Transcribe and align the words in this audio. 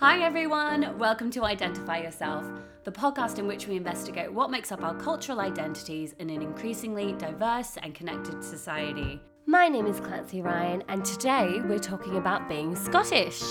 Hi, 0.00 0.20
everyone. 0.20 0.96
Welcome 0.96 1.28
to 1.32 1.44
Identify 1.44 1.98
Yourself, 2.02 2.44
the 2.84 2.92
podcast 2.92 3.40
in 3.40 3.48
which 3.48 3.66
we 3.66 3.76
investigate 3.76 4.32
what 4.32 4.48
makes 4.48 4.70
up 4.70 4.84
our 4.84 4.94
cultural 4.94 5.40
identities 5.40 6.14
in 6.20 6.30
an 6.30 6.40
increasingly 6.40 7.14
diverse 7.14 7.76
and 7.82 7.96
connected 7.96 8.44
society. 8.44 9.20
My 9.46 9.66
name 9.66 9.86
is 9.86 9.98
Clancy 9.98 10.40
Ryan, 10.40 10.84
and 10.86 11.04
today 11.04 11.60
we're 11.64 11.80
talking 11.80 12.16
about 12.16 12.48
being 12.48 12.76
Scottish. 12.76 13.42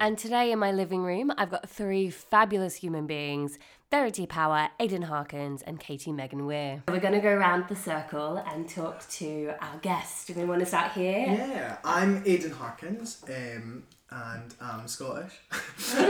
And 0.00 0.16
today 0.16 0.52
in 0.52 0.58
my 0.58 0.72
living 0.72 1.02
room, 1.02 1.30
I've 1.36 1.50
got 1.50 1.68
three 1.68 2.08
fabulous 2.08 2.76
human 2.76 3.06
beings 3.06 3.58
Verity 3.90 4.24
Power, 4.24 4.70
Aidan 4.80 5.02
Harkins, 5.02 5.60
and 5.60 5.78
Katie 5.78 6.12
Megan 6.12 6.46
Weir. 6.46 6.82
We're 6.88 7.00
going 7.00 7.12
to 7.12 7.20
go 7.20 7.28
around 7.28 7.68
the 7.68 7.76
circle 7.76 8.38
and 8.38 8.66
talk 8.66 9.06
to 9.10 9.52
our 9.60 9.76
guest. 9.82 10.28
Do 10.28 10.32
we 10.32 10.46
want 10.46 10.60
to 10.60 10.66
start 10.66 10.92
here? 10.92 11.26
Yeah, 11.26 11.76
I'm 11.84 12.22
Aidan 12.24 12.52
Harkins, 12.52 13.22
um, 13.28 13.82
and 14.10 14.54
I'm 14.60 14.88
Scottish. 14.88 15.34
um, 15.98 16.06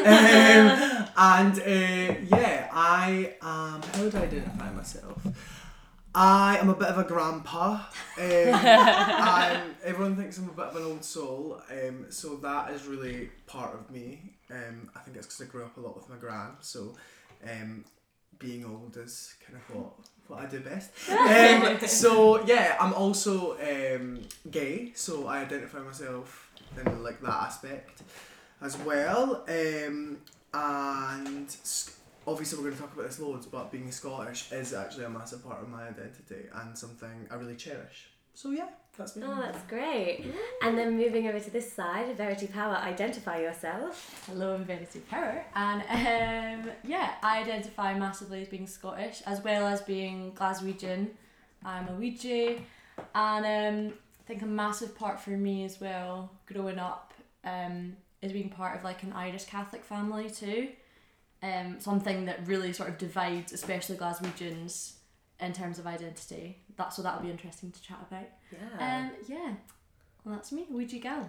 and 1.16 1.58
uh, 1.58 2.14
yeah, 2.36 2.68
I 2.72 3.34
am. 3.42 3.82
How 3.82 4.02
would 4.02 4.14
I 4.14 4.22
identify 4.22 4.72
myself? 4.72 5.26
I 6.14 6.56
am 6.58 6.70
a 6.70 6.74
bit 6.74 6.88
of 6.88 6.98
a 6.98 7.04
grandpa. 7.04 7.72
Um, 7.72 7.84
I'm, 8.18 9.74
everyone 9.84 10.16
thinks 10.16 10.38
I'm 10.38 10.48
a 10.48 10.52
bit 10.52 10.66
of 10.66 10.76
an 10.76 10.82
old 10.82 11.04
soul, 11.04 11.62
um, 11.70 12.06
so 12.08 12.36
that 12.36 12.72
is 12.72 12.86
really 12.86 13.30
part 13.46 13.74
of 13.74 13.90
me. 13.90 14.32
Um, 14.50 14.90
I 14.96 15.00
think 15.00 15.16
it's 15.16 15.26
because 15.26 15.42
I 15.42 15.44
grew 15.50 15.64
up 15.64 15.76
a 15.76 15.80
lot 15.80 15.96
with 15.96 16.08
my 16.08 16.16
gran, 16.16 16.52
so 16.60 16.94
um, 17.44 17.84
being 18.38 18.64
old 18.64 18.96
is 18.96 19.34
kind 19.46 19.56
of 19.56 19.76
what 19.76 19.92
what 20.26 20.40
I 20.40 20.46
do 20.46 20.60
best. 20.60 20.90
Um, 21.10 21.78
so 21.86 22.44
yeah, 22.44 22.76
I'm 22.80 22.94
also 22.94 23.56
um, 23.60 24.20
gay, 24.50 24.92
so 24.94 25.26
I 25.26 25.40
identify 25.40 25.80
myself 25.80 26.49
in 26.78 27.02
like 27.02 27.20
that 27.22 27.42
aspect 27.42 28.02
as 28.60 28.76
well. 28.78 29.44
Um, 29.48 30.18
and 30.52 31.56
obviously 32.26 32.58
we're 32.58 32.64
going 32.64 32.76
to 32.76 32.80
talk 32.80 32.94
about 32.94 33.06
this 33.06 33.20
loads, 33.20 33.46
but 33.46 33.70
being 33.70 33.90
Scottish 33.90 34.52
is 34.52 34.72
actually 34.72 35.04
a 35.04 35.10
massive 35.10 35.44
part 35.44 35.62
of 35.62 35.68
my 35.68 35.88
identity 35.88 36.46
and 36.54 36.76
something 36.76 37.28
I 37.30 37.34
really 37.34 37.56
cherish. 37.56 38.10
So 38.34 38.50
yeah, 38.52 38.68
that's 38.96 39.16
me. 39.16 39.24
Oh, 39.26 39.36
that's 39.40 39.62
great. 39.68 40.24
And 40.62 40.78
then 40.78 40.96
moving 40.96 41.26
over 41.28 41.40
to 41.40 41.50
this 41.50 41.72
side, 41.72 42.16
Verity 42.16 42.46
Power, 42.46 42.76
identify 42.76 43.40
yourself. 43.40 44.24
Hello, 44.26 44.54
I'm 44.54 44.64
Verity 44.64 45.00
Power, 45.00 45.44
and 45.54 45.82
um, 45.82 46.70
yeah, 46.84 47.14
I 47.22 47.40
identify 47.40 47.98
massively 47.98 48.42
as 48.42 48.48
being 48.48 48.66
Scottish 48.66 49.22
as 49.26 49.42
well 49.42 49.66
as 49.66 49.82
being 49.82 50.32
Glaswegian. 50.32 51.08
I'm 51.64 51.88
a 51.88 51.92
Weegie, 51.92 52.60
and 53.14 53.90
um, 53.90 53.92
I 53.92 54.09
think 54.30 54.42
a 54.42 54.46
massive 54.46 54.96
part 54.96 55.18
for 55.18 55.30
me 55.30 55.64
as 55.64 55.80
well, 55.80 56.30
growing 56.46 56.78
up, 56.78 57.12
um, 57.44 57.96
is 58.22 58.32
being 58.32 58.48
part 58.48 58.78
of 58.78 58.84
like 58.84 59.02
an 59.02 59.12
Irish 59.12 59.44
Catholic 59.44 59.84
family 59.84 60.30
too. 60.30 60.68
Um, 61.42 61.80
something 61.80 62.26
that 62.26 62.46
really 62.46 62.72
sort 62.72 62.90
of 62.90 62.98
divides, 62.98 63.52
especially 63.52 63.96
Glaswegians, 63.96 64.92
in 65.40 65.52
terms 65.52 65.80
of 65.80 65.86
identity. 65.86 66.58
That 66.76 66.92
so 66.92 67.02
that'll 67.02 67.22
be 67.22 67.30
interesting 67.30 67.72
to 67.72 67.82
chat 67.82 67.98
about. 68.08 68.28
Yeah. 68.52 68.98
Um, 68.98 69.10
yeah, 69.26 69.54
well, 70.24 70.36
that's 70.36 70.52
me, 70.52 70.66
Weegie 70.72 71.02
gal. 71.02 71.28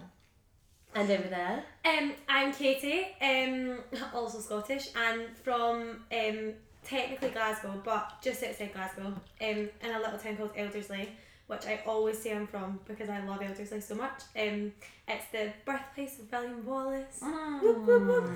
and 0.94 1.10
over 1.10 1.28
there. 1.28 1.64
Um, 1.84 2.12
I'm 2.28 2.52
Katie, 2.52 3.06
um, 3.20 3.78
also 4.14 4.38
Scottish, 4.38 4.90
and 4.94 5.36
from 5.42 6.04
um, 6.12 6.52
technically 6.84 7.30
Glasgow, 7.30 7.80
but 7.84 8.22
just 8.22 8.44
outside 8.44 8.72
Glasgow, 8.72 9.06
um, 9.06 9.16
in 9.40 9.70
a 9.82 9.98
little 9.98 10.18
town 10.18 10.36
called 10.36 10.54
Elderslie, 10.54 11.08
which 11.52 11.66
I 11.66 11.80
always 11.86 12.18
say 12.18 12.34
I'm 12.34 12.46
from 12.46 12.80
because 12.86 13.08
I 13.08 13.20
love 13.24 13.40
Elderslie 13.40 13.82
so 13.82 13.94
much. 13.94 14.22
Um, 14.38 14.72
it's 15.06 15.26
the 15.32 15.52
birthplace 15.66 16.18
of 16.18 16.32
William 16.32 16.64
Wallace. 16.64 17.20
Whoop, 17.20 17.86
whoop, 17.86 18.02
whoop. 18.06 18.30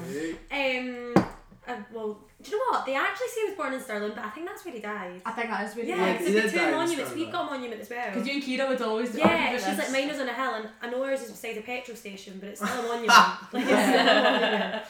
Hey. 0.50 0.78
Um, 1.14 1.24
uh, 1.68 1.74
well, 1.92 2.18
do 2.40 2.50
you 2.50 2.58
know 2.58 2.64
what? 2.70 2.86
They 2.86 2.94
actually 2.94 3.26
say 3.28 3.40
he 3.40 3.48
was 3.48 3.56
born 3.56 3.72
in 3.72 3.80
Stirling, 3.80 4.12
but 4.14 4.24
I 4.24 4.28
think 4.30 4.46
that's 4.46 4.64
where 4.64 4.72
he 4.72 4.80
died. 4.80 5.20
I 5.26 5.32
think 5.32 5.50
that 5.50 5.68
is 5.68 5.76
really 5.76 5.88
Yeah, 5.88 5.96
Yeah, 5.96 6.12
because 6.12 6.26
he 6.28 6.32
the 6.34 6.40
did 6.42 6.50
two 6.52 6.58
in 6.60 6.70
monuments. 6.70 7.14
We've 7.14 7.32
got 7.32 7.48
a 7.48 7.50
monument 7.50 7.80
as 7.80 7.90
well. 7.90 8.10
Because 8.12 8.28
you 8.28 8.34
and 8.34 8.42
Kira 8.42 8.68
would 8.68 8.82
always 8.82 9.10
do 9.12 9.18
Yeah, 9.18 9.52
she's 9.52 9.64
about 9.64 9.78
like 9.78 9.92
mine 9.92 10.08
was 10.08 10.20
on 10.20 10.28
a 10.28 10.34
hill, 10.34 10.54
and 10.54 10.68
I 10.80 10.90
know 10.90 11.02
ours 11.02 11.22
is 11.22 11.30
beside 11.32 11.56
a 11.56 11.62
petrol 11.62 11.96
station, 11.96 12.36
but 12.38 12.50
it's 12.50 12.60
still 12.64 12.84
a 12.84 12.88
monument. 12.88 13.08
like 13.52 13.64
it's 13.66 13.88
still 13.88 14.08
a 14.08 14.84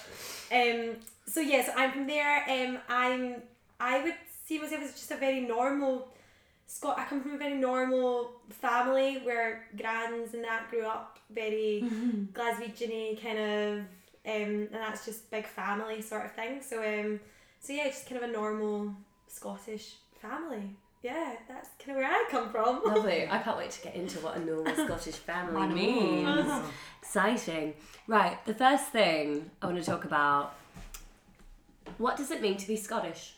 monument. 0.52 0.90
Um. 0.90 0.96
So 1.26 1.40
yes, 1.40 1.70
I'm 1.74 1.92
from 1.92 2.06
there. 2.06 2.44
Um. 2.48 2.78
I'm. 2.88 3.36
I 3.80 4.02
would 4.02 4.14
see 4.44 4.58
myself 4.58 4.82
as 4.82 4.92
just 4.92 5.10
a 5.12 5.16
very 5.16 5.40
normal. 5.40 6.08
Scot. 6.66 6.98
I 6.98 7.04
come 7.04 7.22
from 7.22 7.34
a 7.34 7.38
very 7.38 7.54
normal 7.56 8.32
family 8.50 9.18
where 9.18 9.66
grands 9.76 10.34
and 10.34 10.42
that 10.44 10.68
grew 10.70 10.84
up 10.84 11.18
very 11.30 11.84
Glaswegian 12.32 13.20
kind 13.22 13.38
of. 13.38 13.78
Um. 14.26 14.68
And 14.72 14.74
that's 14.74 15.04
just 15.04 15.30
big 15.30 15.46
family 15.46 16.02
sort 16.02 16.24
of 16.24 16.32
thing. 16.32 16.60
So 16.62 16.78
um. 16.82 17.20
So 17.60 17.72
yeah, 17.72 17.86
just 17.88 18.08
kind 18.08 18.22
of 18.22 18.28
a 18.28 18.32
normal 18.32 18.94
Scottish 19.28 19.94
family. 20.20 20.76
Yeah, 21.02 21.34
that's 21.46 21.68
kind 21.78 21.90
of 21.90 21.96
where 22.02 22.10
I 22.10 22.24
come 22.30 22.50
from. 22.50 22.82
Lovely. 22.86 23.28
I 23.30 23.38
can't 23.38 23.56
wait 23.56 23.70
to 23.72 23.82
get 23.82 23.94
into 23.94 24.18
what 24.20 24.36
a 24.36 24.44
normal 24.44 24.74
Scottish 24.74 25.14
family 25.14 25.60
I 25.62 25.68
know. 25.68 25.74
means. 25.74 26.64
Exciting. 27.00 27.74
Right, 28.08 28.44
the 28.44 28.54
first 28.54 28.86
thing 28.86 29.50
I 29.62 29.66
want 29.66 29.78
to 29.78 29.84
talk 29.84 30.04
about 30.04 30.56
what 31.98 32.16
does 32.16 32.30
it 32.30 32.42
mean 32.42 32.56
to 32.56 32.66
be 32.66 32.76
Scottish? 32.76 33.34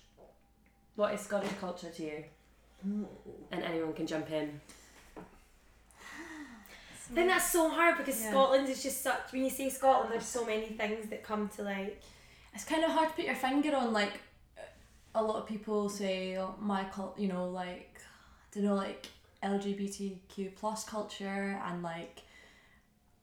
What 0.97 1.12
is 1.15 1.21
Scottish 1.21 1.50
culture 1.61 1.91
to 1.91 2.03
you? 2.03 2.25
And 2.83 3.62
anyone 3.65 3.93
can 3.93 4.06
jump 4.06 4.31
in. 4.31 4.61
I 7.11 7.15
think 7.15 7.28
that's 7.28 7.50
so 7.50 7.71
hard 7.71 7.97
because 7.97 8.21
Yeah. 8.22 8.31
Scotland 8.31 8.69
is 8.69 8.83
just 8.83 9.03
such. 9.03 9.33
When 9.33 9.44
you 9.44 9.50
say 9.50 9.71
Scotland, 9.71 10.12
there's 10.12 10.27
so 10.27 10.44
many 10.44 10.66
things 10.66 11.09
that 11.09 11.22
come 11.22 11.49
to 11.56 11.62
like. 11.62 12.03
It's 12.55 12.65
kind 12.65 12.84
of 12.84 12.91
hard 12.91 13.09
to 13.09 13.15
put 13.15 13.25
your 13.25 13.34
finger 13.34 13.75
on. 13.75 13.93
Like, 13.93 14.21
a 15.15 15.22
lot 15.22 15.37
of 15.37 15.47
people 15.47 15.88
say, 15.88 16.37
oh, 16.38 16.55
my 16.61 16.84
cult, 16.84 17.19
you 17.19 17.28
know, 17.28 17.49
like, 17.49 18.00
I 18.00 18.55
don't 18.55 18.65
know, 18.65 18.75
like 18.75 19.06
LGBTQ 19.43 20.55
plus 20.56 20.84
culture 20.84 21.61
and 21.65 21.83
like, 21.83 22.22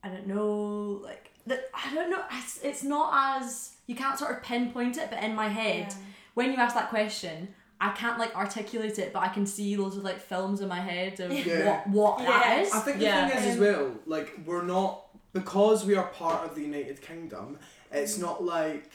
I 0.02 0.08
don't 0.08 0.26
know, 0.26 1.00
like, 1.02 1.30
the, 1.46 1.60
I 1.74 1.94
don't 1.94 2.10
know. 2.10 2.22
It's, 2.32 2.58
it's 2.62 2.82
not 2.82 3.38
as 3.42 3.76
you 3.86 3.94
can't 3.94 4.18
sort 4.18 4.32
of 4.32 4.42
pinpoint 4.42 4.96
it, 4.96 5.10
but 5.10 5.22
in 5.22 5.34
my 5.34 5.48
head, 5.48 5.94
when 6.34 6.50
you 6.50 6.56
ask 6.58 6.74
that 6.74 6.88
question. 6.90 7.54
I 7.80 7.90
can't 7.92 8.18
like 8.18 8.34
articulate 8.34 8.98
it, 8.98 9.12
but 9.12 9.20
I 9.22 9.28
can 9.28 9.46
see 9.46 9.76
loads 9.76 9.96
of 9.96 10.04
like 10.04 10.18
films 10.20 10.60
in 10.60 10.68
my 10.68 10.80
head 10.80 11.20
of 11.20 11.30
Yeah. 11.32 11.82
what 11.88 11.88
what 11.90 12.20
Yeah. 12.22 12.60
is. 12.60 12.72
I 12.72 12.80
think 12.80 12.98
the 12.98 13.04
Yeah. 13.04 13.28
thing 13.28 13.38
is 13.38 13.44
as 13.46 13.54
Um, 13.56 13.60
well, 13.60 13.90
like 14.06 14.32
we're 14.46 14.62
not 14.62 15.02
because 15.32 15.84
we 15.84 15.94
are 15.94 16.06
part 16.08 16.44
of 16.44 16.54
the 16.54 16.62
United 16.62 17.02
Kingdom. 17.02 17.58
It's 17.92 18.16
not 18.18 18.42
like 18.42 18.90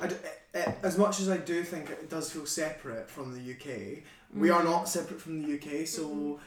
I 0.00 0.08
d- 0.08 0.16
eh, 0.54 0.72
as 0.82 0.98
much 0.98 1.20
as 1.20 1.28
I 1.30 1.36
do 1.38 1.62
think 1.62 1.88
it 1.88 2.10
does 2.10 2.30
feel 2.30 2.44
separate 2.44 3.08
from 3.08 3.32
the 3.32 3.40
UK. 3.40 4.02
We 4.34 4.50
are 4.50 4.62
not 4.64 4.88
separate 4.88 5.20
from 5.22 5.40
the 5.40 5.48
UK, 5.54 5.86
so 5.86 6.38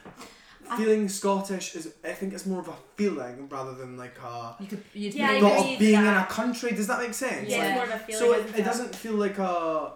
I- 0.68 0.76
feeling 0.76 1.08
Scottish 1.08 1.74
is 1.74 1.94
I 2.04 2.12
think 2.12 2.32
it's 2.34 2.46
more 2.46 2.60
of 2.60 2.68
a 2.68 2.74
feeling 2.96 3.48
rather 3.48 3.74
than 3.74 3.96
like 3.96 4.16
a 4.22 4.56
You 4.60 4.66
could 4.68 4.84
you'd 4.92 5.14
Yeah, 5.14 5.30
I 5.30 5.32
make- 5.32 5.42
thought 5.42 5.58
of 5.64 5.70
with 5.70 5.78
being 5.80 5.98
in 5.98 6.06
a 6.06 6.26
country. 6.26 6.70
Does 6.72 6.86
that 6.86 7.00
make 7.00 7.14
sense? 7.14 7.48
Yeah, 7.48 7.64
Like, 7.64 7.74
more 7.74 7.84
of 7.84 7.90
a 7.90 7.98
feeling. 7.98 8.20
so 8.20 8.32
it, 8.34 8.58
it 8.60 8.62
doesn't 8.64 8.94
feel 8.94 9.14
like 9.14 9.38
a 9.38 9.94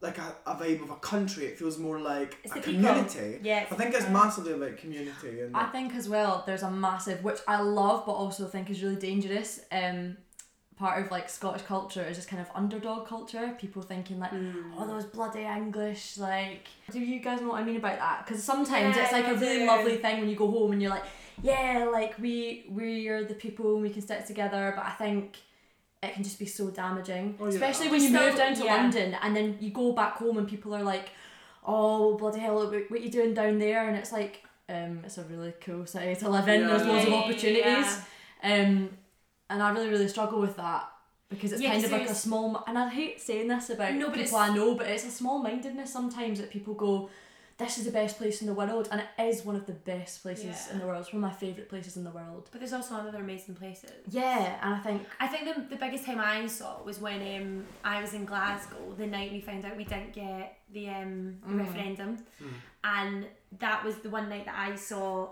like 0.00 0.18
a, 0.18 0.34
a 0.46 0.54
vibe 0.54 0.82
of 0.82 0.90
a 0.90 0.96
country. 0.96 1.44
It 1.44 1.58
feels 1.58 1.78
more 1.78 1.98
like 2.00 2.38
It's 2.42 2.52
a 2.52 2.56
the 2.56 2.60
people. 2.62 2.88
community. 2.88 3.38
Yeah, 3.42 3.66
I 3.70 3.74
think 3.74 3.94
it's 3.94 4.08
massively 4.08 4.52
about 4.54 4.76
community 4.78 5.40
and 5.40 5.56
I 5.56 5.66
think 5.66 5.94
as 5.94 6.08
well 6.08 6.42
there's 6.46 6.62
a 6.62 6.70
massive 6.70 7.22
which 7.22 7.40
I 7.46 7.60
love 7.60 8.04
but 8.06 8.12
also 8.12 8.46
think 8.46 8.70
is 8.70 8.82
really 8.82 8.96
dangerous 8.96 9.60
um 9.72 10.16
part 10.78 11.04
of 11.04 11.10
like 11.10 11.28
Scottish 11.28 11.60
culture 11.66 12.02
is 12.02 12.16
just 12.16 12.28
kind 12.30 12.40
of 12.40 12.48
underdog 12.54 13.06
culture 13.06 13.54
people 13.58 13.82
thinking 13.82 14.18
like 14.18 14.32
oh 14.78 14.86
those 14.86 15.04
bloody 15.04 15.42
English 15.42 16.16
like 16.16 16.66
do 16.90 16.98
you 16.98 17.20
guys 17.20 17.42
know 17.42 17.48
what 17.48 17.60
I 17.60 17.64
mean 17.64 17.76
about 17.76 17.98
that 17.98 18.24
because 18.26 18.42
sometimes 18.42 18.96
Yeah, 18.96 19.02
it's 19.02 19.12
like 19.12 19.26
a 19.28 19.34
really 19.34 19.58
do. 19.58 19.66
lovely 19.66 19.98
thing 19.98 20.20
when 20.20 20.30
you 20.30 20.36
go 20.36 20.50
home 20.50 20.72
and 20.72 20.80
you're 20.80 20.90
like 20.90 21.04
yeah 21.42 21.86
like 21.92 22.18
we 22.18 22.64
we're 22.70 23.24
the 23.24 23.34
people 23.34 23.74
and 23.74 23.82
we 23.82 23.90
can 23.90 24.00
stick 24.00 24.24
together 24.26 24.72
but 24.74 24.86
I 24.86 24.92
think 24.92 25.36
it 26.02 26.14
can 26.14 26.22
just 26.24 26.38
be 26.38 26.46
so 26.46 26.70
damaging 26.70 27.36
Oh, 27.38 27.44
yeah. 27.44 27.50
especially 27.50 27.88
when 27.90 28.00
you 28.02 28.08
Still- 28.08 28.26
move 28.28 28.36
down 28.36 28.54
to 28.54 28.64
yeah. 28.64 28.74
London 28.76 29.16
and 29.22 29.36
then 29.36 29.58
you 29.60 29.70
go 29.70 29.92
back 29.92 30.14
home 30.16 30.38
and 30.38 30.48
people 30.48 30.74
are 30.74 30.82
like 30.82 31.10
oh 31.64 32.16
bloody 32.16 32.40
hell 32.40 32.54
what, 32.56 32.90
what 32.90 33.02
you 33.02 33.10
doing 33.10 33.34
down 33.34 33.58
there 33.58 33.86
and 33.86 33.96
it's 33.96 34.12
like 34.12 34.42
um 34.68 35.00
it's 35.04 35.18
a 35.18 35.24
really 35.24 35.52
cool 35.60 35.84
city 35.86 36.14
to 36.16 36.28
live 36.30 36.48
in 36.48 36.66
there's 36.66 36.86
loads 36.86 37.06
of 37.06 37.12
opportunities 37.12 37.64
yeah. 37.64 38.62
um 38.62 38.88
and 39.50 39.62
I 39.62 39.70
really 39.72 39.88
really 39.90 40.08
struggle 40.08 40.40
with 40.40 40.56
that 40.56 40.88
because 41.28 41.52
it's 41.52 41.60
Yeah, 41.60 41.70
kind 41.72 41.82
'cause 41.82 41.92
of 41.92 42.00
like 42.00 42.08
a 42.10 42.14
small 42.14 42.64
and 42.66 42.78
I 42.78 42.88
hate 42.88 43.20
saying 43.20 43.48
this 43.48 43.68
about 43.70 43.92
No, 43.94 44.06
but 44.06 44.14
people 44.16 44.38
it's- 44.38 44.50
I 44.50 44.54
know 44.54 44.74
but 44.74 44.86
it's 44.86 45.04
a 45.04 45.10
small 45.10 45.38
mindedness 45.42 45.92
sometimes 45.92 46.40
that 46.40 46.50
people 46.50 46.72
go 46.74 47.10
this 47.60 47.78
is 47.78 47.84
the 47.84 47.92
best 47.92 48.18
place 48.18 48.40
in 48.40 48.46
the 48.48 48.54
world 48.54 48.88
and 48.90 49.00
it 49.00 49.22
is 49.30 49.44
one 49.44 49.54
of 49.54 49.64
the 49.66 49.72
best 49.92 50.22
places 50.22 50.44
Yeah. 50.66 50.72
in 50.72 50.78
the 50.80 50.86
world. 50.86 51.02
It's 51.04 51.12
one 51.12 51.22
of 51.22 51.30
my 51.30 51.36
favourite 51.36 51.68
places 51.68 51.96
in 51.96 52.04
the 52.04 52.10
world. 52.10 52.48
But 52.50 52.60
there's 52.60 52.72
also 52.72 52.94
other 52.96 53.18
amazing 53.18 53.54
places. 53.54 53.92
yeah 54.08 54.58
and 54.62 54.74
I 54.74 54.78
think 54.80 55.06
I 55.20 55.26
think 55.28 55.42
the, 55.54 55.54
the 55.74 55.80
biggest 55.84 56.04
time 56.04 56.18
I 56.20 56.46
saw 56.46 56.82
was 56.82 56.98
when 57.00 57.20
um, 57.36 57.64
I 57.84 58.00
was 58.00 58.12
in 58.14 58.24
Glasgow 58.24 58.94
the 58.98 59.06
night 59.06 59.30
we 59.32 59.40
found 59.40 59.64
out 59.64 59.76
we 59.76 59.84
didn't 59.84 60.12
get 60.12 60.58
the 60.72 60.88
um, 60.88 61.36
Mm. 61.46 61.58
referendum, 61.64 62.18
and 62.84 63.26
that 63.58 63.84
was 63.84 63.96
the 64.04 64.10
one 64.10 64.28
night 64.28 64.44
that 64.46 64.56
I 64.56 64.76
saw 64.76 65.30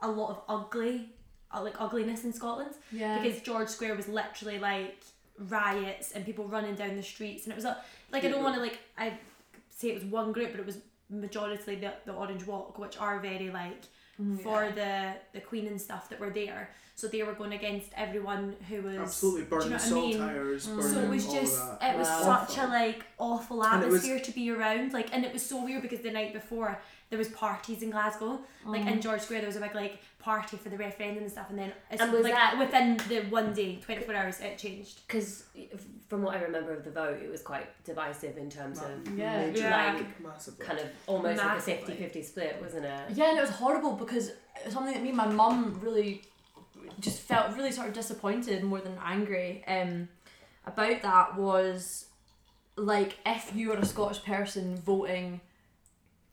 a 0.00 0.10
lot 0.10 0.30
of 0.30 0.38
ugly, 0.48 1.10
uh, 1.54 1.62
like 1.62 1.76
ugliness 1.78 2.24
in 2.24 2.32
Scotland. 2.32 2.74
Yeah. 2.90 3.18
Because 3.22 3.42
George 3.42 3.68
Square 3.68 3.96
was 3.96 4.08
literally 4.08 4.58
like 4.58 4.98
riots 5.38 6.12
and 6.12 6.24
people 6.24 6.46
running 6.48 6.74
down 6.74 6.96
the 6.96 7.02
streets, 7.02 7.44
and 7.44 7.52
it 7.52 7.56
was 7.56 7.64
a, 7.64 7.76
like 8.12 8.24
I 8.24 8.28
don't 8.28 8.42
want 8.42 8.54
to 8.56 8.60
like 8.60 8.78
I 8.98 9.12
say 9.68 9.88
it 9.90 9.94
was 9.94 10.04
one 10.04 10.32
group, 10.32 10.50
but 10.52 10.60
it 10.60 10.66
was 10.66 10.78
majority 11.10 11.76
the 11.76 11.92
the 12.06 12.12
Orange 12.12 12.46
Walk, 12.46 12.78
which 12.78 12.98
are 12.98 13.18
very 13.20 13.50
like 13.50 13.82
mm, 14.20 14.40
for 14.40 14.70
the 14.74 15.14
the 15.32 15.40
Queen 15.40 15.66
and 15.66 15.80
stuff 15.80 16.08
that 16.10 16.20
were 16.20 16.30
there. 16.30 16.70
So 16.94 17.08
they 17.08 17.22
were 17.22 17.32
going 17.32 17.54
against 17.54 17.90
everyone 17.96 18.56
who 18.68 18.82
was 18.82 18.96
Absolutely 18.96 19.44
burning 19.44 19.72
you 19.72 19.78
know 19.78 19.78
what 19.78 20.04
I 20.04 20.08
mean? 20.08 20.18
tires, 20.18 20.66
burning 20.66 20.92
So 20.92 21.00
it 21.00 21.08
was 21.08 21.26
just 21.32 21.62
it 21.80 21.96
was 21.96 22.08
Wow. 22.08 22.44
such 22.46 22.58
a 22.58 22.66
like 22.66 23.06
awful 23.18 23.64
And 23.64 23.82
it 23.82 23.86
was- 23.88 24.04
atmosphere 24.04 24.20
to 24.20 24.32
be 24.32 24.50
around. 24.50 24.92
Like 24.92 25.12
and 25.14 25.24
it 25.24 25.32
was 25.32 25.44
so 25.44 25.64
weird 25.64 25.82
because 25.82 26.00
the 26.00 26.10
night 26.10 26.32
before 26.34 26.78
there 27.08 27.18
was 27.18 27.28
parties 27.28 27.82
in 27.82 27.90
Glasgow. 27.90 28.40
Like 28.66 28.82
in 28.86 28.98
mm. 28.98 29.02
George 29.02 29.22
Square 29.22 29.40
there 29.40 29.48
was 29.48 29.56
a 29.56 29.60
big 29.60 29.74
like 29.74 29.98
party 30.20 30.56
for 30.56 30.68
the 30.68 30.76
referendum 30.76 31.22
and 31.24 31.32
stuff 31.32 31.46
and 31.50 31.58
then 31.58 31.72
it's 31.90 32.00
And 32.02 32.12
was 32.12 32.22
like 32.22 32.34
that- 32.34 32.58
within 32.58 32.96
the 33.08 33.20
one 33.30 33.52
day, 33.54 33.76
twenty 33.76 34.02
four 34.02 34.14
hours 34.14 34.38
it 34.40 34.58
changed. 34.58 35.00
Because 35.06 35.44
from 36.08 36.22
what 36.22 36.36
I 36.36 36.42
remember 36.42 36.72
of 36.72 36.84
the 36.84 36.90
vote, 36.90 37.20
it 37.22 37.30
was 37.30 37.42
quite 37.42 37.68
divisive 37.84 38.36
in 38.36 38.50
terms 38.50 38.80
of 38.80 39.16
Yeah. 39.16 39.46
Major, 39.46 39.60
Yeah. 39.62 39.92
like, 39.94 40.20
massively. 40.20 40.66
kind 40.66 40.78
of 40.78 40.86
almost 41.06 41.38
like 41.38 41.46
a 41.46 41.54
Massively. 41.54 41.94
50 41.96 41.96
50 41.96 42.22
split, 42.22 42.56
wasn't 42.60 42.84
it? 42.84 43.10
Yeah, 43.16 43.30
and 43.30 43.38
it 43.38 43.40
was 43.40 43.50
horrible 43.50 43.92
because 43.92 44.32
something 44.68 44.92
that 44.94 45.02
me 45.02 45.08
and 45.08 45.16
my 45.16 45.26
mum 45.26 45.80
really 45.82 46.22
just 46.98 47.20
felt 47.20 47.56
really 47.56 47.72
sort 47.72 47.88
of 47.88 47.94
disappointed 47.94 48.62
more 48.64 48.80
than 48.80 48.98
angry 49.04 49.64
um, 49.66 50.08
about 50.66 51.00
that 51.02 51.36
was 51.36 52.06
like 52.76 53.16
if 53.24 53.54
you 53.54 53.68
were 53.68 53.76
a 53.76 53.84
Scottish 53.84 54.22
person 54.24 54.76
voting 54.76 55.40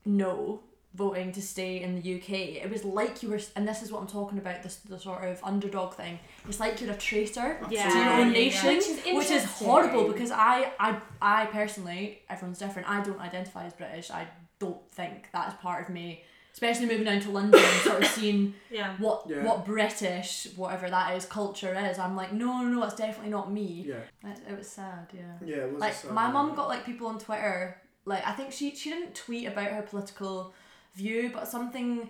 no, 0.04 0.60
voting 0.98 1.30
to 1.32 1.40
stay 1.40 1.80
in 1.80 1.94
the 1.94 2.16
UK, 2.16 2.30
it 2.64 2.68
was 2.70 2.84
like 2.84 3.22
you 3.22 3.30
were, 3.30 3.40
and 3.56 3.66
this 3.66 3.82
is 3.82 3.90
what 3.92 4.00
I'm 4.02 4.08
talking 4.08 4.38
about, 4.38 4.62
this 4.64 4.76
the 4.76 4.98
sort 4.98 5.22
of 5.24 5.40
underdog 5.44 5.94
thing. 5.94 6.18
It's 6.48 6.60
like 6.60 6.80
you're 6.80 6.90
a 6.92 6.96
traitor 6.96 7.58
Yeah. 7.70 7.88
to 7.88 7.98
your 7.98 8.12
own 8.20 8.26
Yeah, 8.28 8.32
nation, 8.32 8.68
Which 8.76 8.86
is 8.88 8.98
which 9.18 9.30
is 9.30 9.44
horrible 9.44 10.08
because 10.12 10.32
I, 10.32 10.72
I, 10.80 11.00
I 11.22 11.46
personally, 11.46 12.20
everyone's 12.28 12.58
different. 12.58 12.90
I 12.90 13.00
don't 13.02 13.20
identify 13.20 13.64
as 13.64 13.72
British. 13.72 14.10
I 14.10 14.26
don't 14.58 14.82
think 14.90 15.30
that 15.32 15.48
is 15.48 15.54
part 15.62 15.84
of 15.84 15.88
me. 15.94 16.24
Especially 16.52 16.86
moving 16.86 17.04
down 17.04 17.20
to 17.20 17.30
London 17.30 17.60
and 17.62 17.80
sort 17.82 18.02
of 18.02 18.08
seeing 18.18 18.54
Yeah. 18.68 18.96
what 18.98 19.26
Yeah. 19.28 19.44
what 19.44 19.64
British 19.64 20.48
whatever 20.56 20.90
that 20.90 21.14
is 21.16 21.24
culture 21.26 21.72
is. 21.88 21.98
I'm 22.00 22.16
like, 22.16 22.32
no, 22.32 22.62
no, 22.62 22.68
no, 22.74 22.82
it's 22.82 22.94
definitely 22.96 23.30
not 23.30 23.52
me. 23.52 23.84
Yeah, 23.86 24.02
It, 24.30 24.38
it 24.50 24.58
was 24.58 24.68
sad, 24.68 25.06
yeah. 25.14 25.34
yeah. 25.44 25.56
It 25.66 25.72
was 25.72 25.80
a 25.80 25.84
Like 25.86 25.94
sad 25.94 26.10
my 26.10 26.28
mum 26.28 26.56
got 26.56 26.66
like 26.68 26.84
people 26.84 27.06
on 27.06 27.18
Twitter. 27.20 27.80
Like 28.04 28.26
I 28.26 28.32
think 28.32 28.50
she 28.52 28.74
she 28.74 28.90
didn't 28.90 29.14
tweet 29.14 29.46
about 29.46 29.68
her 29.76 29.82
political 29.82 30.52
view, 30.98 31.30
but 31.32 31.46
something 31.48 32.08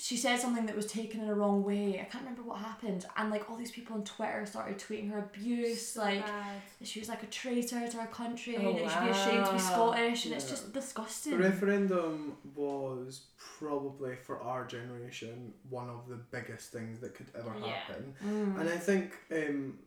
she 0.00 0.16
said 0.16 0.38
something 0.38 0.66
that 0.66 0.76
was 0.76 0.86
taken 0.86 1.22
in 1.22 1.28
a 1.28 1.34
wrong 1.34 1.64
way. 1.64 1.98
I 2.00 2.04
can't 2.04 2.22
remember 2.22 2.42
what 2.42 2.58
happened, 2.58 3.02
and 3.16 3.30
like 3.30 3.50
all 3.50 3.56
these 3.56 3.70
people 3.72 3.96
on 3.96 4.04
Twitter 4.04 4.44
started 4.46 4.78
tweeting 4.78 5.10
her 5.10 5.18
abuse, 5.18 5.96
like 5.96 6.24
Bad. 6.24 6.60
she 6.84 7.00
was 7.00 7.08
like 7.08 7.22
a 7.24 7.26
traitor 7.26 7.88
to 7.88 7.98
our 7.98 8.06
country, 8.06 8.54
Oh, 8.58 8.68
and 8.68 8.78
that 8.78 8.90
she'd 8.92 9.04
be 9.06 9.10
ashamed 9.18 9.46
to 9.46 9.52
be. 9.54 9.58
Scottish, 9.58 10.24
and 10.26 10.34
it's 10.34 10.44
Yeah. 10.44 10.50
just 10.50 10.64
The 10.72 10.80
disgusting. 10.80 11.38
referendum 11.38 12.36
was 12.54 13.22
probably 13.58 14.14
for 14.26 14.36
our 14.42 14.62
generation 14.66 15.54
one 15.68 15.88
of 15.88 16.06
the 16.08 16.16
biggest 16.16 16.70
things 16.70 17.00
that 17.00 17.14
could 17.16 17.30
ever 17.34 17.52
Yeah. 17.58 17.66
happen. 17.72 18.14
Mm. 18.24 18.60
And 18.60 18.68
I 18.68 18.76
think 18.88 19.06
um, 19.32 19.78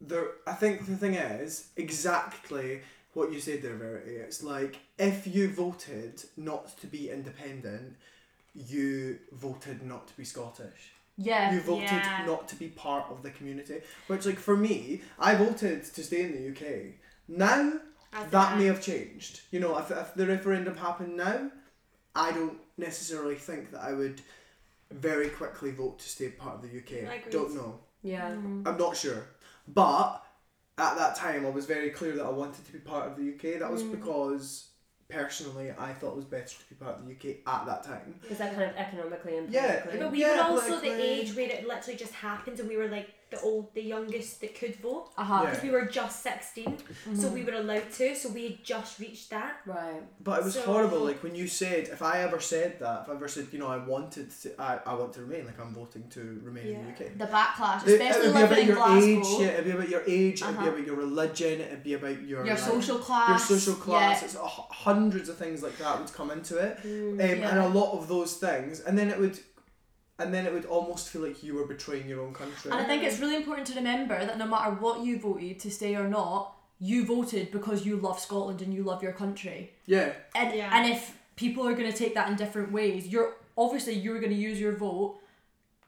there. 0.00 0.28
I 0.46 0.52
think 0.52 0.86
the 0.86 0.96
thing 0.96 1.14
is 1.14 1.68
exactly 1.76 2.82
what 3.14 3.32
you 3.32 3.40
said 3.40 3.62
there, 3.62 3.74
Verity. 3.74 4.12
It's 4.16 4.42
like 4.42 4.78
if 4.98 5.26
you 5.26 5.48
voted 5.50 6.22
not 6.36 6.78
to 6.80 6.86
be 6.86 7.10
independent, 7.10 7.96
you 8.54 9.18
voted 9.32 9.82
not 9.82 10.08
to 10.08 10.16
be 10.16 10.24
Scottish. 10.24 10.92
yeah, 11.16 11.52
You 11.52 11.60
voted 11.60 11.84
Yeah. 11.90 12.24
not 12.26 12.48
to 12.48 12.56
be 12.56 12.68
part 12.68 13.10
of 13.10 13.22
the 13.22 13.30
community. 13.30 13.82
Which, 14.06 14.26
like 14.26 14.38
for 14.38 14.56
me, 14.56 15.02
I 15.18 15.34
voted 15.34 15.84
to 15.84 16.02
stay 16.02 16.22
in 16.22 16.32
the 16.32 16.48
UK. 16.50 16.94
Now 17.28 17.80
As 18.12 18.30
that 18.30 18.58
may 18.58 18.64
have 18.66 18.82
changed. 18.82 19.40
You 19.50 19.60
know, 19.60 19.76
if, 19.78 19.90
if 19.90 20.14
the 20.14 20.26
referendum 20.26 20.76
happened 20.76 21.16
now, 21.16 21.50
I 22.14 22.32
don't 22.32 22.58
necessarily 22.78 23.36
think 23.36 23.70
that 23.72 23.82
I 23.82 23.92
would 23.92 24.20
very 24.90 25.28
quickly 25.28 25.70
vote 25.70 25.98
to 26.00 26.08
stay 26.08 26.28
part 26.30 26.56
of 26.56 26.62
the 26.62 26.78
UK. 26.78 27.04
Agreed. 27.04 27.30
Don't 27.30 27.54
know. 27.54 27.80
Yeah. 28.02 28.30
Mm. 28.30 28.66
I'm 28.66 28.78
not 28.78 28.96
sure. 28.96 29.26
But 29.68 30.24
at 30.80 30.96
that 30.98 31.16
time, 31.16 31.46
I 31.46 31.50
was 31.50 31.66
very 31.66 31.90
clear 31.90 32.16
that 32.16 32.24
I 32.24 32.30
wanted 32.30 32.64
to 32.66 32.72
be 32.72 32.78
part 32.78 33.06
of 33.06 33.16
the 33.16 33.22
UK. 33.22 33.58
That 33.58 33.70
was 33.70 33.82
Mm. 33.82 33.92
because 33.92 34.68
personally, 35.08 35.72
I 35.76 35.92
thought 35.92 36.12
it 36.12 36.16
was 36.16 36.24
better 36.24 36.46
to 36.46 36.68
be 36.68 36.76
part 36.76 36.98
of 36.98 37.04
the 37.04 37.12
UK 37.12 37.42
at 37.46 37.66
that 37.66 37.82
time. 37.82 38.14
Because 38.22 38.38
that 38.38 38.54
kind 38.54 38.70
of 38.70 38.76
economically 38.76 39.36
and 39.36 39.50
Yeah, 39.50 39.80
politically? 39.80 39.98
But 39.98 40.12
we 40.12 40.20
Yeah, 40.20 40.36
were 40.36 40.58
also 40.58 40.80
the 40.80 40.90
age 40.92 41.34
where 41.34 41.50
it 41.50 41.66
literally 41.66 41.98
just 41.98 42.12
happened 42.14 42.60
and 42.60 42.68
we 42.68 42.76
were 42.76 42.88
like 42.88 43.08
the 43.30 43.40
old 43.40 43.72
the 43.74 43.82
youngest 43.82 44.40
that 44.40 44.54
could 44.58 44.76
vote. 44.76 45.10
Uh-huh. 45.16 45.40
Yeah. 45.42 45.50
Because 45.50 45.62
we 45.62 45.70
were 45.70 45.86
just 45.86 46.22
16 46.22 46.78
so 47.14 47.28
Mhm. 47.28 47.32
we 47.32 47.44
were 47.44 47.52
allowed 47.54 47.90
to 47.92 48.14
so 48.14 48.28
we 48.30 48.42
had 48.48 48.64
just 48.64 48.98
reached 48.98 49.30
that. 49.30 49.56
Right. 49.66 50.02
But 50.22 50.40
it 50.40 50.44
was 50.44 50.54
So- 50.54 50.62
horrible. 50.62 51.00
Like 51.00 51.22
when 51.22 51.34
you 51.34 51.46
said, 51.46 51.88
if 51.88 52.02
I 52.02 52.22
ever 52.22 52.40
said 52.40 52.78
that, 52.80 53.02
if 53.02 53.08
I 53.08 53.14
ever 53.14 53.28
said, 53.28 53.48
you 53.52 53.58
know, 53.58 53.68
I 53.68 53.78
wanted 53.78 54.30
to, 54.42 54.60
I, 54.60 54.80
I 54.86 54.94
want 54.94 55.12
to 55.14 55.20
remain, 55.22 55.46
like 55.46 55.58
I'm 55.60 55.72
voting 55.74 56.04
to 56.10 56.40
remain 56.44 56.66
in 56.66 56.72
Yeah. 56.72 56.82
the 56.98 57.04
UK. 57.04 57.18
The 57.18 57.26
backlash, 57.26 57.82
It, 57.86 57.88
it 57.88 58.00
especially 58.00 58.28
would 58.28 58.36
be 58.36 58.40
about 58.42 58.50
living 58.50 58.62
in 58.62 58.66
your 58.68 58.76
Glasgow. 58.76 59.06
age. 59.20 59.40
Yeah, 59.40 59.46
it'd 59.54 59.64
be 59.64 59.70
about 59.70 59.88
your 59.88 60.02
age. 60.06 60.42
It'd 60.42 60.54
Uh-huh. 60.54 60.62
be 60.64 60.68
about 60.74 60.86
your 60.86 60.96
religion. 60.96 61.60
It'd 61.60 61.82
be 61.84 61.94
about 61.94 62.20
your 62.22 62.44
your 62.46 62.54
like, 62.54 62.58
social 62.58 62.98
class. 62.98 63.28
your 63.50 63.58
social 63.58 63.74
class. 63.74 64.20
Yeah. 64.20 64.24
It's 64.26 64.34
a 64.34 64.46
hundreds 64.46 65.28
of 65.28 65.36
things 65.36 65.62
like 65.62 65.76
that 65.78 65.98
would 66.00 66.12
come 66.12 66.30
into 66.30 66.58
it, 66.58 66.78
um, 66.84 67.18
Yeah. 67.20 67.50
and 67.50 67.58
a 67.58 67.68
lot 67.68 67.92
of 67.98 68.08
those 68.08 68.34
things, 68.34 68.80
and 68.80 68.98
then 68.98 69.08
it 69.10 69.18
would, 69.18 69.38
and 70.20 70.32
then 70.34 70.46
it 70.46 70.52
would 70.52 70.66
almost 70.66 71.08
feel 71.08 71.22
like 71.22 71.42
you 71.42 71.54
were 71.54 71.66
betraying 71.66 72.08
your 72.08 72.20
own 72.20 72.32
country. 72.34 72.70
And 72.70 72.80
I 72.80 72.84
think 72.84 73.02
it's 73.02 73.18
really 73.20 73.36
important 73.36 73.66
to 73.68 73.74
remember 73.74 74.18
that 74.26 74.38
no 74.38 74.46
matter 74.46 74.70
what 74.72 75.04
you 75.04 75.18
voted 75.18 75.58
to 75.60 75.70
stay 75.70 75.96
or 75.96 76.08
not, 76.08 76.54
you 76.78 77.04
voted 77.04 77.50
because 77.50 77.84
you 77.86 77.96
love 77.96 78.18
Scotland 78.20 78.62
and 78.62 78.72
you 78.72 78.82
love 78.82 79.02
your 79.02 79.12
country. 79.12 79.72
yeah, 79.86 80.12
And 80.34 80.54
Yeah. 80.54 80.70
and 80.76 80.90
if 80.92 81.16
people 81.36 81.66
are 81.66 81.74
going 81.74 81.90
to 81.90 81.96
take 81.96 82.14
that 82.14 82.28
in 82.30 82.36
different 82.36 82.70
ways, 82.72 83.06
you're 83.08 83.34
obviously 83.56 83.94
you're 83.94 84.20
going 84.20 84.32
to 84.32 84.42
use 84.50 84.58
your 84.60 84.76
vote 84.76 85.16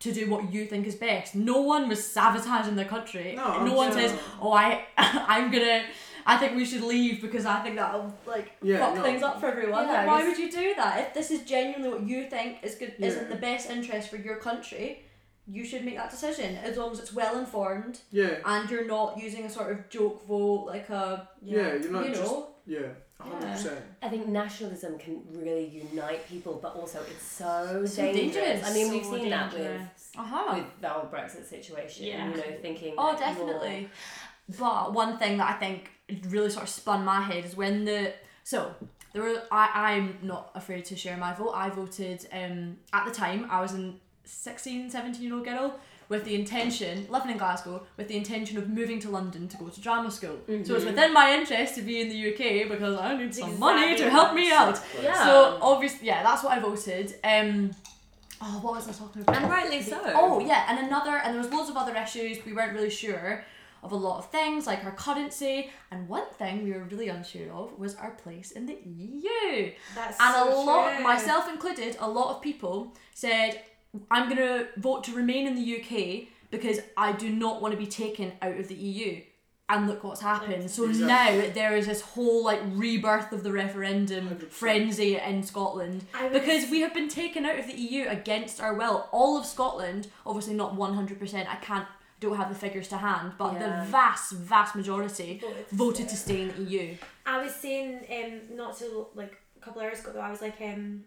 to 0.00 0.12
do 0.12 0.29
what 0.29 0.52
you 0.52 0.67
think 0.67 0.87
is 0.87 0.96
best. 0.96 1.34
No 1.34 1.61
one 1.61 1.88
was 1.88 2.05
sabotaging 2.05 2.75
their 2.76 2.90
country. 2.96 3.34
No, 3.37 3.64
no 3.64 3.75
one 3.75 3.88
I'm 3.88 3.93
says, 3.94 4.11
sure. 4.11 4.20
"Oh, 4.43 4.52
I 4.52 4.84
I'm 4.99 5.50
gonna." 5.52 5.82
I 6.27 6.37
think 6.37 6.57
we 6.57 6.65
should 6.65 6.83
leave 6.83 7.21
because 7.23 7.47
I 7.47 7.61
think 7.63 7.77
that'll 7.77 8.13
like 8.27 8.53
Yeah, 8.63 8.79
fuck 8.79 8.95
no. 8.97 9.03
things 9.03 9.23
up 9.23 9.41
for 9.41 9.47
everyone. 9.47 9.87
Yeah, 9.87 9.93
Like, 9.93 10.07
why 10.07 10.29
would 10.29 10.39
you 10.39 10.51
do 10.51 10.75
that? 10.77 11.01
If 11.01 11.15
this 11.15 11.31
is 11.31 11.43
genuinely 11.43 11.89
what 11.89 12.03
you 12.07 12.29
think 12.29 12.59
is 12.63 12.75
good, 12.77 12.95
is 12.99 13.17
in 13.17 13.29
the 13.29 13.37
best 13.37 13.69
interest 13.71 14.09
for 14.11 14.17
your 14.17 14.37
country, 14.37 15.03
you 15.47 15.65
should 15.65 15.85
make 15.85 15.97
that 15.97 16.11
decision 16.11 16.57
as 16.57 16.77
long 16.77 16.93
as 16.93 17.01
it's 17.01 17.13
well 17.13 17.39
informed 17.39 18.01
yeah, 18.13 18.37
and 18.45 18.71
you're 18.71 18.87
not 18.87 19.19
using 19.19 19.45
a 19.45 19.51
sort 19.51 19.73
of 19.73 19.89
joke 19.89 20.25
vote 20.27 20.67
like 20.67 20.89
a 20.91 21.29
yeah. 21.43 21.75
You're 21.75 21.91
not 21.91 22.05
you 22.06 22.11
just 22.15 22.23
know 22.23 22.49
yeah, 22.65 22.87
hundred 23.19 23.51
percent. 23.51 23.81
I 24.01 24.08
think 24.08 24.29
nationalism 24.29 24.96
can 24.99 25.23
really 25.32 25.67
unite 25.67 26.29
people, 26.29 26.61
but 26.63 26.77
also 26.77 27.01
it's 27.11 27.25
so, 27.27 27.85
So 27.87 28.03
dangerous. 28.03 28.35
dangerous. 28.37 28.70
I 28.70 28.73
mean, 28.73 28.93
we've 28.93 29.05
So 29.05 29.17
seen 29.17 29.31
that 29.31 29.53
with 29.53 29.81
uh-huh. 30.17 30.55
with 30.56 30.67
the 30.81 30.89
whole 30.89 31.08
Brexit 31.11 31.44
situation. 31.44 32.06
Yeah. 32.06 32.29
You 32.31 32.37
know, 32.37 32.43
thinking. 32.63 32.94
Oh, 32.96 33.17
that 33.17 33.37
you're- 33.37 33.46
definitely. 33.53 33.89
But 34.58 34.93
one 34.93 35.19
thing 35.19 35.39
that 35.39 35.51
I 35.55 35.58
think 35.58 35.91
really 36.29 36.51
sort 36.51 36.65
of 36.65 36.69
spun 36.69 37.05
my 37.05 37.21
head 37.21 37.45
is 37.45 37.57
when 37.57 37.85
the 37.85 38.13
so 38.45 38.75
there 39.13 39.23
were 39.23 39.43
I 39.51 39.71
I'm 39.95 40.19
not 40.23 40.51
afraid 40.55 40.85
to 40.87 40.97
share 40.97 41.17
my 41.17 41.33
vote. 41.35 41.53
I 41.55 41.69
voted 41.71 42.27
um 42.33 42.77
at 42.93 43.05
the 43.07 43.13
time 43.13 43.47
I 43.51 43.61
was 43.61 43.75
a 43.75 43.93
16, 44.25 44.91
17 44.91 45.23
year 45.23 45.35
old 45.35 45.45
girl 45.45 45.79
with 46.09 46.25
the 46.25 46.35
intention 46.35 47.07
living 47.11 47.31
in 47.31 47.39
Glasgow 47.39 47.87
with 47.97 48.09
the 48.09 48.17
intention 48.17 48.59
of 48.59 48.69
moving 48.69 48.99
to 49.01 49.09
London 49.11 49.49
to 49.49 49.57
go 49.57 49.69
to 49.69 49.81
drama 49.81 50.11
school. 50.11 50.37
So 50.47 50.53
it's 50.53 50.69
Mhm. 50.69 50.87
within 50.87 51.13
my 51.13 51.33
interest 51.35 51.75
to 51.77 51.83
be 51.83 52.01
in 52.01 52.09
the 52.09 52.17
UK 52.31 52.65
because 52.69 52.99
I 52.99 53.17
need 53.17 53.35
some 53.35 53.59
money 53.59 53.97
to 53.97 54.11
help 54.11 54.35
me 54.35 54.51
out. 54.53 54.79
Yeah. 55.03 55.25
So 55.25 55.59
obviously 55.63 56.07
yeah, 56.09 56.23
that's 56.23 56.43
what 56.45 56.53
I 56.57 56.59
voted. 56.61 57.15
Um 57.25 57.71
oh 58.43 58.59
what 58.63 58.75
was 58.75 58.89
I 58.89 58.93
talking 58.93 59.23
about? 59.23 59.37
And 59.37 59.51
rightly 59.51 59.81
so. 59.83 60.01
Oh 60.15 60.39
yeah, 60.41 60.67
and 60.69 60.87
another, 60.87 61.17
and 61.23 61.33
there 61.35 61.43
was 61.43 61.51
loads 61.53 61.71
of 61.71 61.77
other 61.77 61.95
issues. 61.97 62.45
We 62.45 62.53
weren't 62.53 62.73
really 62.75 62.91
sure 62.91 63.45
of 63.82 63.93
a 63.93 63.96
lot 63.96 64.19
of 64.19 64.31
things, 64.31 64.67
like 64.67 64.84
our 64.84 64.93
currency, 64.93 65.70
and 65.91 66.08
one 66.08 66.27
thing 66.39 66.62
we 66.65 66.72
were 66.72 66.84
really 66.84 67.08
unsure 67.08 67.51
of 67.53 67.79
was 67.79 67.94
our 67.96 68.12
place 68.12 68.53
in 68.53 68.67
the 68.67 68.79
EU. 68.84 69.72
That's 69.94 70.19
And 70.20 70.34
so 70.34 70.48
a 70.48 70.65
lot, 70.65 70.94
true. 70.96 71.05
myself 71.05 71.48
included, 71.48 71.96
a 72.01 72.08
lot 72.08 72.34
of 72.36 72.41
people 72.43 72.93
said, 73.15 73.60
"I'm 74.10 74.29
gonna 74.29 74.69
vote 74.77 75.05
to 75.05 75.12
remain 75.15 75.46
in 75.46 75.55
the 75.56 75.62
UK 75.62 76.29
because 76.51 76.81
I 76.96 77.12
do 77.12 77.29
not 77.31 77.60
want 77.60 77.72
to 77.72 77.79
be 77.79 77.86
taken 77.86 78.32
out 78.41 78.56
of 78.56 78.69
the 78.69 78.74
EU." 78.74 79.22
And 79.69 79.89
look 79.89 80.05
what's 80.05 80.20
happened. 80.20 80.70
So 80.70 80.84
Exactly. 80.84 81.06
now 81.48 81.55
there 81.55 81.74
is 81.77 81.86
this 81.86 82.03
whole 82.03 82.44
like 82.44 82.60
rebirth 82.67 83.32
of 83.32 83.43
the 83.43 83.53
referendum 83.53 84.29
100%. 84.29 84.53
frenzy 84.53 85.17
in 85.17 85.43
Scotland 85.43 86.05
was- 86.20 86.32
because 86.32 86.70
we 86.70 86.81
have 86.81 86.93
been 86.93 87.08
taken 87.08 87.46
out 87.46 87.58
of 87.58 87.67
the 87.67 87.72
EU 87.74 88.06
against 88.08 88.60
our 88.60 88.74
will. 88.74 89.08
All 89.12 89.39
of 89.39 89.46
Scotland, 89.46 90.08
obviously 90.27 90.53
not 90.55 90.74
one 90.74 90.93
hundred 90.94 91.19
percent. 91.19 91.48
I 91.51 91.56
can't, 91.56 91.86
don't 92.24 92.36
have 92.43 92.48
the 92.55 92.60
figures 92.67 92.88
to 92.88 92.96
hand, 93.08 93.32
but 93.43 93.52
Yeah. 93.52 93.62
the 93.64 93.91
vast, 93.98 94.32
vast 94.52 94.72
majority 94.81 95.31
voted 95.43 95.69
to 95.69 95.74
voted 95.84 96.06
stay. 96.10 96.14
to 96.14 96.17
stay 96.24 96.38
in 96.43 96.48
the 96.56 96.62
EU. 96.70 96.86
I 97.34 97.36
was 97.44 97.55
saying 97.64 97.91
um 98.19 98.56
not 98.60 98.70
so 98.81 98.86
like 99.14 99.34
a 99.58 99.60
couple 99.64 99.82
hours 99.82 100.00
ago 100.00 100.10
though 100.14 100.20
I 100.29 100.31
was 100.36 100.43
like 100.48 100.58
um 100.70 101.05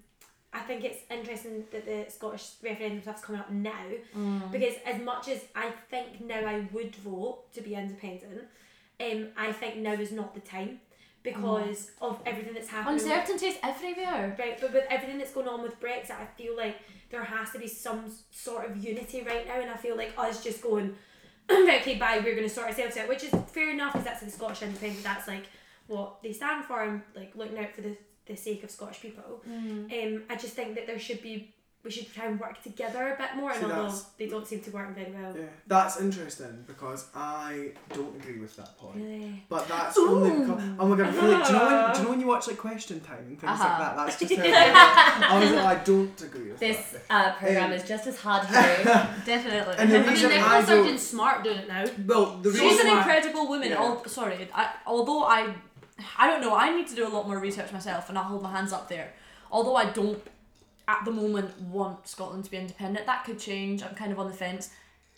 I 0.53 0.61
think 0.67 0.79
it's 0.89 1.01
interesting 1.17 1.55
that 1.73 1.83
the 1.91 1.99
Scottish 2.09 2.45
referendum 2.63 3.01
stuff's 3.01 3.21
coming 3.25 3.41
up 3.41 3.51
now 3.51 3.87
Mm. 4.15 4.51
because 4.55 4.75
as 4.91 4.97
much 5.09 5.27
as 5.27 5.39
I 5.65 5.67
think 5.91 6.07
now 6.21 6.41
I 6.53 6.57
would 6.73 6.93
vote 6.95 7.37
to 7.55 7.59
be 7.67 7.71
independent, 7.75 8.41
um, 9.05 9.19
I 9.45 9.51
think 9.59 9.73
now 9.87 9.91
is 10.05 10.13
not 10.13 10.33
the 10.33 10.39
time 10.55 10.79
because 11.25 11.91
of 12.01 12.21
everything 12.25 12.53
that's 12.53 12.69
happening. 12.69 12.99
Uncertainty 12.99 13.47
is 13.47 13.57
everywhere. 13.63 14.35
Right, 14.39 14.57
but 14.61 14.71
with 14.73 14.85
everything 14.89 15.17
that's 15.17 15.33
going 15.33 15.47
on 15.47 15.61
with 15.61 15.79
Brexit, 15.81 16.11
I 16.11 16.25
feel 16.37 16.55
like 16.55 16.77
there 17.09 17.23
has 17.23 17.51
to 17.51 17.59
be 17.59 17.67
some 17.67 18.05
sort 18.31 18.69
of 18.69 18.77
unity 18.83 19.23
right 19.23 19.45
now, 19.47 19.59
and 19.59 19.69
I 19.69 19.75
feel 19.77 19.97
like 19.97 20.13
us 20.17 20.43
just 20.43 20.61
going, 20.61 20.95
okay, 21.51 21.95
bye, 21.95 22.21
we're 22.23 22.35
going 22.35 22.47
to 22.47 22.53
sort 22.53 22.67
ourselves 22.67 22.95
out, 22.97 23.07
which 23.09 23.23
is 23.23 23.33
fair 23.47 23.71
enough, 23.71 23.93
because 23.93 24.05
that's 24.05 24.21
the 24.21 24.29
Scottish 24.31 24.61
independence, 24.61 25.03
that's 25.03 25.27
like 25.27 25.45
what 25.87 26.21
they 26.23 26.31
stand 26.33 26.65
for, 26.65 26.83
and 26.83 27.01
like 27.15 27.35
looking 27.35 27.57
out 27.59 27.71
for 27.73 27.81
the, 27.81 27.95
the 28.25 28.35
sake 28.35 28.63
of 28.63 28.71
Scottish 28.71 29.01
people. 29.01 29.43
Um, 29.91 30.23
I 30.29 30.35
just 30.35 30.53
think 30.53 30.75
that 30.75 30.87
there 30.87 30.99
should 30.99 31.21
be, 31.21 31.54
we 31.85 31.91
should 31.91 32.11
try 32.13 32.25
and 32.25 32.39
work 32.39 32.61
together 32.63 33.13
a 33.13 33.17
bit 33.21 33.35
more, 33.35 33.51
and 33.51 33.59
See, 33.59 33.65
although 33.71 33.95
they 34.17 34.27
don't 34.27 34.45
seem 34.47 34.59
to 34.61 34.71
work 34.71 34.95
very 34.95 35.11
well. 35.11 35.33
Yeah, 35.37 35.43
that's 35.67 36.01
interesting 36.01 36.63
because 36.65 37.07
I 37.15 37.71
don't 37.93 38.15
agree 38.19 38.39
with 38.39 38.55
that 38.57 38.75
point. 38.77 38.95
Really? 38.97 39.43
But 39.47 39.67
that's 39.67 39.97
only 39.97 40.31
because 40.31 40.63
oh 40.79 40.87
my 40.87 40.97
god, 40.97 41.07
I 41.07 41.11
feel 41.11 41.29
like, 41.29 41.47
do 41.47 41.53
you 41.53 41.59
know 41.59 41.65
when 41.67 41.93
do 41.93 41.97
you 41.99 42.03
know 42.03 42.09
when 42.09 42.19
you 42.21 42.27
watch 42.27 42.47
like 42.47 42.57
Question 42.57 42.99
Time 43.01 43.19
and 43.19 43.39
things 43.39 43.43
like 43.43 43.59
Uh-huh. 43.61 43.79
that? 43.79 43.95
That's 43.95 44.19
just 44.19 44.35
how 44.35 45.35
I 45.35 45.39
was 45.39 45.51
like, 45.51 45.65
I 45.79 45.83
don't 45.83 46.21
agree 46.21 46.51
with 46.51 46.59
This 46.59 46.79
that. 46.91 47.01
uh, 47.09 47.33
program 47.35 47.65
Um, 47.65 47.71
is 47.73 47.87
just 47.87 48.07
as 48.07 48.17
hard. 48.19 48.47
Definitely. 49.25 49.75
And 49.77 49.91
the 49.91 49.97
I 49.97 50.01
mean, 50.01 50.09
reason 50.09 50.31
I 50.31 50.61
don't- 50.61 50.65
Sturgeon's 50.65 51.01
smart 51.07 51.43
doing 51.43 51.57
it 51.59 51.67
now. 51.67 51.85
Well, 52.05 52.37
the 52.41 52.51
She's 52.51 52.79
an 52.79 52.87
incredible 52.97 53.47
woman. 53.47 53.69
Yeah. 53.69 53.77
Al- 53.83 54.05
sorry, 54.07 54.47
I, 54.53 54.71
although 54.85 55.23
I, 55.23 55.53
I 56.17 56.27
don't 56.29 56.41
know. 56.41 56.55
I 56.55 56.75
need 56.75 56.87
to 56.87 56.95
do 56.95 57.07
a 57.07 57.09
lot 57.15 57.27
more 57.27 57.39
research 57.39 57.71
myself, 57.71 58.09
and 58.09 58.17
I'll 58.17 58.25
hold 58.25 58.43
my 58.43 58.51
hands 58.51 58.73
up 58.73 58.89
there. 58.89 59.13
Although 59.51 59.75
I 59.75 59.85
don't, 59.91 60.21
at 60.87 61.03
the 61.05 61.11
moment, 61.11 61.59
want 61.61 62.07
Scotland 62.07 62.43
to 62.45 62.51
be 62.51 62.57
independent. 62.57 63.05
That 63.05 63.23
could 63.25 63.39
change. 63.39 63.83
I'm 63.83 63.95
kind 63.95 64.11
of 64.11 64.19
on 64.19 64.27
the 64.27 64.33
fence. 64.33 64.69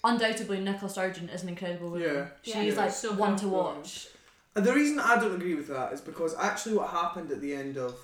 Undoubtedly, 0.03 0.59
Nicola 0.59 0.89
Sturgeon 0.89 1.29
is 1.29 1.43
an 1.43 1.49
incredible 1.49 1.89
woman. 1.89 2.03
Yeah. 2.03 2.27
She's 2.41 2.75
Yeah. 2.75 2.81
like 2.81 2.91
So 2.91 3.13
one 3.13 3.35
to 3.37 3.45
good. 3.45 3.51
watch. 3.53 4.07
And 4.55 4.65
the 4.65 4.73
reason 4.73 4.99
I 4.99 5.15
don't 5.19 5.35
agree 5.35 5.55
with 5.55 5.67
that 5.67 5.93
is 5.93 6.01
because 6.01 6.35
actually 6.37 6.75
what 6.77 6.89
happened 6.89 7.31
at 7.31 7.41
the 7.41 7.53
end 7.53 7.77
of 7.77 7.95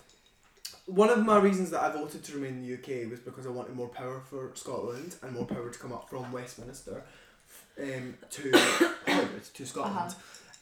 one 0.86 1.10
of 1.10 1.24
my 1.25 1.38
reasons 1.39 1.70
that 1.72 1.82
I 1.82 1.89
voted 1.91 2.24
to 2.25 2.34
remain 2.34 2.55
in 2.55 2.67
the 2.67 2.74
UK 2.74 3.10
was 3.10 3.20
because 3.22 3.48
I 3.48 3.50
wanted 3.50 3.74
more 3.75 3.88
power 3.88 4.20
for 4.29 4.51
Scotland 4.53 5.15
and 5.22 5.32
more 5.34 5.46
power 5.46 5.70
to 5.70 5.79
come 5.79 5.93
up 5.93 6.10
from 6.10 6.29
Westminster 6.32 7.03
um, 7.82 8.15
to 8.32 8.51
to 9.53 9.65
Scotland. 9.65 10.13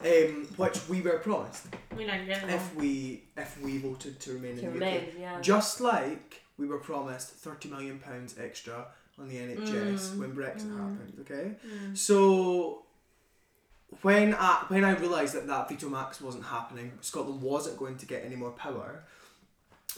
Um, 0.03 0.47
which 0.57 0.79
we 0.89 0.99
were 1.01 1.19
promised 1.19 1.67
We 1.95 2.05
don't 2.07 2.27
if 2.27 2.73
we 2.75 3.23
if 3.37 3.61
we 3.61 3.77
voted 3.77 4.19
to 4.21 4.33
remain 4.33 4.55
to 4.57 4.61
in 4.61 4.65
the 4.67 4.71
remain, 4.73 4.97
UK. 5.01 5.07
yeah. 5.19 5.41
Just 5.41 5.79
like 5.79 6.41
we 6.61 6.67
were 6.67 6.79
promised 6.79 7.29
thirty 7.31 7.67
million 7.69 7.99
pounds 7.99 8.35
extra 8.39 8.87
on 9.19 9.27
the 9.27 9.35
NHS 9.37 10.11
Mm. 10.11 10.17
when 10.19 10.35
Brexit 10.35 10.67
Mm. 10.69 10.77
happened. 10.77 11.13
Okay, 11.21 11.55
Mm. 11.67 11.97
so 11.97 12.85
when 14.01 14.33
I 14.35 14.65
when 14.69 14.83
I 14.85 14.91
realised 14.91 15.33
that 15.35 15.47
that 15.47 15.67
devo 15.69 15.89
max 15.89 16.21
wasn't 16.21 16.45
happening, 16.45 16.91
Scotland 17.01 17.41
wasn't 17.41 17.77
going 17.77 17.97
to 17.97 18.05
get 18.05 18.23
any 18.23 18.35
more 18.35 18.51
power. 18.51 19.03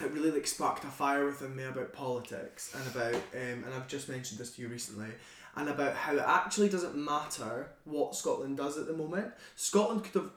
It 0.01 0.11
really 0.11 0.31
like 0.31 0.47
sparked 0.47 0.83
a 0.83 0.87
fire 0.87 1.25
within 1.25 1.55
me 1.55 1.65
about 1.65 1.93
politics 1.93 2.73
and 2.75 2.87
about 2.87 3.13
um, 3.13 3.63
and 3.65 3.73
I've 3.75 3.87
just 3.87 4.09
mentioned 4.09 4.39
this 4.39 4.55
to 4.55 4.61
you 4.63 4.67
recently 4.67 5.09
and 5.55 5.69
about 5.69 5.93
how 5.95 6.13
it 6.15 6.23
actually 6.25 6.69
doesn't 6.69 6.95
matter 6.95 7.67
what 7.83 8.15
Scotland 8.15 8.57
does 8.57 8.75
at 8.79 8.87
the 8.87 8.93
moment. 8.93 9.31
Scotland 9.55 10.03
could 10.03 10.15
have 10.23 10.31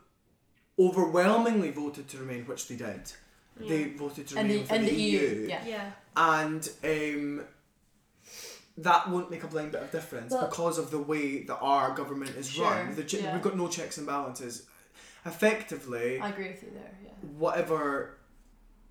overwhelmingly 0.78 1.70
voted 1.70 2.06
to 2.08 2.18
remain, 2.18 2.44
which 2.46 2.68
they 2.68 2.76
did. 2.76 3.12
They 3.58 3.84
voted 3.90 4.26
to 4.28 4.38
And 4.38 4.48
remain 4.48 4.56
the, 4.56 4.62
within 4.62 4.76
and 4.80 4.86
the 4.88 4.90
the 4.94 5.02
EU. 5.02 5.18
EU 5.20 5.46
Yeah. 5.48 5.64
Yeah. 5.66 5.90
and 6.16 6.70
um, 6.84 7.44
that 8.78 9.08
won't 9.08 9.30
make 9.30 9.42
a 9.42 9.46
blind 9.46 9.72
bit 9.72 9.82
of 9.82 9.90
difference 9.90 10.32
But- 10.34 10.50
because 10.50 10.78
of 10.78 10.90
the 10.90 10.98
way 10.98 11.42
that 11.44 11.56
our 11.58 11.94
government 11.94 12.36
is 12.36 12.50
Sure, 12.50 12.70
run. 12.70 12.94
The 12.94 13.04
che- 13.04 13.22
yeah. 13.22 13.32
We've 13.32 13.42
got 13.42 13.56
no 13.56 13.68
checks 13.68 13.96
and 13.98 14.06
balances. 14.06 14.66
Effectively, 15.24 16.20
I 16.20 16.28
agree 16.28 16.48
with 16.48 16.62
you 16.62 16.70
there. 16.72 16.94
Yeah. 17.02 17.10
whatever, 17.38 18.18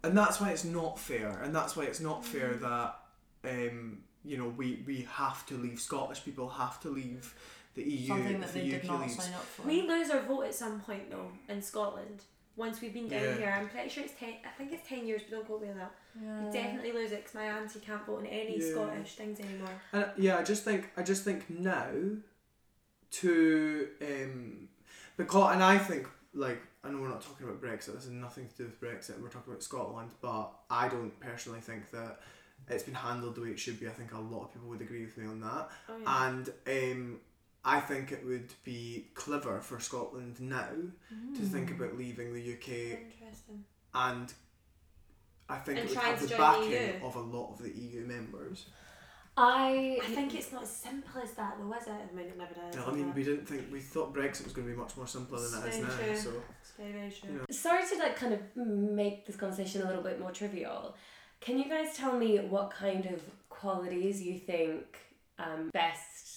and 0.04 0.18
that's 0.18 0.42
why 0.42 0.50
it's 0.52 0.66
not 0.66 1.00
fair, 1.00 1.30
and 1.44 1.56
that's 1.56 1.76
why 1.76 1.84
it's 1.86 2.00
not 2.02 2.22
Mm. 2.24 2.26
fair 2.26 2.54
that 2.56 3.00
um, 3.46 4.04
you 4.24 4.38
know 4.38 4.50
we 4.50 4.84
we 4.86 5.08
have 5.14 5.46
to 5.46 5.56
leave. 5.58 5.80
Scottish 5.80 6.24
people 6.26 6.50
have 6.50 6.80
to 6.82 6.90
leave 6.90 7.34
the 7.76 7.84
EU 7.84 8.08
Something 8.08 8.40
that 8.42 8.52
the 8.54 8.60
they 8.60 8.66
UK 8.76 8.82
did 8.82 8.86
not 8.90 9.02
leaves. 9.02 9.16
sign 9.24 9.34
up 9.34 9.44
for. 9.46 9.62
We 9.64 9.84
lose 9.84 10.10
our 10.10 10.22
vote 10.24 10.44
at 10.48 10.56
some 10.56 10.82
point 10.82 11.10
though 11.12 11.32
in 11.48 11.62
Scotland. 11.62 12.24
Once 12.58 12.80
we've 12.82 12.94
been 12.94 13.08
down 13.10 13.22
Yeah. 13.22 13.36
here, 13.36 13.56
I'm 13.60 13.68
pretty 13.68 13.90
sure 13.90 14.04
it's 14.04 14.14
ten. 14.18 14.36
I 14.46 14.50
think 14.58 14.72
it's 14.72 14.88
ten 14.88 15.06
years, 15.06 15.22
but 15.24 15.32
don't 15.36 15.46
quote 15.46 15.62
me 15.62 15.70
on 15.70 15.78
that. 15.78 15.92
yeah. 16.22 16.46
We 16.46 16.52
definitely 16.54 16.92
lose 16.94 17.12
it 17.12 17.18
because 17.24 17.34
my 17.36 17.44
auntie 17.46 17.80
can't 17.80 18.06
vote 18.06 18.20
in 18.22 18.28
any 18.28 18.58
Yeah. 18.60 18.72
Scottish 18.72 19.16
things 19.16 19.40
anymore. 19.42 19.82
And 19.92 20.10
yeah, 20.18 20.38
I 20.38 20.44
just 20.44 20.64
think 20.64 20.90
I 20.96 21.04
just 21.04 21.24
think 21.26 21.50
now 21.50 21.90
to 23.12 23.88
um 24.02 24.68
because 25.18 25.54
and 25.54 25.64
I 25.64 25.78
think 25.78 26.08
like 26.34 26.62
I 26.84 26.90
know 26.90 27.00
we're 27.02 27.10
not 27.10 27.22
talking 27.22 27.48
about 27.48 27.62
Brexit. 27.62 27.88
This 27.96 28.04
has 28.06 28.10
nothing 28.10 28.48
to 28.48 28.56
do 28.56 28.64
with 28.66 28.80
Brexit. 28.80 29.20
We're 29.22 29.30
talking 29.30 29.52
about 29.52 29.64
Scotland, 29.64 30.12
but 30.22 30.52
I 30.70 30.88
don't 30.88 31.18
personally 31.20 31.60
think 31.62 31.90
that 31.92 32.20
it's 32.70 32.84
been 32.84 32.94
handled 32.94 33.36
the 33.36 33.42
way 33.42 33.50
it 33.50 33.60
should 33.60 33.80
be. 33.80 33.88
I 33.88 33.92
think 33.92 34.14
a 34.14 34.20
lot 34.20 34.44
of 34.46 34.54
people 34.54 34.70
would 34.70 34.82
agree 34.82 35.04
with 35.06 35.18
me 35.18 35.26
on 35.28 35.40
that, 35.42 35.70
Oh 35.90 35.98
yeah. 35.98 36.28
and 36.28 36.50
um. 36.68 37.20
I 37.68 37.80
think 37.80 38.12
it 38.12 38.24
would 38.24 38.54
be 38.64 39.08
clever 39.16 39.60
for 39.60 39.80
Scotland 39.80 40.40
now 40.40 40.70
to 41.36 41.42
think 41.42 41.72
Mm. 41.72 41.76
about 41.78 41.98
leaving 41.98 42.32
the 42.34 42.42
UK, 42.54 42.92
Interesting. 43.12 43.66
and 43.94 44.32
I 45.50 45.58
think 45.60 45.80
And 45.80 45.90
it 45.90 45.96
would 45.96 46.04
have 46.04 46.22
the 46.22 46.28
join 46.28 46.38
the 46.38 46.44
backing 46.70 47.02
of 47.02 47.16
a 47.16 47.20
lot 47.22 47.52
of 47.54 47.58
the 47.64 47.72
EU 47.72 48.06
members. 48.06 48.68
I 49.38 50.00
I 50.02 50.06
think 50.06 50.34
it's 50.34 50.52
not 50.54 50.64
as 50.64 50.72
simple 50.72 51.22
as 51.22 51.32
that 51.34 51.58
though, 51.60 51.74
is 51.74 51.88
it? 51.88 51.92
I 51.92 52.16
mean, 52.16 52.28
it 52.28 52.38
never 52.38 52.54
does. 52.54 52.76
No, 52.76 52.86
I 52.86 52.92
mean, 52.92 53.14
we 53.14 53.24
didn't 53.24 53.46
think 53.46 53.70
we 53.72 53.82
thought 53.82 54.14
Brexit 54.14 54.46
was 54.46 54.54
going 54.54 54.66
to 54.68 54.74
be 54.74 54.80
much 54.80 54.96
more 54.96 55.08
simpler 55.08 55.40
than 55.40 55.64
it 55.64 55.70
is 55.74 55.80
now. 55.82 55.90
true. 55.98 56.16
So 56.16 56.32
It's 56.62 56.72
very, 56.78 56.94
very 56.94 57.12
true. 57.12 57.30
you 57.32 57.36
know. 57.40 57.46
sorry 57.52 57.84
to 57.86 57.98
like 57.98 58.16
kind 58.16 58.34
of 58.34 58.42
make 58.56 59.26
this 59.26 59.36
conversation 59.36 59.82
a 59.82 59.86
little 59.88 60.04
bit 60.04 60.20
more 60.22 60.32
trivial. 60.32 60.96
Can 61.42 61.58
you 61.58 61.66
guys 61.68 61.98
tell 61.98 62.18
me 62.18 62.38
what 62.40 62.72
kind 62.72 63.06
of 63.08 63.22
qualities 63.50 64.22
you 64.22 64.40
think 64.40 64.98
um, 65.38 65.70
best 65.74 66.35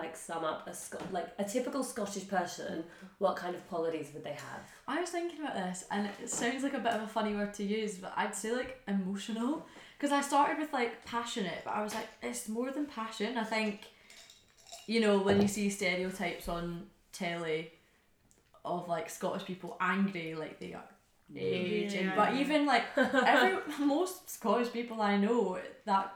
like 0.00 0.16
sum 0.16 0.44
up 0.44 0.66
a 0.66 0.74
Scot 0.74 1.12
like 1.12 1.28
a 1.38 1.44
typical 1.44 1.82
Scottish 1.84 2.26
person? 2.28 2.84
What 3.18 3.36
kind 3.36 3.54
of 3.54 3.66
qualities 3.68 4.08
would 4.14 4.24
they 4.24 4.36
have? 4.48 4.62
I 4.88 5.00
was 5.00 5.10
thinking 5.10 5.40
about 5.40 5.54
this, 5.54 5.84
and 5.90 6.08
it 6.22 6.28
sounds 6.30 6.62
like 6.62 6.74
a 6.74 6.78
bit 6.78 6.92
of 6.92 7.02
a 7.02 7.06
funny 7.06 7.34
word 7.34 7.54
to 7.54 7.64
use, 7.64 7.96
but 7.98 8.12
I'd 8.16 8.34
say 8.34 8.52
like 8.52 8.80
emotional. 8.88 9.66
Because 9.96 10.12
I 10.12 10.22
started 10.22 10.58
with 10.58 10.72
like 10.72 11.04
passionate, 11.04 11.60
but 11.64 11.72
I 11.74 11.82
was 11.82 11.94
like, 11.94 12.08
it's 12.22 12.48
more 12.48 12.70
than 12.70 12.86
passion. 12.86 13.36
I 13.36 13.44
think, 13.44 13.80
you 14.86 15.00
know, 15.00 15.18
when 15.18 15.40
you 15.42 15.48
see 15.48 15.68
stereotypes 15.70 16.48
on 16.48 16.86
telly 17.12 17.70
of 18.64 18.88
like 18.88 19.10
Scottish 19.10 19.44
people 19.44 19.76
angry, 19.80 20.34
like 20.34 20.58
they 20.58 20.72
are 20.74 20.84
aging, 21.36 22.06
Yeah. 22.06 22.16
but 22.16 22.34
even 22.34 22.66
like 22.66 22.84
every 22.96 23.58
most 23.84 24.30
Scottish 24.30 24.72
people 24.72 25.00
I 25.02 25.16
know, 25.16 25.58
that 25.84 26.14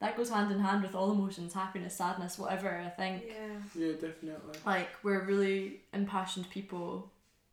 that 0.00 0.16
goes 0.16 0.30
hand 0.30 0.50
in 0.52 0.60
hand 0.60 0.82
with 0.82 0.94
all 0.94 1.10
emotions, 1.12 1.52
happiness, 1.52 1.96
sadness, 1.96 2.38
whatever. 2.38 2.70
I 2.86 2.90
think 2.90 3.24
Yeah. 3.26 3.56
Yeah, 3.74 3.92
definitely. 3.92 4.58
like 4.66 4.88
we're 5.02 5.24
really 5.24 5.80
impassioned 5.92 6.48
people 6.50 7.10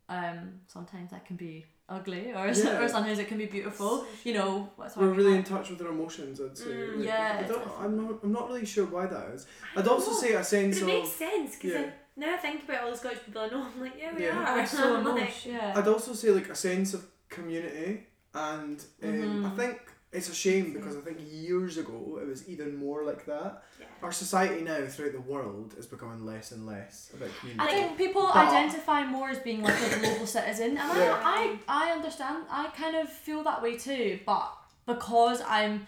um 0.09 0.59
sometimes 0.67 1.09
that 1.11 1.25
can 1.25 1.35
be 1.35 1.65
ugly 1.89 2.31
or, 2.31 2.47
Yeah. 2.53 2.79
or 2.81 2.87
sometimes 2.87 3.17
it 3.19 3.27
can 3.27 3.37
be 3.39 3.47
beautiful 3.47 4.05
you 4.23 4.33
know 4.33 4.69
that's 4.79 4.95
We're 4.97 5.09
really 5.19 5.31
have- 5.35 5.39
in 5.45 5.51
touch 5.53 5.69
with 5.71 5.81
our 5.81 5.89
emotions, 5.89 6.39
I'd 6.39 6.57
say. 6.57 6.65
Mm, 6.65 6.97
Like, 6.97 7.05
yeah, 7.07 7.41
I 7.43 7.47
don't, 7.47 7.67
I'm 7.79 7.95
not. 8.01 8.19
I'm 8.23 8.31
not 8.31 8.47
really 8.49 8.65
sure 8.65 8.85
why 8.85 9.05
that 9.07 9.25
is. 9.35 9.45
I 9.75 9.79
I'd 9.79 9.87
also 9.87 10.11
know, 10.11 10.17
say 10.17 10.33
a 10.33 10.37
But 10.37 10.45
sense 10.45 10.77
it 10.77 10.81
of. 10.83 10.87
makes 10.87 11.09
sense 11.09 11.55
because 11.55 11.71
Yeah. 11.73 11.89
now 12.17 12.33
I 12.35 12.37
think 12.37 12.63
about 12.63 12.83
all 12.83 12.91
the 12.91 12.97
Scottish 12.97 13.23
people 13.25 13.41
I 13.41 13.47
know. 13.47 13.65
I'm 13.75 13.81
like, 13.81 13.93
yeah, 13.97 14.15
we 14.15 14.23
Yeah. 14.23 14.37
are. 14.51 14.55
we're 14.57 14.65
so 14.67 14.95
I'm 14.97 15.03
like, 15.05 15.17
emotional 15.17 15.55
yeah 15.57 15.73
I'd 15.77 15.87
also 15.87 16.13
say 16.13 16.29
like 16.31 16.49
a 16.49 16.55
sense 16.55 16.93
of 16.93 17.01
community, 17.29 18.05
and 18.33 18.77
um, 19.03 19.09
I 19.11 19.49
Mhm. 19.49 19.55
think 19.55 19.77
it's 20.15 20.29
a 20.29 20.36
shame 20.36 20.74
because 20.74 20.95
I 20.98 21.01
think 21.01 21.17
years 21.29 21.77
ago 21.77 22.19
it 22.22 22.27
was 22.27 22.48
even 22.50 22.75
more 22.75 23.03
like 23.03 23.25
that. 23.25 23.63
Yeah. 23.79 23.86
Our 24.03 24.12
society 24.12 24.62
now 24.63 24.86
throughout 24.88 25.13
the 25.13 25.22
world 25.22 25.75
is 25.77 25.86
becoming 25.88 26.25
less 26.25 26.51
and 26.51 26.65
less 26.65 27.12
about 27.13 27.29
community. 27.39 27.67
I 27.69 27.74
think 27.74 27.98
people 27.98 28.24
But- 28.34 28.48
identify 28.48 29.05
more 29.05 29.29
as 29.29 29.39
being 29.39 29.62
like 29.62 29.75
a 29.81 30.00
global 30.00 30.27
citizen, 30.27 30.77
and 30.77 30.98
Yeah. 30.98 31.19
I, 31.24 31.57
I, 31.67 31.89
I 31.89 31.91
understand. 31.91 32.45
I 32.50 32.67
kind 32.75 32.95
of 32.95 33.10
feel 33.10 33.43
that 33.43 33.62
way 33.62 33.77
too, 33.77 34.19
but 34.25 34.51
because 34.86 35.41
I'm 35.41 35.88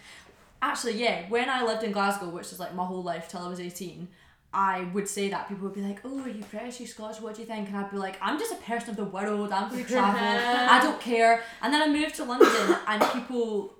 actually 0.61 0.93
yeah, 1.03 1.29
when 1.29 1.49
I 1.49 1.63
lived 1.63 1.83
in 1.83 1.91
Glasgow, 1.91 2.29
which 2.29 2.51
is 2.51 2.59
like 2.59 2.73
my 2.73 2.85
whole 2.85 3.03
life 3.03 3.27
till 3.29 3.41
I 3.41 3.47
was 3.49 3.59
eighteen, 3.59 4.07
I 4.53 4.85
would 4.93 5.07
say 5.07 5.29
that 5.29 5.47
people 5.49 5.65
would 5.65 5.75
be 5.75 5.81
like, 5.81 5.99
"Oh, 6.03 6.19
are 6.21 6.29
you 6.29 6.43
British? 6.49 6.79
Are 6.79 6.83
you 6.83 6.87
Scottish? 6.87 7.21
What 7.21 7.35
do 7.35 7.41
you 7.41 7.47
think?" 7.47 7.67
And 7.67 7.77
I'd 7.77 7.91
be 7.91 7.97
like, 7.97 8.17
"I'm 8.21 8.39
just 8.39 8.51
a 8.51 8.55
person 8.55 8.89
of 8.91 8.95
the 8.95 9.03
world. 9.03 9.51
I'm 9.51 9.69
going 9.69 9.83
to 9.83 9.89
travel. 9.91 10.19
I 10.75 10.79
don't 10.81 10.99
care." 10.99 11.43
And 11.61 11.71
then 11.73 11.81
I 11.87 11.87
moved 11.93 12.15
to 12.15 12.23
London, 12.23 12.75
and 12.87 13.03
people. 13.13 13.73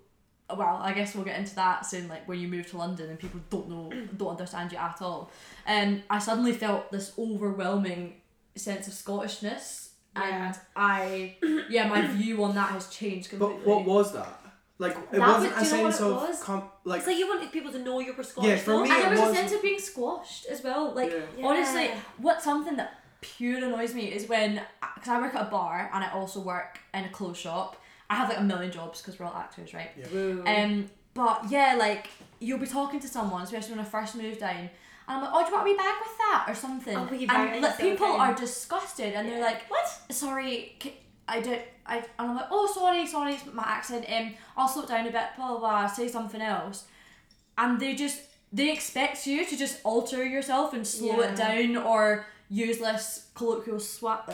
Well, 0.56 0.80
I 0.82 0.94
guess 0.94 1.14
we'll 1.14 1.26
get 1.26 1.38
into 1.40 1.56
that 1.56 1.86
soon. 1.86 2.08
Like 2.08 2.28
when 2.28 2.40
you 2.40 2.48
move 2.48 2.68
to 2.72 2.78
London 2.78 3.10
and 3.10 3.20
people 3.20 3.40
don't 3.50 3.70
know, 3.70 3.92
don't 4.18 4.30
understand 4.30 4.72
you 4.72 4.78
at 4.78 5.02
all. 5.02 5.30
And 5.66 6.04
I 6.10 6.20
suddenly 6.20 6.54
felt 6.54 6.92
this 6.92 7.14
overwhelming 7.20 8.14
sense 8.56 8.88
of 8.88 8.94
Scottishness, 8.94 9.90
Yeah. 10.16 10.48
and 10.48 10.56
I, 10.76 11.36
yeah, 11.70 11.88
my 11.88 12.06
view 12.08 12.44
on 12.44 12.56
that 12.56 12.70
has 12.72 12.88
changed 12.90 13.30
completely. 13.30 13.58
But 13.66 13.68
what 13.68 13.86
was 13.86 14.14
that? 14.14 14.42
Like 14.80 14.96
it 14.96 15.12
That 15.12 15.20
wasn't 15.20 15.56
was- 15.56 15.68
a 15.68 15.70
do 15.70 15.76
you 15.76 15.78
know 15.78 15.84
what 15.84 15.94
sense 15.94 16.02
it 16.02 16.14
of 16.14 16.30
was? 16.30 16.44
com- 16.44 16.70
like 16.86 16.98
It's 17.00 17.08
like 17.08 17.18
you 17.18 17.28
wanted 17.28 17.52
people 17.52 17.72
to 17.72 17.80
know 17.80 18.00
you 18.00 18.14
were 18.14 18.24
Scottish. 18.24 18.50
Yeah, 18.50 18.58
for 18.58 18.72
though. 18.72 18.84
me 18.84 18.90
and 18.92 19.00
it 19.00 19.02
there 19.04 19.12
was 19.12 19.20
was- 19.22 19.32
a 19.32 19.36
sense 19.36 19.52
of 19.52 19.62
being 19.62 19.80
squashed 19.80 20.46
as 20.46 20.64
well. 20.64 20.94
Like 20.94 21.12
Yeah. 21.12 21.46
honestly, 21.48 21.86
Yeah. 21.86 22.00
what 22.20 22.42
something 22.42 22.76
that 22.78 23.00
pure 23.22 23.58
annoys 23.58 23.94
me 23.96 24.06
is 24.14 24.30
when 24.30 24.62
because 24.96 25.10
I 25.10 25.20
work 25.20 25.34
at 25.36 25.48
a 25.48 25.50
bar 25.50 25.90
and 25.94 26.04
I 26.04 26.12
also 26.12 26.40
work 26.40 26.80
in 26.94 27.04
a 27.06 27.10
clothes 27.10 27.38
shop. 27.38 27.76
I 28.10 28.16
have 28.16 28.30
like 28.30 28.40
a 28.40 28.44
million 28.44 28.72
jobs 28.72 29.02
because 29.02 29.20
we're 29.20 29.26
all 29.26 29.36
actors, 29.36 29.74
right? 29.74 29.90
Woo. 30.14 30.44
Um, 30.46 30.90
but 31.14 31.50
yeah, 31.50 31.76
like 31.78 32.08
you'll 32.40 32.60
be 32.60 32.68
talking 32.68 33.00
to 33.00 33.08
someone, 33.08 33.42
especially 33.42 33.72
when 33.72 33.80
I 33.80 33.90
first 33.90 34.16
moved 34.16 34.40
down, 34.40 34.56
and 34.56 34.70
I'm 35.08 35.22
like, 35.22 35.32
"Oh, 35.34 35.42
do 35.44 35.50
you 35.50 35.54
want 35.54 35.66
me 35.66 35.76
back 35.76 36.00
with 36.00 36.18
that 36.18 36.46
or 36.48 36.56
something?" 36.56 36.98
Oh, 36.98 37.08
we 37.10 37.20
and 37.20 37.28
buy 37.28 37.34
like 37.34 37.56
it 37.56 37.64
all 37.64 37.72
the 37.72 37.78
people 37.78 38.08
time. 38.08 38.20
are 38.22 38.36
disgusted, 38.36 39.14
and 39.14 39.28
they're 39.28 39.42
like, 39.42 39.70
what? 39.70 39.88
sorry, 40.12 40.78
I 41.28 41.42
don't, 41.42 41.62
I, 41.86 41.98
and 41.98 42.06
I'm 42.18 42.36
like, 42.36 42.48
oh, 42.52 42.72
sorry, 42.74 43.06
sorry, 43.06 43.34
it's 43.34 43.46
my 43.52 43.64
accent, 43.66 44.06
um, 44.10 44.34
I'll 44.56 44.68
slow 44.68 44.84
it 44.84 44.88
down 44.90 45.08
a 45.08 45.12
bit, 45.12 45.24
blah, 45.36 45.50
blah, 45.50 45.60
blah, 45.60 45.88
say 45.88 46.08
something 46.08 46.42
else. 46.42 46.86
And 47.58 47.80
they 47.80 47.96
just, 47.96 48.22
they 48.54 48.72
expect 48.72 49.28
you 49.28 49.46
to 49.46 49.58
just 49.58 49.82
alter 49.84 50.24
yourself 50.24 50.74
and 50.74 50.86
slow 50.88 51.20
it 51.22 51.36
down 51.36 51.76
or 51.78 52.28
use 52.50 52.80
less 52.80 53.28
colloquial 53.36 53.80
swat, 53.80 54.26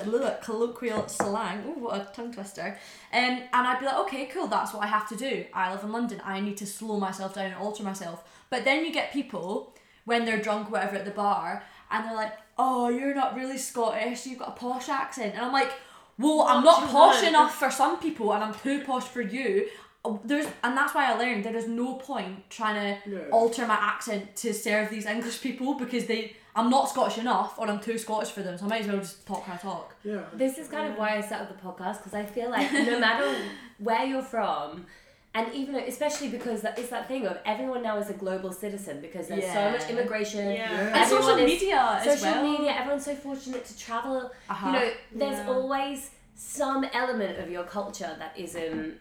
colloquial 0.42 1.08
slang. 1.08 1.64
Oh, 1.68 1.80
what 1.80 1.96
a 2.00 2.14
tongue 2.14 2.32
twister. 2.34 2.78
Um, 3.12 3.20
and 3.22 3.50
I'd 3.54 3.80
be 3.80 3.86
like, 3.86 3.98
okay, 4.00 4.26
cool, 4.28 4.48
that's 4.48 4.74
what 4.74 4.84
I 4.84 4.88
have 4.88 5.08
to 5.10 5.16
do. 5.16 5.46
I 5.54 5.74
live 5.74 5.84
in 5.84 5.92
London, 5.92 6.22
I 6.24 6.40
need 6.40 6.58
to 6.58 6.66
slow 6.66 7.00
myself 7.00 7.36
down 7.36 7.46
and 7.48 7.56
alter 7.56 7.84
myself. 7.84 8.24
But 8.50 8.66
then 8.66 8.86
you 8.86 8.92
get 8.94 9.12
people, 9.12 9.76
when 10.06 10.26
they're 10.26 10.42
drunk, 10.42 10.70
whatever, 10.72 10.98
at 10.98 11.06
the 11.06 11.12
bar, 11.12 11.64
and 11.90 12.06
they're 12.06 12.16
like, 12.16 12.34
oh, 12.58 12.90
you're 12.90 13.16
not 13.16 13.36
really 13.36 13.58
Scottish, 13.58 14.26
you've 14.28 14.40
got 14.40 14.50
a 14.50 14.52
posh 14.52 14.90
accent. 14.90 15.34
And 15.36 15.44
I'm 15.46 15.52
like, 15.54 15.72
well, 16.20 16.42
I'm 16.42 16.64
not 16.64 16.82
do 16.82 16.88
posh 16.88 17.16
want? 17.16 17.28
enough 17.28 17.56
for 17.56 17.72
some 17.72 18.00
people, 18.00 18.32
and 18.34 18.44
I'm 18.44 18.54
too 18.54 18.84
posh 18.86 19.06
for 19.06 19.22
you. 19.22 19.68
Oh, 20.06 20.20
There's, 20.24 20.46
and 20.64 20.78
that's 20.78 20.94
why 20.94 21.12
I 21.12 21.18
learned 21.18 21.46
there 21.46 21.56
is 21.56 21.68
no 21.68 21.96
point 21.96 22.50
trying 22.50 22.76
to 23.02 23.10
Yeah. 23.10 23.20
alter 23.32 23.66
my 23.66 23.76
accent 23.76 24.36
to 24.38 24.54
serve 24.54 24.90
these 24.90 25.06
English 25.06 25.42
people 25.42 25.76
because 25.76 26.06
they, 26.08 26.36
I'm 26.56 26.70
not 26.70 26.88
Scottish 26.90 27.18
enough, 27.18 27.58
or 27.58 27.68
I'm 27.68 27.80
too 27.80 27.98
Scottish 27.98 28.30
for 28.32 28.44
them. 28.44 28.58
So 28.58 28.66
I 28.66 28.68
might 28.70 28.82
as 28.82 28.88
well 28.88 28.98
just 28.98 29.26
talk 29.26 29.44
how 29.44 29.54
I 29.54 29.58
talk. 29.58 29.96
yeah. 30.04 30.22
This 30.34 30.58
is 30.58 30.68
kind 30.68 30.92
of 30.92 30.98
why 31.00 31.18
I 31.18 31.22
set 31.22 31.42
up 31.42 31.48
the 31.50 31.60
podcast 31.68 31.98
because 31.98 32.14
I 32.14 32.24
feel 32.26 32.50
like 32.52 32.72
no 32.72 33.00
matter 33.08 33.34
where 33.80 34.06
you're 34.06 34.22
from, 34.22 34.86
and 35.34 35.52
even 35.54 35.74
especially 35.76 36.28
because 36.30 36.64
it's 36.64 36.90
that 36.90 37.08
thing 37.08 37.26
of 37.26 37.40
everyone 37.46 37.82
now 37.82 37.98
is 37.98 38.10
a 38.12 38.14
global 38.14 38.52
citizen 38.54 39.02
because 39.02 39.28
there's 39.30 39.44
Yeah. 39.44 39.54
so 39.54 39.78
much 39.78 39.90
immigration. 39.90 40.52
Yeah. 40.52 40.72
Yeah. 40.72 40.98
And 41.02 41.10
social 41.10 41.30
is- 41.38 41.46
media 41.46 42.00
as 42.06 42.20
Social 42.20 42.34
well. 42.44 42.52
media, 42.52 42.72
everyone's 42.72 43.06
so 43.06 43.16
fortunate 43.16 43.66
to 43.66 43.78
travel. 43.80 44.32
Uh-huh. 44.50 44.68
You 44.68 44.74
know, 44.74 44.92
there's 45.16 45.40
Yeah. 45.46 45.50
always 45.54 46.12
some 46.36 46.84
element 46.94 47.40
of 47.40 47.50
your 47.50 47.64
culture 47.64 48.16
that 48.20 48.34
isn't 48.38 49.00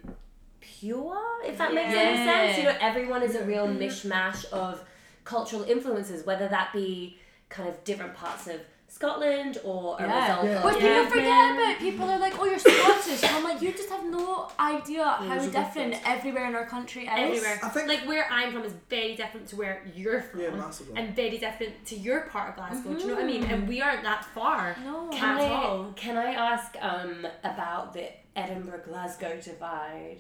pure, 0.61 1.21
if 1.45 1.59
that 1.59 1.75
makes 1.75 1.95
any 1.95 2.17
sense. 2.25 2.59
You 2.59 2.65
know, 2.65 2.77
everyone 2.81 3.23
is 3.23 3.35
a 3.35 3.45
real 3.45 3.67
mishmash 3.69 4.45
of 4.53 4.83
cultural 5.25 5.63
influences, 5.65 6.25
whether 6.27 6.49
that 6.49 6.73
be 6.73 7.19
kind 7.53 7.69
of 7.69 7.83
different 7.85 8.15
parts 8.15 8.47
of 8.49 8.59
Scotland 8.89 9.57
or 9.65 9.97
a 9.99 10.03
Yeah. 10.03 10.21
result 10.21 10.45
Yeah. 10.45 10.59
of 10.59 10.65
Which 10.65 10.83
Yeah. 10.83 10.89
people 10.99 11.11
forget 11.17 11.51
about. 11.57 11.79
People 11.87 12.11
are 12.11 12.19
like, 12.19 12.35
oh, 12.39 12.45
you're 12.45 12.59
Scottish. 12.59 13.23
and 13.25 13.37
I'm 13.37 13.43
like, 13.51 13.63
you 13.63 13.73
just 13.73 13.89
have 13.89 14.05
no 14.05 14.49
idea 14.61 15.05
how 15.05 15.39
different 15.39 15.93
everywhere 16.15 16.47
in 16.51 16.55
our 16.55 16.67
country 16.67 17.05
is. 17.05 17.11
Everywhere. 17.11 17.59
I 17.63 17.69
think- 17.71 17.89
like 17.89 18.01
where 18.11 18.27
I'm 18.31 18.53
from 18.53 18.65
is 18.65 18.75
very 18.91 19.15
different 19.17 19.49
to 19.49 19.57
where 19.57 19.83
you're 19.95 20.21
from. 20.21 20.41
Yeah, 20.41 20.51
massively. 20.51 20.95
And 20.99 21.17
very 21.17 21.39
different 21.39 21.75
to 21.87 21.95
your 21.97 22.21
part 22.33 22.51
of 22.51 22.57
Glasgow. 22.57 22.93
Do 22.95 23.01
you 23.01 23.07
know 23.09 23.15
what 23.15 23.25
I 23.25 23.27
mean? 23.27 23.45
And 23.45 23.67
we 23.67 23.81
aren't 23.81 24.03
that 24.03 24.25
far. 24.27 24.77
No. 24.85 25.09
Can 25.11 25.37
At 25.39 25.41
I, 25.41 25.49
all. 25.55 25.93
can 25.97 26.17
I 26.19 26.33
ask 26.35 26.77
um, 26.81 27.27
about 27.45 27.95
the 27.95 28.07
Edinburgh 28.37 28.83
Glasgow 28.89 29.41
divide? 29.41 30.19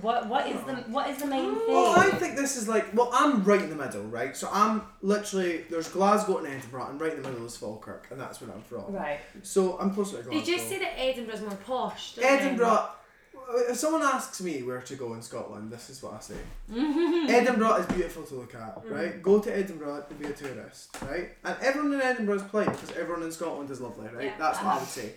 What 0.00 0.28
what 0.28 0.46
is 0.48 0.60
the 0.62 0.74
what 0.88 1.08
is 1.10 1.18
the 1.18 1.26
main 1.26 1.54
thing? 1.54 1.68
Well, 1.68 1.98
I 1.98 2.10
think 2.10 2.36
this 2.36 2.56
is 2.56 2.68
like 2.68 2.94
well, 2.94 3.10
I'm 3.12 3.44
right 3.44 3.60
in 3.60 3.70
the 3.70 3.76
middle, 3.76 4.02
right? 4.04 4.36
So 4.36 4.48
I'm 4.52 4.82
literally 5.02 5.64
there's 5.70 5.88
Glasgow 5.88 6.38
and 6.38 6.46
Edinburgh, 6.46 6.88
and 6.90 7.00
right 7.00 7.12
in 7.12 7.22
the 7.22 7.28
middle 7.28 7.46
is 7.46 7.56
Falkirk, 7.56 8.08
and 8.10 8.20
that's 8.20 8.40
where 8.40 8.50
I'm 8.50 8.62
from. 8.62 8.92
right. 8.92 9.20
So 9.42 9.78
I'm 9.78 9.92
closer 9.92 10.18
to 10.18 10.22
Glasgow. 10.22 10.38
They 10.38 10.44
just 10.44 10.68
say 10.68 10.78
that 10.78 10.98
Edinburgh's 10.98 11.40
more 11.40 11.50
posh. 11.66 12.18
Edinburgh. 12.20 12.90
If 13.68 13.76
someone 13.76 14.02
asks 14.02 14.40
me 14.42 14.64
where 14.64 14.80
to 14.80 14.96
go 14.96 15.14
in 15.14 15.22
Scotland, 15.22 15.70
this 15.70 15.88
is 15.88 16.02
what 16.02 16.14
I 16.14 16.18
say. 16.18 16.34
Edinburgh 17.32 17.76
is 17.76 17.86
beautiful 17.86 18.24
to 18.24 18.34
look 18.34 18.56
at, 18.56 18.76
mm-hmm. 18.76 18.92
right? 18.92 19.22
Go 19.22 19.38
to 19.38 19.56
Edinburgh 19.56 20.06
to 20.08 20.14
be 20.14 20.24
a 20.24 20.32
tourist, 20.32 20.96
right? 21.02 21.28
And 21.44 21.56
everyone 21.62 21.92
in 21.94 22.00
Edinburgh 22.00 22.36
is 22.36 22.42
polite 22.42 22.72
because 22.72 22.90
everyone 22.96 23.22
in 23.22 23.30
Scotland 23.30 23.70
is 23.70 23.80
lovely, 23.80 24.08
right? 24.08 24.24
Yeah. 24.24 24.38
That's 24.38 24.58
what 24.58 24.74
I 24.74 24.78
would 24.78 24.88
say. 25.00 25.12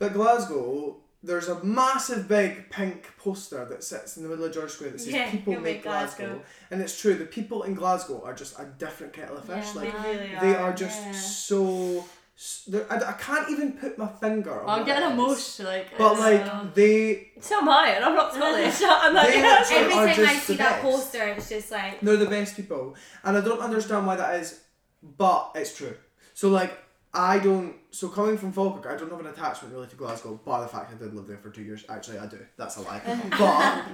But 0.00 0.12
Glasgow, 0.12 0.96
there's 1.22 1.48
a 1.48 1.62
massive 1.64 2.28
big 2.28 2.70
pink 2.70 3.10
poster 3.18 3.64
that 3.64 3.82
sits 3.82 4.16
in 4.16 4.22
the 4.22 4.28
middle 4.28 4.44
of 4.44 4.52
George 4.54 4.70
Square 4.70 4.90
that 4.90 5.00
says 5.00 5.12
Yeah, 5.12 5.30
"People 5.30 5.54
make 5.54 5.62
make 5.62 5.82
Glasgow. 5.82 6.26
Glasgow. 6.26 6.44
and 6.70 6.80
it's 6.80 7.00
true. 7.00 7.14
The 7.14 7.24
people 7.26 7.64
in 7.64 7.74
Glasgow 7.74 8.22
are 8.24 8.34
just 8.34 8.58
a 8.58 8.64
different 8.78 9.12
kettle 9.12 9.36
of 9.36 9.44
fish. 9.44 9.66
Yeah, 9.74 9.80
like 9.80 10.02
They 10.02 10.08
really 10.16 10.28
they 10.40 10.54
are. 10.54 10.70
are 10.70 10.72
just 10.72 11.00
yeah. 11.02 11.12
so. 11.12 12.04
s- 12.36 12.68
I, 12.88 12.96
I 12.96 13.12
can't 13.14 13.50
even 13.50 13.72
put 13.72 13.98
my 13.98 14.06
finger 14.06 14.62
on. 14.62 14.80
I'm 14.80 14.86
getting 14.86 15.10
emotional. 15.10 15.72
Like, 15.72 15.98
But 15.98 16.12
it's, 16.12 16.20
like 16.20 16.40
uh, 16.54 16.64
they 16.72 17.32
So 17.40 17.58
am 17.58 17.68
I, 17.68 17.88
and 17.96 18.04
I'm 18.04 18.14
not 18.14 18.32
Scottish. 18.32 18.80
I'm 18.84 19.12
like, 19.14 19.28
They 19.28 19.40
yeah, 19.40 19.64
Every 19.72 19.92
time 20.14 20.26
I 20.28 20.34
see 20.38 20.54
that 20.56 20.70
best. 20.70 20.82
poster, 20.84 21.24
it's 21.36 21.48
just 21.48 21.72
like. 21.72 22.00
They're 22.00 22.16
the 22.16 22.26
best 22.26 22.54
people, 22.54 22.94
and 23.24 23.36
I 23.36 23.40
don't 23.40 23.58
understand 23.60 24.06
why 24.06 24.14
that 24.14 24.36
is, 24.40 24.60
but 25.02 25.50
it's 25.56 25.76
true. 25.76 25.96
So 26.34 26.48
like, 26.50 26.78
I 27.14 27.38
don't. 27.38 27.74
So 27.90 28.08
coming 28.08 28.36
from 28.36 28.52
Falkirk, 28.52 28.92
I 28.92 28.96
don't 28.96 29.10
have 29.10 29.20
an 29.20 29.26
attachment 29.26 29.74
really 29.74 29.86
to 29.86 29.96
Glasgow, 29.96 30.38
bar 30.44 30.60
the 30.62 30.68
fact 30.68 30.92
I 30.92 30.96
did 30.98 31.14
live 31.14 31.26
there 31.26 31.38
for 31.38 31.50
two 31.50 31.62
years. 31.62 31.84
Actually, 31.88 32.18
I 32.18 32.26
do. 32.26 32.38
That's 32.56 32.76
a 32.76 32.82
lie. 32.82 33.00
but 33.38 33.84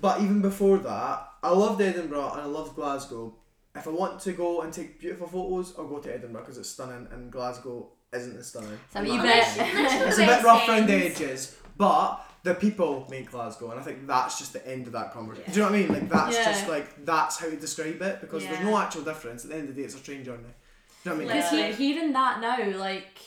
but 0.00 0.20
even 0.20 0.40
before 0.40 0.78
that, 0.78 1.28
I 1.42 1.50
loved 1.50 1.80
Edinburgh 1.80 2.32
and 2.32 2.42
I 2.42 2.46
loved 2.46 2.76
Glasgow. 2.76 3.34
If 3.74 3.86
I 3.86 3.90
want 3.90 4.20
to 4.20 4.32
go 4.32 4.62
and 4.62 4.72
take 4.72 5.00
beautiful 5.00 5.26
photos, 5.28 5.74
I'll 5.78 5.86
go 5.86 5.98
to 5.98 6.12
Edinburgh 6.14 6.42
because 6.42 6.58
it's 6.58 6.68
stunning, 6.70 7.08
and 7.12 7.30
Glasgow 7.30 7.88
isn't 8.12 8.36
as 8.36 8.48
stunning. 8.48 8.78
So 8.92 9.00
in 9.00 9.06
you 9.06 9.22
bet. 9.22 9.46
It's 9.56 10.18
a 10.18 10.26
bit 10.26 10.42
rough 10.42 10.68
around 10.68 10.86
the 10.88 10.94
edges, 10.94 11.56
but 11.76 12.20
the 12.42 12.54
people 12.54 13.06
make 13.10 13.30
Glasgow, 13.30 13.70
and 13.70 13.80
I 13.80 13.82
think 13.82 14.06
that's 14.06 14.38
just 14.38 14.52
the 14.52 14.66
end 14.66 14.86
of 14.86 14.92
that 14.94 15.12
conversation. 15.12 15.52
Do 15.52 15.58
you 15.60 15.64
know 15.66 15.70
what 15.72 15.78
I 15.78 15.82
mean? 15.82 15.92
Like 15.92 16.08
that's 16.08 16.36
Yeah. 16.36 16.44
just 16.44 16.68
like 16.68 17.04
that's 17.04 17.38
how 17.38 17.46
you 17.48 17.56
describe 17.56 18.00
it 18.00 18.20
because 18.20 18.44
there's 18.44 18.60
no 18.60 18.78
actual 18.78 19.02
difference. 19.02 19.44
At 19.44 19.50
the 19.50 19.56
end 19.56 19.68
of 19.68 19.74
the 19.74 19.82
day, 19.82 19.86
it's 19.86 19.94
a 19.96 20.02
train 20.02 20.24
journey. 20.24 20.44
Do 21.04 21.10
you 21.10 21.16
know 21.16 21.24
what 21.24 21.30
I 21.32 21.34
mean? 21.34 21.42
Because 21.42 21.52
Yeah. 21.52 21.66
he, 21.72 21.92
hearing 21.92 22.12
that 22.12 22.40
now, 22.40 22.78
like 22.78 23.18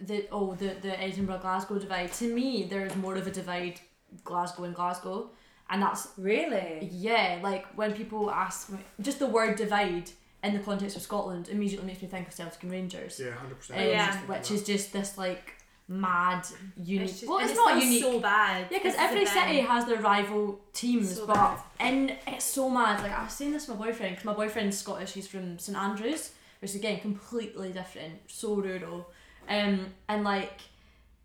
the 0.00 0.26
oh 0.32 0.54
the 0.54 0.74
the 0.82 1.00
Edinburgh 1.00 1.38
Glasgow 1.38 1.78
divide. 1.78 2.12
To 2.14 2.32
me, 2.34 2.64
there 2.64 2.84
is 2.86 2.94
more 2.96 3.16
of 3.16 3.26
a 3.26 3.30
divide 3.30 3.80
Glasgow 4.22 4.64
and 4.64 4.74
Glasgow, 4.74 5.30
and 5.70 5.82
that's 5.82 6.08
really. 6.16 6.88
yeah. 6.92 7.38
Like 7.42 7.66
when 7.76 7.92
people 7.94 8.30
ask 8.30 8.70
me, 8.70 8.78
just 9.00 9.18
the 9.18 9.26
word 9.26 9.56
divide 9.56 10.10
in 10.42 10.52
the 10.52 10.60
context 10.60 10.94
of 10.96 11.02
Scotland 11.02 11.48
immediately 11.48 11.86
makes 11.86 12.02
me 12.02 12.08
think 12.08 12.28
of 12.28 12.34
Celtic 12.34 12.62
and 12.64 12.72
Rangers, 12.72 13.18
Yeah, 13.22 13.32
hundred 13.32 13.52
um, 13.52 13.58
percent. 13.58 13.88
Yeah. 13.88 14.16
which 14.26 14.50
is 14.50 14.62
just 14.62 14.92
this 14.92 15.16
like 15.16 15.54
mad 15.88 16.46
unique. 16.76 17.08
It's 17.10 17.20
just, 17.20 17.28
well, 17.28 17.38
and 17.38 17.48
it's 17.50 17.56
not 17.58 17.70
sounds 17.70 17.84
unique. 17.84 18.02
so 18.02 18.20
bad. 18.20 18.66
Yeah, 18.70 18.78
because 18.78 18.94
every 18.98 19.26
city 19.26 19.60
has 19.60 19.84
their 19.86 20.00
rival 20.00 20.60
teams, 20.72 21.16
So 21.16 21.26
but 21.26 21.34
bad. 21.34 21.58
and 21.80 22.16
it's 22.26 22.44
so 22.44 22.68
mad. 22.70 23.02
Like 23.02 23.12
I 23.12 23.24
was 23.24 23.32
saying 23.32 23.52
this 23.52 23.66
to 23.66 23.74
my 23.74 23.86
boyfriend 23.86 24.12
because 24.16 24.24
my 24.26 24.34
boyfriend's 24.34 24.78
Scottish. 24.78 25.12
He's 25.12 25.26
from 25.26 25.58
St 25.58 25.76
Andrews, 25.78 26.32
which 26.64 26.70
is 26.70 26.76
again 26.76 26.98
completely 26.98 27.70
different, 27.72 28.14
so 28.26 28.54
rural, 28.54 29.06
um, 29.50 29.92
and 30.08 30.24
like, 30.24 30.62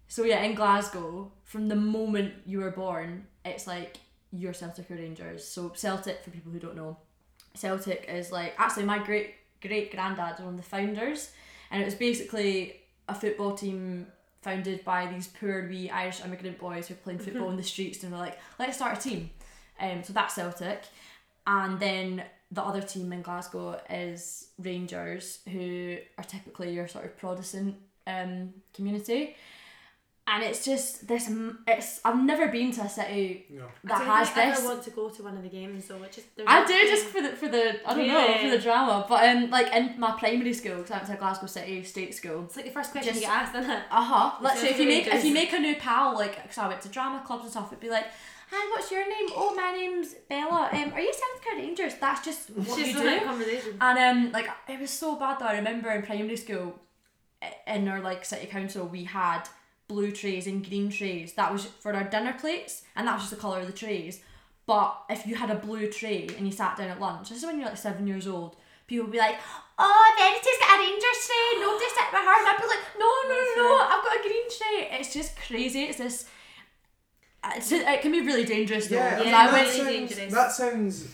so 0.10 0.26
yeah, 0.26 0.42
in 0.42 0.54
Glasgow, 0.54 1.32
from 1.46 1.70
the 1.70 1.78
moment 1.78 2.34
you 2.46 2.60
were 2.60 2.72
born, 2.72 3.26
it's 3.46 3.66
like 3.66 4.00
you're 4.34 4.52
Celtic 4.52 4.92
or 4.92 4.96
Rangers. 4.96 5.48
So 5.48 5.72
Celtic, 5.74 6.26
for 6.26 6.30
people 6.30 6.52
who 6.52 6.60
don't 6.60 6.76
know, 6.76 6.98
Celtic 7.54 8.06
is 8.10 8.34
like 8.34 8.54
actually 8.58 8.84
my 8.84 9.00
great 9.00 9.36
great 9.62 9.94
granddad 9.94 10.40
was 10.40 10.42
one 10.42 10.56
of 10.56 10.58
the 10.58 10.64
founders, 10.64 11.32
and 11.72 11.82
it 11.82 11.86
was 11.86 11.96
basically 11.96 12.76
a 13.08 13.16
football 13.16 13.56
team 13.56 14.08
founded 14.42 14.84
by 14.84 15.06
these 15.06 15.28
poor 15.28 15.70
wee 15.70 15.90
Irish 15.90 16.20
immigrant 16.22 16.60
boys 16.60 16.90
who 16.90 16.96
were 16.96 17.00
playing 17.00 17.20
football 17.20 17.50
in 17.50 17.56
the 17.56 17.64
streets 17.64 18.04
and 18.04 18.12
were 18.12 18.18
like, 18.18 18.38
let's 18.60 18.76
start 18.76 18.98
a 18.98 19.02
team. 19.02 19.30
Um, 19.80 20.04
so 20.04 20.12
that's 20.12 20.36
Celtic, 20.36 20.84
and 21.48 21.80
then 21.80 22.24
the 22.52 22.62
other 22.64 22.82
team 22.82 23.14
in 23.14 23.22
Glasgow 23.22 23.80
is 23.90 24.48
Rangers, 24.58 25.40
who 25.52 25.98
are 26.18 26.24
typically 26.24 26.74
your 26.74 26.88
sort 26.88 27.06
of 27.06 27.18
Protestant 27.18 27.76
um 28.08 28.54
community. 28.74 29.36
And 30.32 30.44
it's 30.44 30.64
just 30.64 31.08
this. 31.08 31.28
It's 31.68 32.02
I've 32.06 32.24
never 32.24 32.50
been 32.50 32.72
to 32.74 32.82
a 32.82 32.90
city 32.90 33.48
No. 33.50 33.66
that 33.86 34.02
I 34.02 34.20
has 34.20 34.30
think 34.30 34.46
I 34.46 34.50
this. 34.52 34.60
ever 34.60 34.68
want 34.68 34.84
to 34.84 34.92
go 34.92 35.10
to 35.10 35.24
one 35.24 35.36
of 35.36 35.42
the 35.42 35.50
games 35.50 35.88
though. 35.88 35.98
Which 35.98 36.20
is 36.20 36.24
I 36.46 36.64
do 36.68 36.74
nothing- 36.74 36.88
just 36.88 37.06
for 37.06 37.22
the 37.22 37.30
for 37.30 37.48
the 37.48 37.66
I 37.90 37.94
don't 37.96 38.08
know 38.08 38.38
for 38.38 38.50
the 38.52 38.60
drama, 38.60 39.06
but 39.10 39.28
um 39.28 39.50
like 39.50 39.74
in 39.74 40.00
my 40.00 40.12
primary 40.20 40.54
school 40.54 40.78
because 40.78 40.92
I 40.92 40.98
went 40.98 41.08
to 41.10 41.16
Glasgow 41.16 41.48
City 41.48 41.84
State 41.84 42.14
School. 42.14 42.44
It's 42.46 42.56
like 42.58 42.66
the 42.66 42.72
first 42.72 42.92
question 42.92 43.12
Just- 43.14 43.22
you 43.22 43.28
get 43.28 43.36
asked, 43.42 43.56
isn't 43.56 43.72
it? 43.72 43.84
Uh 43.90 44.04
huh. 44.04 44.38
So 44.38 44.44
Literally, 44.44 44.70
if 44.70 44.80
you 44.80 44.88
make 44.88 45.08
if 45.08 45.26
you 45.26 45.34
make 45.34 45.52
a 45.54 45.60
new 45.60 45.76
pal, 45.78 46.14
like 46.14 46.36
because 46.44 46.60
I 46.60 46.68
went 46.68 46.82
to 46.84 46.90
drama 46.90 47.24
clubs 47.26 47.44
and 47.46 47.52
stuff, 47.52 47.68
it'd 47.72 47.80
be 47.80 47.90
like, 47.90 48.06
"Hi, 48.52 48.70
what's 48.72 48.92
your 48.92 49.08
name? 49.08 49.30
Oh, 49.36 49.54
my 49.56 49.72
name's 49.78 50.14
Bella. 50.30 50.70
Um, 50.72 50.94
are 50.94 51.02
you 51.02 51.14
South 51.14 51.44
Carolina 51.44 51.68
Rangers?" 51.68 51.94
That's 52.00 52.24
just 52.26 52.50
what 52.50 52.80
It's 52.80 52.94
you 52.94 53.02
do. 53.02 53.20
conversation. 53.26 53.78
And 53.82 54.00
um, 54.00 54.32
like 54.32 54.50
it 54.68 54.80
was 54.80 54.90
so 54.92 55.16
bad 55.16 55.40
that 55.40 55.50
I 55.50 55.56
remember 55.58 55.90
in 55.92 56.02
primary 56.04 56.38
school, 56.38 56.80
in 57.68 57.88
our 57.88 58.02
like 58.02 58.26
city 58.26 58.48
council, 58.48 58.86
we 58.88 59.04
had 59.06 59.44
blue 59.88 60.12
trays 60.12 60.48
and 60.48 60.68
green 60.68 60.90
trays. 60.90 61.34
That 61.34 61.52
was 61.54 61.66
for 61.66 61.94
our 61.94 62.04
dinner 62.04 62.34
plates, 62.40 62.84
and 62.96 63.08
that 63.08 63.14
was 63.14 63.24
just 63.24 63.36
the 63.36 63.42
color 63.42 63.60
of 63.60 63.68
the 63.68 63.74
trays. 63.74 64.22
But 64.66 65.04
if 65.10 65.26
you 65.26 65.36
had 65.36 65.50
a 65.50 65.56
blue 65.56 65.90
tray 65.92 66.28
and 66.38 66.46
you 66.46 66.52
sat 66.52 66.78
down 66.78 66.90
at 66.90 67.00
lunch, 67.00 67.30
this 67.30 67.40
is 67.40 67.46
when 67.46 67.58
you're 67.58 67.68
like 67.70 67.78
seven 67.78 68.06
years 68.06 68.28
old, 68.28 68.56
people 68.88 69.06
would 69.06 69.12
be 69.12 69.18
like, 69.18 69.38
"Oh, 69.80 70.14
Verity's 70.18 70.60
got 70.62 70.78
a 70.78 70.84
Rangers 70.84 71.26
tray. 71.26 71.60
Nobody 71.60 71.86
sit 71.90 72.12
with 72.14 72.22
her." 72.22 72.40
And 72.40 72.48
I'd 72.50 72.58
be 72.62 72.68
like, 72.68 72.86
"No, 73.00 73.10
no, 73.30 73.36
no, 73.36 73.64
no, 73.64 73.84
I've 73.84 74.04
got 74.04 74.20
a 74.20 74.22
green 74.22 74.48
tray." 74.58 75.00
It's 75.00 75.14
just 75.14 75.36
crazy. 75.38 75.84
It's 75.84 75.98
this. 75.98 76.26
It's, 77.56 77.72
it 77.72 78.02
can 78.02 78.12
be 78.12 78.22
really 78.22 78.46
dangerous 78.46 78.88
though. 78.88 78.96
Yeah, 78.96 79.16
I 79.18 79.20
really 79.20 79.32
that, 79.32 79.68
sounds, 79.74 79.88
dangerous. 80.16 80.34
that 80.34 80.52
sounds 80.52 81.08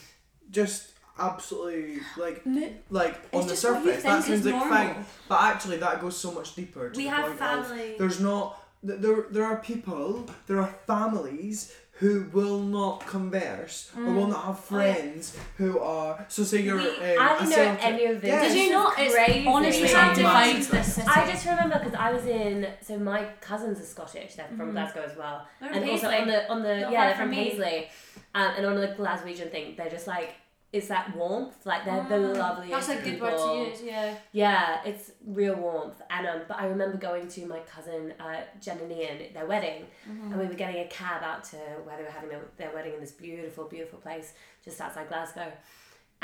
just 0.51 0.91
absolutely 1.17 1.99
like 2.17 2.41
like 2.89 3.15
on 3.33 3.43
the 3.47 3.53
just 3.53 3.63
what 3.63 3.85
you 3.85 3.91
surface 3.93 4.03
that 4.03 4.23
sounds 4.23 4.45
like 4.45 4.63
fine 4.69 5.05
but 5.29 5.39
actually 5.41 5.77
that 5.77 6.01
goes 6.01 6.17
so 6.17 6.29
much 6.31 6.55
deeper 6.55 6.89
to 6.89 6.97
We 6.97 7.05
the 7.05 7.09
have 7.09 7.25
point 7.27 7.39
family. 7.39 7.93
of 7.93 7.97
there's 7.99 8.19
not 8.19 8.61
th- 8.85 8.99
there 8.99 9.25
there 9.31 9.45
are 9.45 9.57
people 9.57 10.27
there 10.47 10.59
are 10.59 10.75
families 10.85 11.73
who 11.99 12.27
will 12.34 12.60
not 12.60 12.99
converse 13.08 13.89
or 13.97 14.03
will 14.03 14.27
not 14.27 14.43
have 14.43 14.65
Oh, 14.69 14.77
yeah. 14.77 14.93
friends 14.93 15.38
who 15.58 15.79
are 15.79 16.25
so 16.27 16.43
say 16.43 16.62
you're 16.62 16.75
We- 16.77 16.89
um, 16.89 17.19
I 17.19 17.36
a 17.36 17.39
didn't 17.39 17.49
know 17.51 17.77
any 17.81 18.05
of 18.05 18.21
this. 18.21 18.27
Yeah. 18.27 18.41
Did 18.47 18.58
you 18.58 18.63
is 18.65 18.71
not? 18.71 18.99
It's 18.99 19.15
crazy. 19.15 19.47
honestly 19.47 19.84
It's 19.84 19.93
what 19.93 20.01
massive. 20.08 20.17
divides 20.17 20.67
this 20.69 20.93
city. 20.95 21.08
I 21.08 21.31
just 21.31 21.45
remember 21.45 21.79
because 21.79 21.93
I 21.95 22.12
was 22.12 22.25
in. 22.25 22.67
So 22.81 22.97
my 22.99 23.25
cousins 23.39 23.79
are 23.79 23.84
Scottish. 23.84 24.36
They're 24.36 24.47
from 24.58 24.69
Mhm. 24.69 24.73
Glasgow 24.73 25.03
as 25.10 25.17
well, 25.17 25.47
They're 25.62 25.71
and 25.71 25.81
from 25.84 25.89
also 25.89 26.10
on 26.10 26.27
the 26.27 26.51
on 26.51 26.63
the 26.63 26.75
Not 26.81 26.91
yeah 26.91 27.05
they're 27.08 27.15
from 27.15 27.29
from 27.29 27.38
me. 27.38 27.49
Paisley, 27.51 27.89
um, 28.36 28.51
and 28.58 28.65
on 28.65 28.75
the 28.75 28.88
Glaswegian 28.89 29.49
thing 29.51 29.75
they're 29.77 29.89
just 29.89 30.08
like 30.08 30.36
it's 30.75 30.88
that 30.89 31.15
warmth. 31.15 31.65
Like 31.65 31.85
they're 31.85 32.05
the 32.09 32.33
Ah, 32.39 32.47
loveliest 32.49 32.88
That's 32.88 32.99
a 32.99 33.03
good 33.03 33.13
people. 33.15 33.27
word 33.29 33.38
to 33.38 33.69
use. 33.69 33.81
Yeah. 33.83 34.15
Yeah, 34.31 34.81
it's 34.85 35.11
real 35.25 35.55
warmth. 35.55 35.99
And 36.09 36.27
um, 36.27 36.41
but 36.47 36.57
I 36.59 36.65
remember 36.67 36.97
going 36.97 37.27
to 37.35 37.45
my 37.45 37.59
cousin 37.75 38.13
uh, 38.19 38.41
Jen 38.61 38.77
and 38.79 38.91
Ian 38.91 39.17
their 39.33 39.45
wedding, 39.45 39.85
Mm-hmm. 40.09 40.31
and 40.31 40.41
we 40.41 40.47
were 40.47 40.53
getting 40.63 40.81
a 40.81 40.88
cab 40.88 41.23
out 41.23 41.43
to 41.51 41.57
where 41.85 41.97
they 41.97 42.03
were 42.03 42.09
having 42.19 42.29
their, 42.29 42.41
their 42.57 42.71
wedding 42.75 42.93
in 42.95 42.99
this 42.99 43.11
beautiful, 43.11 43.63
beautiful 43.65 43.99
place 43.99 44.33
just 44.63 44.79
outside 44.81 45.07
Glasgow. 45.07 45.51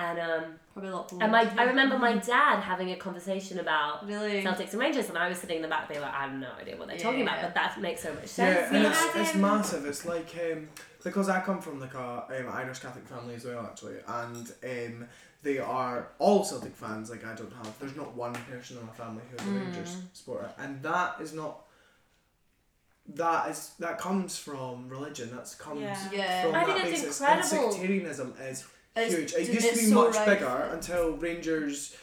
And 0.03 0.19
um, 0.19 0.43
Probably 0.73 0.89
a 0.89 0.95
lot. 0.95 1.11
and 1.11 1.31
my 1.31 1.41
I 1.57 1.63
remember 1.65 1.97
my 1.99 2.15
dad 2.33 2.61
having 2.61 2.89
a 2.91 2.95
conversation 2.95 3.59
about 3.59 4.07
really. 4.07 4.41
Celtics 4.41 4.71
and 4.71 4.79
Rangers, 4.79 5.09
and 5.09 5.17
I 5.17 5.27
was 5.29 5.37
sitting 5.37 5.57
in 5.57 5.61
the 5.61 5.67
back 5.67 5.87
being 5.89 6.01
like, 6.01 6.13
I 6.13 6.23
have 6.27 6.33
no 6.33 6.47
idea 6.59 6.75
what 6.77 6.87
they're 6.87 6.97
talking 6.97 7.21
about, 7.21 7.37
Yeah. 7.37 7.45
but 7.47 7.53
that 7.55 7.79
makes 7.79 8.01
so 8.01 8.11
much 8.13 8.27
sense. 8.27 8.55
Yeah, 8.55 8.69
sense. 8.69 8.75
and 8.75 8.85
it's, 9.19 9.29
it's 9.29 9.35
massive. 9.37 9.85
It's 9.85 10.05
like 10.05 10.29
um, 10.51 10.69
because 11.03 11.29
I 11.29 11.41
come 11.41 11.61
from 11.61 11.79
like 11.79 11.93
a 11.93 12.25
um, 12.39 12.47
Irish 12.51 12.79
Catholic 12.79 13.05
family 13.07 13.35
as 13.35 13.45
well, 13.45 13.63
actually, 13.69 13.97
and 14.07 14.51
um, 14.63 15.07
they 15.43 15.59
are 15.59 16.07
all 16.19 16.43
Celtic 16.43 16.75
fans. 16.75 17.11
Like 17.11 17.23
I 17.25 17.35
don't 17.35 17.53
have, 17.53 17.77
there's 17.79 17.95
not 17.95 18.15
one 18.15 18.33
person 18.33 18.77
in 18.79 18.85
my 18.87 18.93
family 18.93 19.21
who's 19.29 19.47
a 19.47 19.51
Rangers 19.51 19.97
supporter, 20.13 20.49
and 20.57 20.81
that 20.81 21.15
is 21.21 21.33
not. 21.33 21.59
That 23.13 23.49
is 23.51 23.71
that 23.79 23.97
comes 23.97 24.37
from 24.37 24.87
religion. 24.87 25.29
That's 25.35 25.53
comes 25.55 25.81
Yeah. 25.81 25.97
Yeah. 26.13 26.43
from 26.43 26.55
I 26.55 26.65
that 26.65 26.77
think 26.77 26.93
it's 26.93 27.01
basis. 27.01 27.19
incredible. 27.19 27.65
And 27.65 27.73
sectarianism 27.73 28.33
is 28.49 28.63
It's- 28.95 29.13
huge. 29.13 29.33
It 29.33 29.53
used 29.53 29.69
to 29.69 29.75
be 29.75 29.85
so 29.85 29.95
much 30.07 30.15
right. 30.15 30.27
bigger 30.27 30.69
until 30.73 31.11
Rangers 31.13 31.95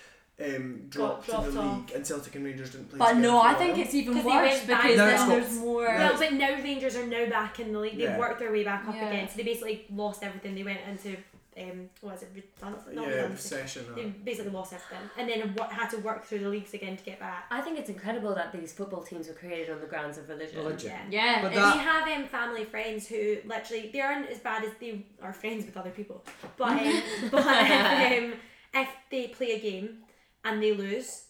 um, 0.42 0.82
dropped, 0.88 1.26
dropped 1.26 1.48
in 1.48 1.54
the 1.54 1.60
off. 1.60 1.76
league 1.78 1.92
and 1.96 2.06
Celtic 2.06 2.34
and 2.36 2.44
Rangers 2.44 2.70
didn't 2.70 2.88
play. 2.90 2.98
But 2.98 3.16
no, 3.16 3.40
I 3.40 3.54
think 3.54 3.76
it's 3.76 3.92
even 3.94 4.22
worse 4.24 4.60
because 4.60 4.96
Now 4.96 5.28
then 5.28 5.42
it's 5.42 5.54
more. 5.56 5.84
Well, 5.86 6.16
but 6.16 6.32
now 6.32 6.54
Rangers 6.62 6.96
are 6.96 7.06
now 7.06 7.28
back 7.28 7.58
in 7.60 7.72
the 7.72 7.78
league. 7.80 7.92
They've 7.98 8.08
Yeah. 8.10 8.18
worked 8.18 8.38
their 8.38 8.52
way 8.52 8.62
back 8.64 8.86
up 8.86 8.94
Yeah. 8.94 9.08
again. 9.08 9.28
So 9.28 9.36
they 9.36 9.42
basically 9.42 9.84
lost 9.92 10.22
everything. 10.22 10.54
They 10.54 10.62
went 10.62 10.80
into 10.88 11.16
um, 11.60 11.90
what 12.00 12.14
is 12.16 12.22
it? 12.22 12.30
Redundancy? 12.34 12.94
Not 12.94 13.06
yeah, 13.08 13.14
redundancy. 13.14 13.54
recession. 13.56 13.84
They 13.96 14.04
basically 14.04 14.50
lost 14.52 14.72
everything, 14.72 15.10
and 15.18 15.28
then 15.28 15.54
wo- 15.56 15.68
had 15.68 15.88
to 15.90 15.98
work 15.98 16.24
through 16.24 16.40
the 16.40 16.48
leagues 16.48 16.74
again 16.74 16.96
to 16.96 17.04
get 17.04 17.18
back. 17.20 17.44
I 17.50 17.60
think 17.60 17.78
it's 17.78 17.88
incredible 17.90 18.34
that 18.34 18.52
these 18.52 18.72
football 18.72 19.02
teams 19.02 19.28
were 19.28 19.34
created 19.34 19.70
on 19.70 19.80
the 19.80 19.86
grounds 19.86 20.18
of 20.18 20.28
religion. 20.28 20.58
Religion. 20.58 20.92
Yeah. 21.10 21.24
yeah, 21.24 21.42
But 21.42 21.52
it's- 21.52 21.64
that- 21.64 21.76
we 21.76 21.82
have 21.82 22.08
um, 22.20 22.26
family 22.28 22.64
friends 22.64 23.06
who 23.08 23.36
literally 23.46 23.90
they 23.92 24.00
aren't 24.00 24.28
as 24.30 24.38
bad 24.38 24.64
as 24.64 24.70
they 24.80 25.06
are 25.22 25.32
friends 25.32 25.64
with 25.66 25.76
other 25.76 25.90
people, 25.90 26.24
but 26.56 26.70
um, 26.70 27.02
but 27.30 27.44
if, 27.46 28.22
um, 28.22 28.32
if 28.74 28.88
they 29.10 29.28
play 29.28 29.52
a 29.52 29.60
game 29.60 29.98
and 30.44 30.62
they 30.62 30.72
lose, 30.74 31.24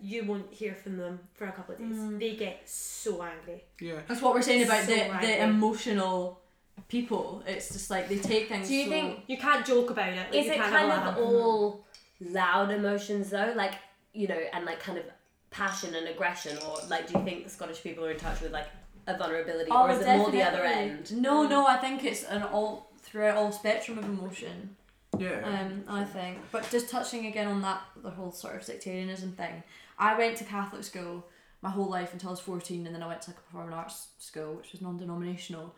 you 0.00 0.24
won't 0.24 0.52
hear 0.52 0.74
from 0.74 0.96
them 0.96 1.20
for 1.34 1.46
a 1.46 1.52
couple 1.52 1.74
of 1.74 1.80
days. 1.80 1.96
Mm. 1.96 2.18
They 2.18 2.34
get 2.36 2.68
so 2.68 3.22
angry. 3.22 3.62
Yeah. 3.80 4.00
That's 4.08 4.20
what 4.20 4.34
we're 4.34 4.42
saying 4.42 4.64
about 4.64 4.84
So 4.84 4.94
the, 4.94 5.02
angry. 5.04 5.26
the 5.26 5.42
emotional 5.44 6.41
people. 6.88 7.42
It's 7.46 7.72
just 7.72 7.90
like 7.90 8.08
they 8.08 8.18
take 8.18 8.48
things. 8.48 8.68
Do 8.68 8.74
you 8.74 8.84
so- 8.84 8.90
think 8.90 9.20
You 9.26 9.38
can't 9.38 9.64
joke 9.64 9.90
about 9.90 10.08
it. 10.10 10.16
Like, 10.16 10.34
Is 10.34 10.46
you 10.46 10.52
it 10.52 10.58
kind 10.58 10.92
of 10.92 11.18
all 11.18 11.84
loud 12.20 12.70
emotions 12.70 13.30
though? 13.30 13.52
Like, 13.56 13.74
you 14.12 14.28
know, 14.28 14.38
and 14.52 14.64
like 14.64 14.80
kind 14.80 14.98
of 14.98 15.04
passion 15.50 15.94
and 15.94 16.08
aggression? 16.08 16.58
Or 16.66 16.78
like, 16.88 17.06
do 17.06 17.18
you 17.18 17.24
think 17.24 17.44
the 17.44 17.50
Scottish 17.50 17.82
people 17.82 18.04
are 18.04 18.10
in 18.10 18.18
touch 18.18 18.40
with 18.40 18.52
like 18.52 18.66
a 19.06 19.16
vulnerability? 19.16 19.70
Oh, 19.70 19.86
or 19.86 19.90
is 19.90 20.00
it 20.00 20.16
more 20.16 20.30
the 20.30 20.42
other 20.42 20.62
end? 20.62 21.16
No, 21.20 21.46
no, 21.46 21.66
I 21.66 21.76
think 21.76 22.04
it's 22.04 22.24
an 22.24 22.42
all 22.42 22.90
throughout 22.98 23.36
all 23.36 23.52
spectrum 23.52 23.98
of 23.98 24.04
emotion. 24.04 24.76
Yeah. 25.18 25.40
Um, 25.44 25.84
I 25.88 26.04
think. 26.04 26.38
But 26.50 26.68
just 26.70 26.88
touching 26.88 27.26
again 27.26 27.46
on 27.46 27.60
that, 27.62 27.82
the 28.02 28.10
whole 28.10 28.32
sort 28.32 28.56
of 28.56 28.62
sectarianism 28.62 29.32
thing. 29.32 29.62
I 29.98 30.16
went 30.16 30.36
to 30.38 30.44
Catholic 30.44 30.84
school 30.84 31.26
my 31.60 31.70
whole 31.70 31.88
life 31.88 32.12
until 32.12 32.30
I 32.30 32.32
was 32.32 32.40
14, 32.40 32.86
and 32.86 32.94
then 32.94 33.02
I 33.02 33.06
went 33.06 33.22
to 33.22 33.30
like 33.30 33.38
a 33.38 33.42
performing 33.42 33.72
arts 33.74 34.08
school, 34.18 34.54
which 34.54 34.72
was 34.72 34.80
non 34.80 34.96
denominational. 34.96 35.74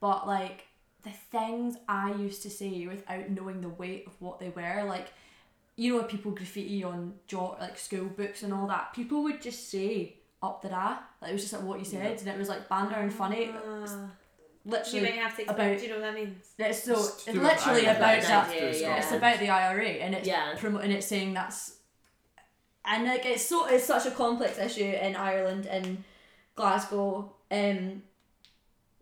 But 0.00 0.26
like, 0.26 0.66
the 1.02 1.10
things 1.10 1.76
I 1.88 2.12
used 2.14 2.42
to 2.42 2.50
say 2.50 2.86
without 2.86 3.30
knowing 3.30 3.60
the 3.60 3.68
weight 3.68 4.06
of 4.06 4.14
what 4.20 4.38
they 4.40 4.48
were, 4.50 4.84
like, 4.84 5.08
you 5.76 5.96
know, 5.96 6.02
people 6.04 6.32
graffiti 6.32 6.82
on 6.84 7.14
jo- 7.26 7.56
like 7.60 7.78
school 7.78 8.06
books 8.06 8.42
and 8.42 8.52
all 8.52 8.66
that, 8.68 8.92
people 8.94 9.22
would 9.24 9.40
just 9.42 9.70
say 9.70 10.16
up 10.42 10.62
the 10.62 10.68
Ra. 10.68 10.98
Like, 11.20 11.30
it 11.30 11.34
was 11.34 11.42
just 11.42 11.52
like 11.54 11.62
what 11.62 11.78
you 11.78 11.84
said, 11.84 12.18
and 12.18 12.28
it 12.28 12.38
was 12.38 12.48
like 12.48 12.68
banter 12.68 12.96
and 12.96 13.12
funny. 13.12 13.46
You 13.46 14.72
Literally, 14.72 15.02
might 15.04 15.12
have 15.14 15.36
to 15.36 15.42
explain. 15.42 15.68
about- 15.70 15.78
do 15.78 15.82
you 15.84 15.88
know 15.90 15.94
what 16.00 16.02
that 16.02 16.14
means? 16.14 16.48
it's 16.58 16.82
so 16.82 16.92
It's 16.94 17.08
it's 17.08 17.24
to 17.26 17.32
do 17.34 17.38
with 17.40 17.48
literally 17.48 17.80
Ireland, 17.86 17.96
about 17.98 18.18
it's 18.18 18.26
that. 18.28 18.48
idea, 18.50 18.80
yeah. 18.80 18.96
It's 18.96 19.12
about 19.12 19.38
the 19.38 19.48
IRA 19.48 19.86
and 19.86 20.14
it's 20.16 20.26
Yeah. 20.26 20.54
promoting 20.58 20.90
it's 20.90 21.06
saying 21.06 21.34
that's 21.34 21.76
and 22.84 23.04
like 23.04 23.24
it's 23.26 23.44
so 23.46 23.66
it's 23.66 23.84
such 23.84 24.06
a 24.06 24.10
complex 24.10 24.58
issue 24.58 24.82
in 24.84 25.14
Ireland 25.14 25.66
and 25.66 26.02
Glasgow 26.56 27.32
um 27.50 28.02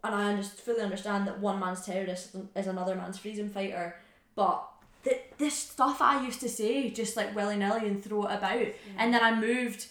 and 0.04 0.14
I 0.14 0.36
just 0.36 0.60
fully 0.60 0.82
understand 0.82 1.26
that 1.26 1.40
one 1.40 1.58
man's 1.58 1.84
terrorist 1.84 2.36
is 2.54 2.66
another 2.66 2.94
man's 2.94 3.18
freedom 3.18 3.48
fighter 3.48 3.96
but 4.34 4.68
th- 5.04 5.22
this 5.38 5.54
stuff 5.54 6.00
I 6.00 6.24
used 6.24 6.40
to 6.40 6.48
say 6.48 6.90
just 6.90 7.16
like 7.16 7.34
willy 7.34 7.56
nilly 7.56 7.86
and 7.86 8.02
throw 8.02 8.24
it 8.26 8.34
about. 8.34 8.66
And 8.98 9.12
then 9.12 9.22
I 9.22 9.38
moved 9.38 9.86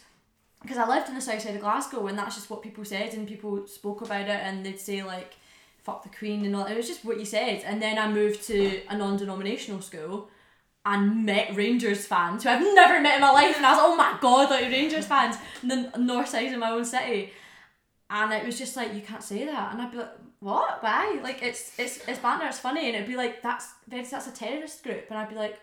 because 0.62 0.78
I 0.78 0.88
lived 0.88 1.10
in 1.10 1.16
the 1.16 1.22
south 1.22 1.42
side 1.42 1.56
of 1.56 1.62
Glasgow 1.62 2.08
and 2.08 2.18
that's 2.18 2.36
just 2.36 2.50
what 2.50 2.62
people 2.62 2.86
said 2.86 3.14
and 3.14 3.28
people 3.28 3.68
spoke 3.68 4.02
about 4.02 4.22
it 4.22 4.30
and 4.30 4.66
they'd 4.66 4.80
say 4.80 5.04
like 5.04 5.36
fuck 5.84 6.04
the 6.04 6.10
queen 6.10 6.46
and 6.46 6.56
all 6.56 6.66
it 6.66 6.78
was 6.78 6.88
just 6.88 7.06
what 7.06 7.20
you 7.20 7.26
said. 7.26 7.64
And 7.66 7.82
then 7.82 7.98
I 7.98 8.10
moved 8.10 8.44
to 8.48 8.82
a 8.90 8.98
non-denominational 8.98 9.82
school 9.82 10.30
and 10.86 11.26
met 11.26 11.56
Rangers 11.56 12.06
fans 12.06 12.44
who 12.44 12.50
I've 12.50 12.62
never 12.62 13.00
met 13.02 13.16
in 13.16 13.22
my 13.22 13.32
life 13.32 13.56
and 13.56 13.66
I 13.66 13.72
was 13.72 13.78
like 13.78 13.88
oh 13.88 13.96
my 13.96 14.18
god 14.20 14.50
like 14.50 14.66
Rangers 14.66 15.06
fans 15.06 15.38
and 15.62 15.72
then 15.72 15.92
north 15.98 16.28
side 16.28 16.52
of 16.52 16.60
my 16.60 16.72
own 16.72 16.84
city 16.84 17.32
and 18.18 18.32
it 18.32 18.46
was 18.46 18.58
just 18.64 18.76
like 18.80 18.94
you 18.94 19.02
can't 19.02 19.24
say 19.32 19.42
that 19.46 19.66
and 19.74 19.82
I'd 19.82 19.92
be 19.92 19.98
like 19.98 20.14
what 20.40 20.82
why 20.84 21.20
like 21.24 21.40
it's 21.50 21.62
it's 21.84 21.96
it's 22.08 22.20
banter 22.20 22.48
it's 22.48 22.60
funny 22.68 22.86
and 22.88 22.96
it'd 22.96 23.08
be 23.08 23.16
like 23.24 23.42
that's 23.48 23.66
that's 23.88 24.28
a 24.28 24.32
terrorist 24.44 24.84
group 24.86 25.06
and 25.10 25.18
I'd 25.20 25.30
be 25.30 25.36
like 25.46 25.56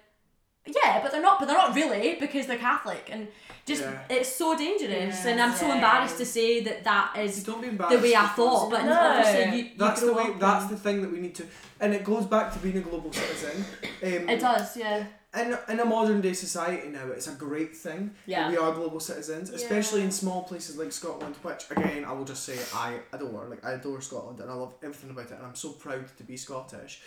yeah 0.66 1.00
but 1.02 1.10
they're 1.12 1.22
not 1.22 1.38
but 1.38 1.46
they're 1.46 1.56
not 1.64 1.74
really 1.74 2.16
because 2.24 2.46
they're 2.46 2.58
Catholic 2.70 3.08
and 3.14 3.28
just 3.66 3.82
Yeah. 3.82 4.00
it's 4.16 4.30
so 4.42 4.56
dangerous 4.56 5.16
Yeah. 5.24 5.30
and 5.30 5.40
I'm 5.44 5.54
so 5.62 5.66
embarrassed 5.72 6.18
to 6.18 6.26
say 6.26 6.60
that 6.66 6.78
that 6.90 7.16
is 7.24 7.44
don't 7.44 7.62
be 7.62 7.68
the 7.70 7.98
way 8.06 8.14
I 8.16 8.26
thought 8.38 8.70
but 8.70 8.84
No. 8.84 8.98
obviously 8.98 9.44
you, 9.58 9.64
you 9.66 9.70
That's 9.78 10.00
the 10.08 10.12
way. 10.12 10.24
up 10.24 10.40
That's 10.40 10.66
the 10.66 10.76
thing 10.76 11.02
that 11.02 11.10
we 11.12 11.20
need 11.20 11.34
to, 11.40 11.44
and 11.80 11.94
it 11.94 12.02
goes 12.12 12.26
back 12.26 12.52
to 12.54 12.58
being 12.58 12.78
a 12.78 12.80
global 12.80 13.12
citizen. 13.12 13.64
Um, 14.02 14.28
it 14.34 14.40
does 14.40 14.76
yeah 14.76 15.04
in, 15.38 15.57
in 15.69 15.79
a 15.81 15.85
modern 15.85 16.21
day 16.21 16.33
society 16.33 16.88
now, 16.88 17.07
it's 17.07 17.29
a 17.29 17.33
great 17.33 17.77
thing 17.77 18.12
Yeah. 18.27 18.43
that 18.43 18.51
we 18.51 18.57
are 18.57 18.73
global 18.73 18.99
citizens, 19.01 19.51
especially 19.51 20.01
Yeah. 20.01 20.07
in 20.07 20.11
small 20.12 20.43
places 20.43 20.77
like 20.77 20.90
Scotland, 20.93 21.37
which 21.43 21.64
again 21.71 22.05
I 22.05 22.12
will 22.12 22.25
just 22.25 22.45
say 22.45 22.59
I 22.75 22.99
adore. 23.12 23.47
Like 23.49 23.64
I 23.64 23.73
adore 23.73 24.01
Scotland 24.01 24.40
and 24.40 24.51
I 24.51 24.55
love 24.55 24.75
everything 24.83 25.11
about 25.11 25.27
it, 25.27 25.33
and 25.33 25.47
I'm 25.47 25.55
so 25.55 25.71
proud 25.71 26.05
to 26.19 26.25
be 26.25 26.37
Scottish. 26.37 27.03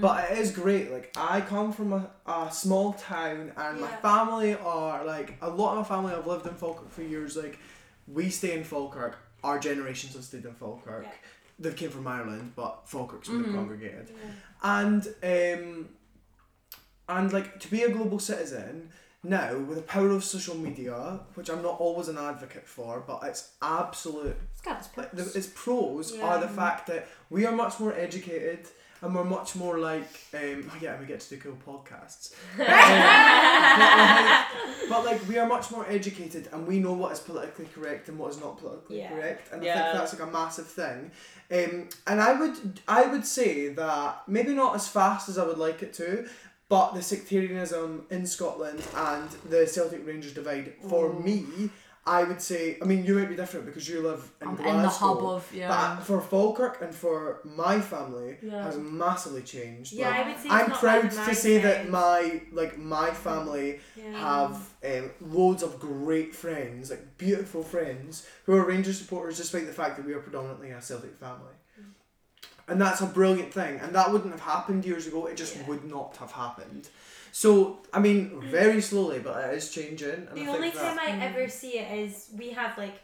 But 0.00 0.30
it 0.30 0.38
is 0.38 0.52
great. 0.52 0.92
Like 0.92 1.12
I 1.16 1.40
come 1.40 1.72
from 1.72 1.92
a, 1.92 2.10
a 2.26 2.52
small 2.52 2.92
town, 2.92 3.52
and 3.56 3.80
my 3.80 3.88
family 3.88 4.54
are 4.54 5.04
like 5.04 5.36
a 5.40 5.50
lot 5.50 5.72
of 5.72 5.78
my 5.88 5.96
family 5.96 6.12
have 6.12 6.26
lived 6.26 6.46
in 6.46 6.54
Falkirk 6.54 6.90
for 6.90 7.02
years. 7.02 7.36
Like 7.36 7.58
we 8.06 8.28
stay 8.30 8.56
in 8.56 8.64
Falkirk. 8.64 9.16
Our 9.42 9.58
generations 9.58 10.14
have 10.14 10.22
stayed 10.24 10.44
in 10.44 10.54
Falkirk. 10.54 11.04
Yeah. 11.04 11.10
They 11.58 11.72
came 11.72 11.90
from 11.90 12.06
Ireland, 12.06 12.52
but 12.54 12.82
Falkirk's 12.86 13.28
where 13.28 13.38
Mhm. 13.38 13.46
they 13.46 13.52
congregated 13.52 14.08
and 14.62 15.02
um, 15.22 15.88
and 17.08 17.32
like 17.32 17.60
to 17.60 17.68
be 17.70 17.82
a 17.82 17.90
global 17.90 18.18
citizen 18.18 18.90
now 19.24 19.56
with 19.56 19.76
the 19.76 19.82
power 19.82 20.10
of 20.10 20.24
social 20.24 20.56
media, 20.56 21.20
which 21.34 21.48
I'm 21.48 21.62
not 21.62 21.78
always 21.78 22.08
an 22.08 22.18
advocate 22.18 22.66
for, 22.66 23.04
but 23.06 23.20
it's 23.24 23.50
absolute. 23.62 24.36
it's 24.52 24.60
got 24.62 24.78
its 24.78 24.88
Like, 24.96 25.12
pros. 25.12 25.32
the, 25.32 25.38
its 25.38 25.48
pros 25.54 26.18
are 26.18 26.40
the 26.40 26.48
fact 26.48 26.86
that 26.88 27.06
we 27.30 27.46
are 27.46 27.52
much 27.52 27.78
more 27.78 27.94
educated, 27.94 28.66
and 29.00 29.14
we're 29.14 29.24
much 29.24 29.54
more 29.56 29.78
like 29.78 30.08
um, 30.34 30.68
oh 30.72 30.76
yeah, 30.80 30.92
and 30.92 31.00
we 31.00 31.06
get 31.06 31.20
to 31.20 31.36
do 31.36 31.40
cool 31.40 31.58
podcasts. 31.66 32.32
Um, 32.58 32.66
but, 32.66 34.24
like, 34.24 34.88
but 34.88 35.04
like 35.04 35.28
we 35.28 35.38
are 35.38 35.46
much 35.46 35.70
more 35.70 35.86
educated, 35.88 36.48
and 36.52 36.66
we 36.66 36.78
know 36.80 36.92
what 36.92 37.12
is 37.12 37.20
politically 37.20 37.66
correct 37.74 38.08
and 38.08 38.18
what 38.18 38.30
is 38.30 38.40
not 38.40 38.58
politically 38.58 38.98
Yeah. 38.98 39.10
correct, 39.10 39.52
and 39.52 39.60
I 39.62 39.64
think 39.64 39.92
that's 39.98 40.12
like 40.18 40.28
a 40.28 40.32
massive 40.32 40.66
thing. 40.66 41.10
Um, 41.50 41.88
and 42.06 42.20
I 42.20 42.32
would 42.40 42.80
I 42.88 43.06
would 43.06 43.26
say 43.26 43.68
that 43.68 44.22
maybe 44.26 44.52
not 44.54 44.74
as 44.74 44.88
fast 44.88 45.28
as 45.28 45.38
I 45.38 45.44
would 45.46 45.58
like 45.58 45.82
it 45.82 45.92
to, 45.94 46.28
but 46.74 46.88
the 46.94 47.02
sectarianism 47.02 47.88
in 48.16 48.22
Scotland 48.26 48.80
and 49.10 49.28
the 49.52 49.66
Celtic 49.66 50.06
Rangers 50.06 50.32
divide 50.40 50.72
for 50.88 51.12
me. 51.12 51.44
I 52.04 52.24
would 52.28 52.42
say, 52.42 52.78
I 52.82 52.84
mean, 52.90 53.04
you 53.06 53.14
might 53.16 53.28
be 53.28 53.36
different 53.36 53.64
because 53.66 53.86
you 53.88 54.00
live 54.10 54.22
in 54.40 54.48
I'm 54.48 54.56
Glasgow. 54.56 54.76
in 54.76 54.82
the 54.82 54.88
hub 54.88 55.18
of 55.36 55.42
yeah. 55.54 55.68
But 55.68 56.02
for 56.08 56.20
Falkirk 56.20 56.74
and 56.84 56.92
for 57.04 57.16
my 57.62 57.76
family 57.80 58.30
Yeah. 58.42 58.64
has 58.64 58.76
massively 59.04 59.42
changed. 59.42 59.92
Yeah, 59.92 60.08
Like, 60.10 60.18
I 60.20 60.28
would 60.28 60.40
say. 60.42 60.48
I'm 60.58 60.70
proud 60.84 61.10
to 61.28 61.34
say 61.46 61.58
that 61.66 61.78
my 61.90 62.20
like 62.60 62.76
my 62.96 63.10
family 63.26 63.68
Yeah. 63.94 64.12
have 64.28 64.52
um, 64.92 65.10
loads 65.38 65.62
of 65.62 65.78
great 65.78 66.34
friends, 66.42 66.90
like 66.90 67.04
beautiful 67.18 67.62
friends 67.74 68.26
who 68.46 68.52
are 68.56 68.64
Rangers 68.72 68.98
supporters, 69.02 69.36
despite 69.42 69.66
the 69.70 69.72
fact 69.80 69.92
that 69.96 70.04
we 70.08 70.12
are 70.16 70.22
predominantly 70.28 70.70
a 70.72 70.80
Celtic 70.90 71.14
family. 71.26 71.54
And 72.68 72.80
that's 72.80 73.00
a 73.00 73.06
brilliant 73.06 73.52
thing, 73.52 73.80
and 73.80 73.94
that 73.94 74.12
wouldn't 74.12 74.30
have 74.30 74.40
happened 74.40 74.84
years 74.84 75.06
ago. 75.06 75.26
It 75.26 75.36
just 75.36 75.56
Yeah. 75.56 75.66
would 75.66 75.84
not 75.84 76.16
have 76.18 76.32
happened. 76.32 76.88
So 77.32 77.80
I 77.92 77.98
mean, 77.98 78.30
mm. 78.30 78.42
very 78.50 78.80
slowly, 78.80 79.18
but 79.18 79.42
it 79.44 79.54
is 79.54 79.70
changing. 79.70 80.28
And 80.28 80.36
The 80.36 80.44
I 80.44 80.48
only 80.48 80.70
think 80.70 80.74
that, 80.82 80.96
time 80.96 80.98
I 80.98 81.12
mm. 81.12 81.22
ever 81.22 81.48
see 81.48 81.78
it 81.78 81.98
is 81.98 82.28
we 82.36 82.50
have 82.50 82.78
like 82.78 83.00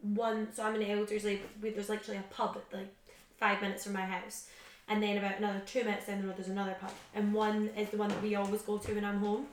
one. 0.00 0.48
So 0.54 0.64
I'm 0.64 0.74
in 0.76 0.82
Elderslie. 0.82 1.40
We, 1.60 1.70
there's 1.70 1.88
literally 1.88 2.20
a 2.20 2.34
pub 2.34 2.56
at 2.56 2.76
like 2.76 2.94
five 3.38 3.60
minutes 3.60 3.84
from 3.84 3.92
my 3.92 4.06
house, 4.06 4.46
and 4.88 5.02
then 5.02 5.18
about 5.18 5.38
another 5.38 5.60
two 5.66 5.84
minutes 5.84 6.06
down 6.06 6.22
the 6.22 6.26
road 6.28 6.36
there's 6.36 6.48
another 6.48 6.76
pub, 6.80 6.92
and 7.14 7.32
one 7.34 7.70
is 7.76 7.90
the 7.90 7.96
one 7.96 8.08
that 8.08 8.22
we 8.22 8.34
always 8.36 8.62
go 8.62 8.78
to 8.78 8.94
when 8.94 9.04
I'm 9.04 9.18
home, 9.18 9.46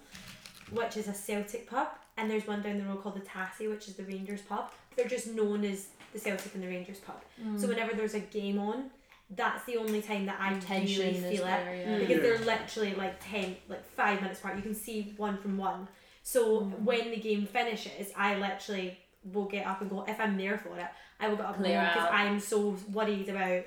which 0.71 0.97
is 0.97 1.07
a 1.07 1.13
Celtic 1.13 1.69
pub, 1.69 1.87
and 2.17 2.29
there's 2.29 2.47
one 2.47 2.61
down 2.61 2.77
the 2.77 2.85
road 2.85 3.01
called 3.01 3.15
the 3.15 3.21
Tassie, 3.21 3.69
which 3.69 3.87
is 3.87 3.95
the 3.95 4.03
Rangers 4.03 4.41
pub. 4.41 4.71
They're 4.95 5.07
just 5.07 5.27
known 5.27 5.65
as 5.65 5.87
the 6.13 6.19
Celtic 6.19 6.53
and 6.53 6.63
the 6.63 6.67
Rangers 6.67 6.99
pub. 6.99 7.21
So 7.57 7.65
mm. 7.65 7.69
whenever 7.69 7.95
there's 7.95 8.13
a 8.13 8.19
game 8.19 8.59
on, 8.59 8.91
that's 9.35 9.63
the 9.65 9.77
only 9.77 10.01
time 10.01 10.25
that 10.25 10.37
I 10.39 10.53
Tension 10.59 10.99
really 11.05 11.19
feel 11.37 11.43
it 11.43 11.45
there, 11.45 11.75
yeah. 11.75 11.97
because 11.99 12.15
Yeah. 12.17 12.21
they're 12.21 12.39
literally 12.39 12.95
like 12.95 13.15
10 13.23 13.55
like 13.69 13.85
5 13.85 14.21
minutes 14.21 14.39
apart 14.39 14.55
you 14.57 14.61
can 14.61 14.75
see 14.75 15.13
one 15.17 15.37
from 15.37 15.57
one 15.57 15.87
so 16.23 16.61
Mm. 16.61 16.79
when 16.81 17.11
the 17.11 17.17
game 17.17 17.45
finishes 17.45 18.11
I 18.17 18.35
literally 18.35 18.97
will 19.23 19.45
get 19.45 19.65
up 19.65 19.79
and 19.81 19.89
go 19.89 20.03
if 20.07 20.19
I'm 20.19 20.37
there 20.37 20.57
for 20.57 20.77
it 20.77 20.87
I 21.19 21.29
will 21.29 21.37
get 21.37 21.45
up 21.45 21.55
Clear 21.57 21.79
and 21.79 21.93
go 21.93 22.01
because. 22.01 22.13
I'm 22.13 22.39
so 22.39 22.75
worried 22.91 23.29
about 23.29 23.63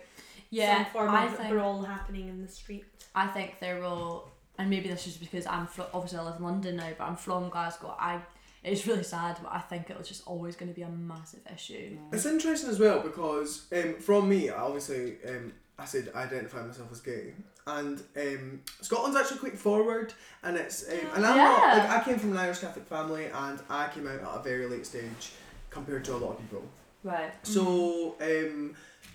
yeah, 0.50 0.84
some 0.84 0.92
form 0.92 1.10
I 1.10 1.24
of 1.26 1.36
think 1.36 1.50
brawl 1.50 1.82
happening 1.82 2.28
in 2.28 2.42
the 2.42 2.48
street 2.48 2.84
I 3.14 3.26
think 3.28 3.58
there 3.60 3.80
will, 3.80 4.30
and 4.58 4.68
maybe 4.68 4.88
this 4.88 5.06
is 5.06 5.16
because 5.16 5.46
I'm 5.46 5.66
fro- 5.66 5.88
obviously 5.94 6.18
I 6.18 6.22
live 6.24 6.36
in 6.38 6.44
London 6.44 6.76
now, 6.76 6.90
but 6.98 7.04
I'm 7.04 7.16
from 7.16 7.48
Glasgow. 7.48 7.94
I 7.98 8.20
it's 8.64 8.86
really 8.86 9.02
sad, 9.02 9.38
but 9.42 9.52
I 9.52 9.60
think 9.60 9.90
it 9.90 9.98
was 9.98 10.08
just 10.08 10.26
always 10.26 10.56
going 10.56 10.70
to 10.70 10.74
be 10.74 10.82
a 10.82 10.88
massive 10.88 11.40
issue. 11.52 11.98
It's 12.12 12.26
interesting 12.26 12.70
as 12.70 12.78
well 12.78 13.00
because 13.00 13.66
um, 13.72 13.96
from 13.96 14.28
me, 14.28 14.50
I 14.50 14.60
obviously, 14.60 15.18
um, 15.28 15.52
I 15.78 15.84
said 15.84 16.10
I 16.14 16.22
identify 16.22 16.64
myself 16.64 16.90
as 16.90 17.00
gay, 17.00 17.34
and 17.66 18.02
um, 18.16 18.60
Scotland's 18.80 19.18
actually 19.18 19.38
quite 19.38 19.58
forward, 19.58 20.14
and 20.42 20.56
it's 20.56 20.88
um, 20.88 20.98
and 21.16 21.26
I'm 21.26 21.36
not 21.36 21.78
like 21.78 21.90
I 21.90 22.02
came 22.04 22.18
from 22.18 22.32
an 22.32 22.38
Irish 22.38 22.60
Catholic 22.60 22.86
family, 22.86 23.26
and 23.26 23.60
I 23.68 23.88
came 23.88 24.06
out 24.06 24.20
at 24.20 24.40
a 24.40 24.42
very 24.42 24.66
late 24.66 24.86
stage 24.86 25.32
compared 25.70 26.04
to 26.06 26.14
a 26.14 26.18
lot 26.18 26.32
of 26.32 26.38
people. 26.38 26.62
Right. 27.02 27.32
So, 27.42 28.16
um, 28.22 28.74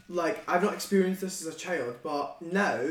like, 0.09 0.43
I've 0.49 0.63
not 0.63 0.73
experienced 0.73 1.21
this 1.21 1.41
as 1.45 1.53
a 1.53 1.57
child, 1.57 1.95
but 2.03 2.41
now, 2.41 2.81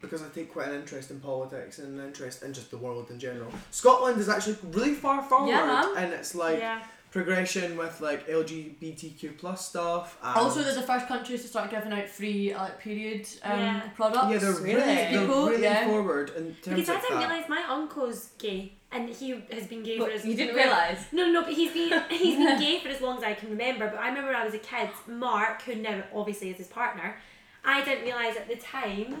because 0.00 0.22
I 0.22 0.28
take 0.28 0.52
quite 0.52 0.68
an 0.68 0.76
interest 0.76 1.10
in 1.10 1.18
politics 1.20 1.78
and 1.80 1.98
an 1.98 2.06
interest 2.06 2.42
in 2.44 2.52
just 2.54 2.70
the 2.70 2.78
world 2.78 3.10
in 3.10 3.18
general, 3.18 3.50
Scotland 3.72 4.20
is 4.20 4.28
actually 4.28 4.56
really 4.70 4.94
far 4.94 5.22
forward, 5.22 5.48
Yeah, 5.50 5.94
and 5.96 6.12
it's 6.12 6.34
like 6.34 6.58
yeah 6.60 6.82
progression 7.10 7.76
with 7.78 8.00
like 8.02 8.28
LGBTQ 8.28 9.38
plus 9.38 9.66
stuff. 9.68 10.18
And 10.22 10.36
Also, 10.36 10.62
they're 10.62 10.74
the 10.74 10.82
first 10.82 11.06
countries 11.08 11.42
to 11.42 11.48
start 11.48 11.70
giving 11.70 11.92
out 11.92 12.06
free 12.08 12.52
uh, 12.52 12.62
like 12.64 12.78
period 12.78 13.26
um, 13.42 13.58
Yeah. 13.58 13.80
products. 13.96 14.30
yeah, 14.30 14.38
they're 14.38 14.52
really, 14.52 14.74
Really? 14.74 14.84
they're 15.16 15.26
really 15.26 15.62
yeah. 15.62 15.86
forward 15.86 16.30
in 16.36 16.54
terms 16.56 16.66
of. 16.66 16.74
because 16.76 16.88
I 16.90 17.00
didn't 17.00 17.18
realise 17.18 17.48
my 17.48 17.64
uncle's 17.68 18.26
gay 18.38 18.72
and 18.90 19.08
he 19.10 19.30
has 19.52 19.66
been 19.66 19.82
gay 19.82 19.98
for 19.98 20.10
as 20.10 20.24
you 20.24 20.34
didn't 20.34 20.54
realise? 20.56 20.98
No, 21.12 21.26
no, 21.26 21.32
no, 21.32 21.42
but 21.42 21.52
he's 21.52 21.72
been 21.72 22.02
he's 22.10 22.36
been 22.36 22.58
gay 22.58 22.80
for 22.80 22.88
as 22.88 23.00
long 23.00 23.18
as 23.18 23.24
I 23.24 23.34
can 23.34 23.50
remember. 23.50 23.88
But 23.88 23.98
I 24.00 24.08
remember 24.08 24.30
when 24.32 24.40
I 24.40 24.44
was 24.44 24.54
a 24.54 24.58
kid, 24.58 24.88
Mark, 25.06 25.62
who 25.62 25.74
now 25.76 26.02
obviously 26.14 26.50
is 26.50 26.56
his 26.58 26.68
partner, 26.68 27.16
I 27.64 27.84
didn't 27.84 28.04
realise 28.04 28.36
at 28.36 28.48
the 28.48 28.56
time 28.56 29.20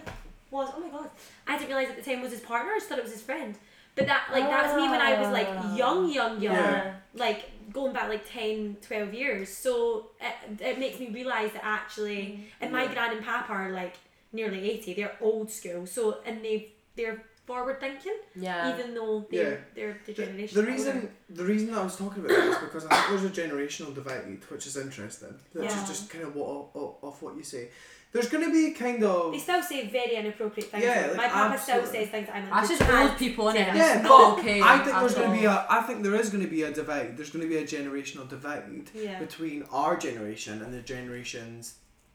was 0.50 0.70
oh 0.74 0.80
my 0.80 0.88
god, 0.88 1.10
I 1.46 1.58
didn't 1.58 1.68
realise 1.68 1.90
at 1.90 2.02
the 2.02 2.10
time 2.10 2.22
was 2.22 2.32
his 2.32 2.40
partner. 2.40 2.72
I 2.72 2.78
just 2.78 2.88
thought 2.88 2.98
it 2.98 3.04
was 3.04 3.12
his 3.12 3.22
friend. 3.22 3.54
But 3.94 4.06
that 4.06 4.28
like 4.32 4.44
that's 4.44 4.74
me 4.76 4.88
when 4.88 5.00
I 5.00 5.18
was 5.18 5.26
Ah. 5.28 5.32
like 5.32 5.76
young, 5.76 6.10
young, 6.12 6.40
young, 6.40 6.54
Yeah. 6.54 6.94
like 7.14 7.50
going 7.72 7.92
back 7.92 8.08
like 8.08 8.26
10, 8.30 8.76
12 8.80 9.12
years. 9.12 9.54
So 9.54 10.10
it, 10.20 10.60
it 10.62 10.78
makes 10.78 10.98
me 11.00 11.08
realise 11.10 11.52
that 11.52 11.64
actually, 11.64 12.46
and 12.60 12.72
my 12.72 12.84
Yeah. 12.84 12.94
gran 12.94 13.16
and 13.16 13.24
papa 13.24 13.52
are 13.52 13.70
like 13.72 13.96
nearly 14.32 14.70
eighty. 14.70 14.94
They're 14.94 15.16
old 15.20 15.50
school. 15.50 15.84
So 15.86 16.18
and 16.24 16.42
they 16.44 16.72
they're 16.96 17.22
forward 17.48 17.76
thinking, 17.84 18.18
Yeah. 18.46 18.72
even 18.72 18.88
though 18.96 19.14
they're 19.32 19.58
they're 19.76 19.96
the 20.06 20.12
The, 20.12 20.22
generation. 20.22 20.54
the 20.54 20.60
older. 20.60 20.72
reason 20.72 20.94
the 21.40 21.46
reason 21.52 21.66
that 21.70 21.78
I 21.82 21.84
was 21.90 21.96
talking 22.02 22.20
about 22.24 22.32
that 22.36 22.48
is 22.54 22.58
because 22.66 22.84
I 22.86 22.90
think 22.94 23.06
there's 23.10 23.28
a 23.32 23.36
generational 23.42 23.92
divide, 24.00 24.40
which 24.52 24.64
is 24.70 24.76
interesting. 24.86 25.34
Which 25.52 25.64
Yeah. 25.70 25.82
is 25.82 25.88
just 25.92 26.04
kind 26.12 26.24
of 26.28 26.32
what 26.38 26.48
of, 26.80 26.90
of 27.08 27.14
what 27.22 27.32
you 27.40 27.46
say. 27.54 27.64
There's 28.12 28.30
going 28.32 28.44
to 28.48 28.52
be 28.60 28.64
kind 28.84 29.00
of 29.04 29.32
They 29.32 29.38
still 29.48 29.62
say 29.70 29.78
very 29.98 30.14
inappropriate 30.20 30.68
things. 30.70 30.82
Yeah, 30.82 31.08
like, 31.08 31.16
My 31.22 31.28
papa 31.28 31.54
absolutely. 31.56 31.88
still 31.88 31.92
says 31.96 32.08
things 32.14 32.28
I'm 32.34 32.44
like. 32.44 32.54
That's 32.54 32.68
just 32.74 32.80
can't 32.90 33.10
old 33.10 33.18
people 33.24 33.46
in 33.50 33.56
it. 33.56 33.68
Yeah, 33.80 33.94
it's 33.96 34.02
not 34.12 34.38
okay. 34.38 34.58
I 34.72 34.78
think 34.84 34.94
there's 35.00 35.14
going 35.20 35.30
to 35.34 35.38
be 35.42 35.44
a. 35.54 35.56
I 35.76 35.80
think 35.86 35.96
there 36.06 36.16
is 36.22 36.28
going 36.32 36.44
to 36.48 36.52
be 36.58 36.62
a 36.70 36.72
divide. 36.80 37.08
There's 37.16 37.32
going 37.34 37.44
to 37.46 37.52
be 37.54 37.58
a 37.64 37.66
generational 37.76 38.26
divide 38.36 38.64
Yeah. 38.94 39.18
between 39.26 39.58
our 39.80 39.94
generation 40.06 40.54
and 40.62 40.70
the 40.76 40.82
generations 40.94 41.62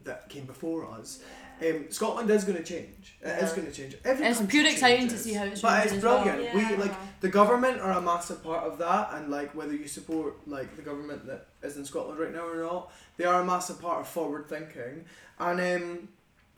that 0.04 0.28
came 0.28 0.44
before 0.46 0.90
us. 0.90 1.20
Um, 1.64 1.86
Scotland 1.90 2.28
is 2.30 2.42
going 2.44 2.58
to 2.58 2.64
change. 2.64 3.16
It 3.22 3.28
is 3.42 3.50
Yeah. 3.50 3.56
going 3.56 3.66
to 3.68 3.72
change. 3.72 3.96
Every 4.04 4.26
It's 4.26 4.38
country 4.38 4.60
pure 4.60 4.70
exciting 4.72 5.08
to 5.08 5.16
see 5.18 5.34
how 5.34 5.44
it's 5.44 5.60
But 5.60 5.70
changing 5.70 5.84
it's 5.84 5.96
as 5.98 6.04
well. 6.04 6.22
brilliant. 6.24 6.54
Yeah. 6.54 6.70
We 6.70 6.76
like 6.82 7.20
the 7.20 7.28
government 7.28 7.80
are 7.80 7.92
a 7.92 8.00
massive 8.00 8.42
part 8.42 8.64
of 8.64 8.78
that, 8.78 9.10
and 9.14 9.30
like 9.30 9.54
whether 9.54 9.72
you 9.74 9.86
support 9.86 10.34
like 10.48 10.74
the 10.76 10.82
government 10.82 11.26
that 11.26 11.46
is 11.62 11.76
in 11.76 11.84
Scotland 11.84 12.18
right 12.18 12.32
now 12.34 12.46
or 12.46 12.56
not, 12.62 12.92
they 13.16 13.24
are 13.24 13.40
a 13.40 13.44
massive 13.44 13.80
part 13.80 14.00
of 14.00 14.08
forward 14.08 14.48
thinking. 14.48 15.04
And 15.38 15.60
um, 15.60 16.08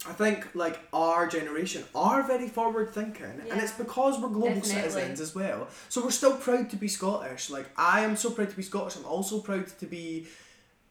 I 0.08 0.12
think 0.14 0.54
like 0.54 0.78
our 0.94 1.26
generation 1.26 1.84
are 1.94 2.22
very 2.22 2.48
forward 2.48 2.94
thinking, 2.94 3.42
and 3.50 3.60
it's 3.60 3.72
because 3.72 4.18
we're 4.18 4.28
global 4.28 4.54
Definitely. 4.60 4.70
citizens 4.70 5.20
as 5.20 5.34
well. 5.34 5.68
So 5.90 6.02
we're 6.02 6.10
still 6.10 6.36
proud 6.38 6.70
to 6.70 6.76
be 6.76 6.88
Scottish. 6.88 7.50
Like 7.50 7.66
I 7.76 8.00
am 8.00 8.16
so 8.16 8.30
proud 8.30 8.48
to 8.50 8.56
be 8.56 8.62
Scottish. 8.62 8.96
I'm 8.96 9.04
also 9.04 9.40
proud 9.40 9.66
to 9.78 9.86
be 9.86 10.26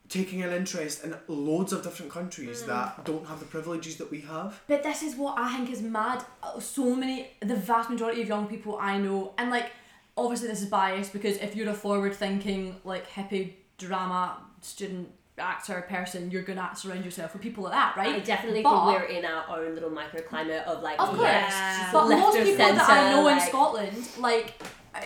taking 0.10 0.44
an 0.44 0.52
interest 0.52 1.04
in 1.04 1.16
loads 1.28 1.74
of 1.74 1.82
different 1.84 2.12
countries 2.12 2.62
Mm. 2.64 2.68
that 2.68 3.04
don't 3.06 3.26
have 3.28 3.40
the 3.40 3.46
privileges 3.46 3.98
that 3.98 4.10
we 4.12 4.22
have. 4.22 4.62
But 4.68 4.84
this 4.84 5.02
is 5.02 5.16
what 5.16 5.38
I 5.38 5.56
think 5.58 5.72
is 5.72 5.82
mad. 5.82 6.24
Uh, 6.44 6.60
So 6.60 6.96
many, 6.96 7.32
the 7.40 7.56
vast 7.56 7.90
majority 7.90 8.22
of 8.22 8.28
young 8.28 8.48
people 8.48 8.78
I 8.80 8.98
know, 9.00 9.34
and 9.38 9.50
like, 9.50 9.72
obviously 10.18 10.48
this 10.48 10.62
is 10.62 10.68
biased 10.70 11.12
because 11.12 11.38
if 11.38 11.56
you're 11.56 11.70
a 11.70 11.74
forward-thinking, 11.74 12.82
like 12.84 13.10
hippie 13.10 13.54
drama 13.78 14.38
student 14.62 15.10
actor 15.38 15.82
person, 15.90 16.32
you're 16.32 16.44
gonna 16.44 16.70
surround 16.76 17.04
yourself 17.04 17.34
with 17.34 17.42
people 17.42 17.64
like 17.66 17.74
that, 17.74 17.98
right? 17.98 18.16
I 18.16 18.20
definitely 18.20 18.62
But- 18.62 18.86
think 18.86 19.00
we're 19.02 19.08
in 19.18 19.26
our 19.26 19.44
own 19.58 19.74
little 19.74 19.90
microclimate 19.90 20.64
of 20.66 20.82
like 20.84 20.98
Of 21.02 21.10
course. 21.10 21.22
Yeah. 21.22 21.90
But 21.92 22.08
left 22.08 22.22
most 22.22 22.38
of 22.38 22.44
people 22.46 22.66
that 22.68 22.90
I 22.90 22.96
centre, 22.96 23.10
know 23.18 23.28
in 23.28 23.40
Scotland, 23.42 24.08
like 24.20 24.54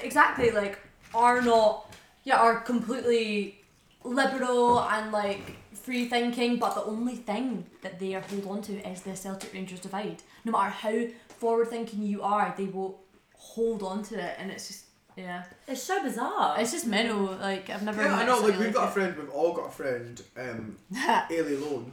exactly, 0.03 0.51
like 0.51 0.77
are 1.15 1.41
not, 1.41 1.89
yeah, 2.25 2.35
are 2.37 2.59
completely 2.59 3.58
liberal 4.03 4.81
and 4.81 5.11
like 5.11 5.57
free 5.73 6.07
thinking. 6.07 6.57
But 6.57 6.75
the 6.75 6.83
only 6.83 7.15
thing 7.15 7.65
that 7.81 7.99
they 7.99 8.15
are 8.15 8.21
hold 8.21 8.45
on 8.47 8.61
to 8.63 8.89
is 8.89 9.01
the 9.01 9.15
Celtic 9.15 9.53
Rangers 9.53 9.79
divide. 9.79 10.23
No 10.45 10.51
matter 10.51 10.69
how 10.69 11.05
forward 11.37 11.69
thinking 11.69 12.03
you 12.03 12.21
are, 12.21 12.53
they 12.57 12.65
will 12.65 12.99
hold 13.35 13.83
on 13.83 14.03
to 14.03 14.15
it, 14.19 14.35
and 14.39 14.51
it's 14.51 14.67
just 14.67 14.85
yeah, 15.15 15.43
It's 15.67 15.83
so 15.83 16.01
bizarre. 16.01 16.55
it's 16.59 16.71
just 16.71 16.85
mental. 16.87 17.25
Like 17.35 17.69
I've 17.69 17.83
never. 17.83 18.01
Yeah, 18.03 18.15
I 18.15 18.25
know. 18.25 18.39
Like 18.39 18.57
we've 18.59 18.73
got 18.73 18.89
a 18.89 18.91
friend. 18.91 19.17
We've 19.17 19.29
all 19.29 19.53
got 19.53 19.67
a 19.67 19.71
friend. 19.71 20.21
Um, 20.37 20.77
Ailey 20.93 21.59
Lone. 21.61 21.91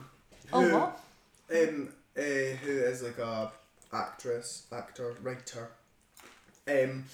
oh 0.53 0.61
who- 0.63 0.75
what? 0.77 1.01
um, 1.53 1.89
uh, 2.17 2.21
who 2.21 2.71
is 2.71 3.03
like 3.03 3.19
a 3.19 3.51
actress, 3.93 4.67
actor, 4.73 5.15
writer, 5.23 5.71
um, 6.69 7.05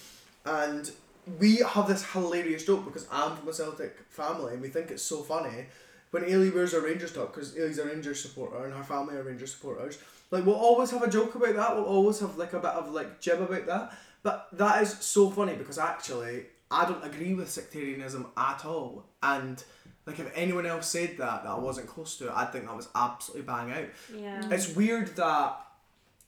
and 0.44 0.90
we 1.38 1.56
have 1.58 1.88
this 1.88 2.04
hilarious 2.12 2.64
joke 2.64 2.84
because 2.84 3.06
I'm 3.10 3.36
from 3.36 3.48
a 3.48 3.52
Celtic 3.52 3.98
family 4.08 4.54
and 4.54 4.62
we 4.62 4.68
think 4.68 4.90
it's 4.90 5.02
so 5.02 5.22
funny 5.22 5.66
when 6.10 6.24
Ailey 6.24 6.52
wears 6.52 6.74
a 6.74 6.80
Rangers 6.80 7.12
top 7.12 7.32
because 7.32 7.54
Ailey's 7.54 7.78
a 7.78 7.86
Rangers 7.86 8.20
supporter 8.20 8.64
and 8.64 8.74
her 8.74 8.82
family 8.82 9.16
are 9.16 9.22
Rangers 9.22 9.52
supporters. 9.52 9.98
Like 10.30 10.44
we'll 10.44 10.54
always 10.54 10.90
have 10.90 11.02
a 11.02 11.10
joke 11.10 11.34
about 11.34 11.54
that. 11.54 11.76
We'll 11.76 11.84
always 11.84 12.20
have 12.20 12.36
like 12.36 12.52
a 12.52 12.58
bit 12.58 12.70
of 12.70 12.92
like 12.92 13.20
jib 13.20 13.40
about 13.40 13.66
that. 13.66 13.92
But 14.22 14.48
that 14.52 14.82
is 14.82 14.98
so 15.00 15.30
funny 15.30 15.54
because 15.54 15.78
actually 15.78 16.46
I 16.70 16.86
don't 16.86 17.04
agree 17.04 17.34
with 17.34 17.50
sectarianism 17.50 18.26
at 18.36 18.64
all. 18.64 19.04
And 19.22 19.62
like 20.06 20.18
if 20.18 20.30
anyone 20.34 20.66
else 20.66 20.88
said 20.88 21.16
that 21.18 21.44
that 21.44 21.50
I 21.50 21.58
wasn't 21.58 21.86
close 21.86 22.16
to 22.18 22.28
it, 22.28 22.32
I'd 22.32 22.52
think 22.52 22.66
that 22.66 22.76
was 22.76 22.88
absolutely 22.94 23.46
bang 23.46 23.70
out. 23.70 23.88
Yeah. 24.14 24.48
It's 24.50 24.74
weird 24.74 25.14
that 25.16 25.56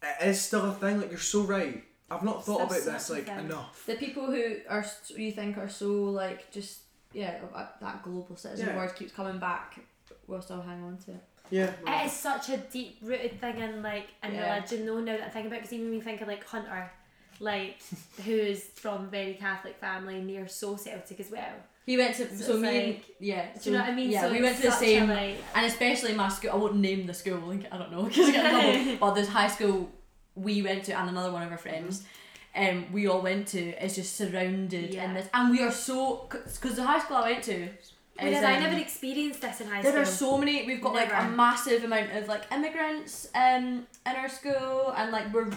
it 0.03 0.29
is 0.29 0.41
still 0.41 0.67
a 0.67 0.73
thing. 0.73 1.01
Like 1.01 1.11
you're 1.11 1.19
so 1.19 1.43
right. 1.43 1.83
I've 2.11 2.23
not 2.23 2.45
thought 2.45 2.63
about 2.63 2.85
this 2.85 3.11
like 3.11 3.27
thing. 3.27 3.39
enough. 3.39 3.85
The 3.87 3.95
people 3.97 4.27
who 4.27 4.57
are 4.69 4.85
you 5.17 5.33
think 5.33 5.57
are 5.59 5.69
so 5.69 6.05
like 6.05 6.51
just 6.51 6.81
yeah 7.13 7.39
uh, 7.55 7.67
that 7.81 8.03
global 8.03 8.37
citizen 8.37 8.69
Yeah. 8.69 8.77
word 8.77 8.95
keeps 8.95 9.13
coming 9.13 9.39
back. 9.39 9.79
We'll 10.27 10.43
still 10.43 10.63
hang 10.63 10.83
on 10.83 10.99
to 11.07 11.13
it. 11.13 11.25
Yeah. 11.51 11.71
It 11.87 12.07
is 12.07 12.13
such 12.13 12.49
a 12.51 12.57
deep 12.57 12.99
rooted 13.03 13.41
thing 13.41 13.59
in 13.59 13.83
like 13.83 14.09
in 14.23 14.35
Yeah. 14.35 14.55
religion 14.55 14.87
though 14.87 15.01
now 15.01 15.17
that 15.17 15.27
I 15.27 15.31
think 15.31 15.47
about 15.47 15.61
because 15.61 15.73
even 15.73 15.87
when 15.87 15.95
you 15.97 16.03
think 16.03 16.21
of 16.21 16.29
like 16.29 16.45
Hunter, 16.45 16.91
like 17.41 17.77
who's 18.25 18.63
from 18.63 19.05
a 19.05 19.07
very 19.09 19.35
Catholic 19.35 19.77
family 19.81 20.17
and 20.19 20.29
they're 20.29 20.49
so 20.49 20.77
Celtic 20.77 21.21
as 21.21 21.31
well. 21.31 21.55
He 21.87 21.99
went 21.99 22.15
to 22.17 22.29
So 22.35 22.45
so, 22.45 22.53
it's 22.55 22.61
me 22.63 22.69
and 22.79 22.87
like- 22.95 23.05
yeah. 23.21 23.47
Do 23.63 23.71
you 23.71 23.77
know 23.77 23.83
what 23.83 23.91
I 23.91 23.95
mean? 23.95 24.11
Yeah, 24.11 24.23
so 24.23 24.33
we 24.33 24.41
went 24.43 24.57
to 24.57 24.63
the 24.63 24.71
such 24.71 24.83
a, 24.83 24.85
same 24.87 25.09
like, 25.09 25.37
and 25.55 25.67
especially 25.67 26.15
my 26.15 26.29
school. 26.31 26.51
I 26.53 26.57
won't 26.57 26.77
name 26.77 27.07
the 27.07 27.13
school. 27.15 27.39
Like 27.41 27.67
I 27.73 27.77
don't 27.79 27.93
know 27.93 28.05
because 28.05 28.29
I 28.29 28.33
get 28.33 28.45
in 28.47 28.85
trouble. 28.85 28.97
but 29.01 29.15
this 29.15 29.29
high 29.29 29.49
school 29.49 29.91
we 30.35 30.63
went 30.63 30.85
to 30.85 30.93
and 30.99 31.09
another 31.11 31.31
one 31.31 31.43
of 31.43 31.51
our 31.53 31.59
friends. 31.59 32.05
Um, 32.57 32.87
we 32.93 33.07
all 33.09 33.21
went 33.21 33.49
to 33.49 33.85
is 33.85 33.97
just 33.97 34.17
surrounded 34.17 34.95
Yeah. 34.95 35.05
in 35.07 35.15
this, 35.15 35.29
and 35.35 35.51
we 35.51 35.61
are 35.63 35.73
so 35.73 36.29
because 36.31 36.77
the 36.77 36.85
high 36.85 37.01
school 37.01 37.17
I 37.17 37.33
went 37.33 37.45
to. 37.45 37.69
Whereas 38.21 38.45
I 38.45 38.61
never 38.61 38.77
experienced 38.79 39.41
this 39.41 39.61
in 39.61 39.67
high 39.67 39.83
There 39.83 39.91
school. 39.91 39.93
There 39.93 40.03
are 40.03 40.07
so 40.07 40.39
many. 40.39 40.65
We've 40.67 40.81
got 40.81 40.95
like 40.95 41.13
a 41.13 41.29
massive 41.31 41.83
amount 41.83 42.13
of 42.13 42.29
like 42.29 42.45
immigrants 42.53 43.29
um 43.35 43.87
in 44.07 44.13
our 44.17 44.29
school, 44.29 44.95
and 44.97 45.11
like 45.11 45.33
we're 45.35 45.51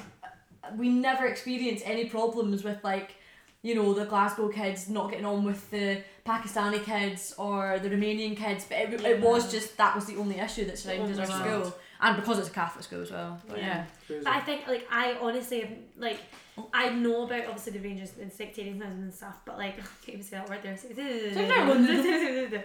we 0.75 0.89
never 0.89 1.27
experience 1.27 1.81
any 1.85 2.05
problems 2.05 2.63
with 2.63 2.83
like 2.83 3.11
you 3.61 3.75
know 3.75 3.93
the 3.93 4.05
Glasgow 4.05 4.49
kids 4.49 4.89
not 4.89 5.11
getting 5.11 5.25
on 5.25 5.43
with 5.43 5.69
the 5.69 6.01
Pakistani 6.25 6.83
kids 6.83 7.33
or 7.37 7.79
the 7.79 7.89
Romanian 7.89 8.35
kids, 8.35 8.65
but 8.67 8.77
it, 8.79 9.01
it 9.05 9.21
was 9.21 9.51
just 9.51 9.77
that 9.77 9.93
was 9.95 10.05
the 10.05 10.15
only 10.15 10.39
issue 10.39 10.65
that 10.65 10.79
surrounded 10.79 11.19
our 11.19 11.25
school, 11.27 11.75
and 12.01 12.15
because 12.15 12.39
it's 12.39 12.49
a 12.49 12.51
Catholic 12.51 12.83
school 12.83 13.01
as 13.01 13.11
well. 13.11 13.39
But 13.47 13.59
yeah, 13.59 13.85
Crazy. 14.05 14.23
But 14.23 14.33
I 14.33 14.39
think 14.41 14.67
like 14.67 14.87
I 14.91 15.17
honestly 15.21 15.61
have, 15.61 15.69
like 15.97 16.19
I 16.73 16.89
know 16.89 17.25
about 17.25 17.45
obviously 17.45 17.73
the 17.73 17.79
Rangers 17.79 18.13
and 18.19 18.31
sectarianism 18.31 19.03
and 19.03 19.13
stuff, 19.13 19.39
but 19.45 19.57
like 19.57 19.73
I 19.79 20.05
can't 20.05 20.09
even 20.09 20.23
say 20.23 20.37
that 20.37 20.49
word 20.49 20.59
there. 20.63 22.63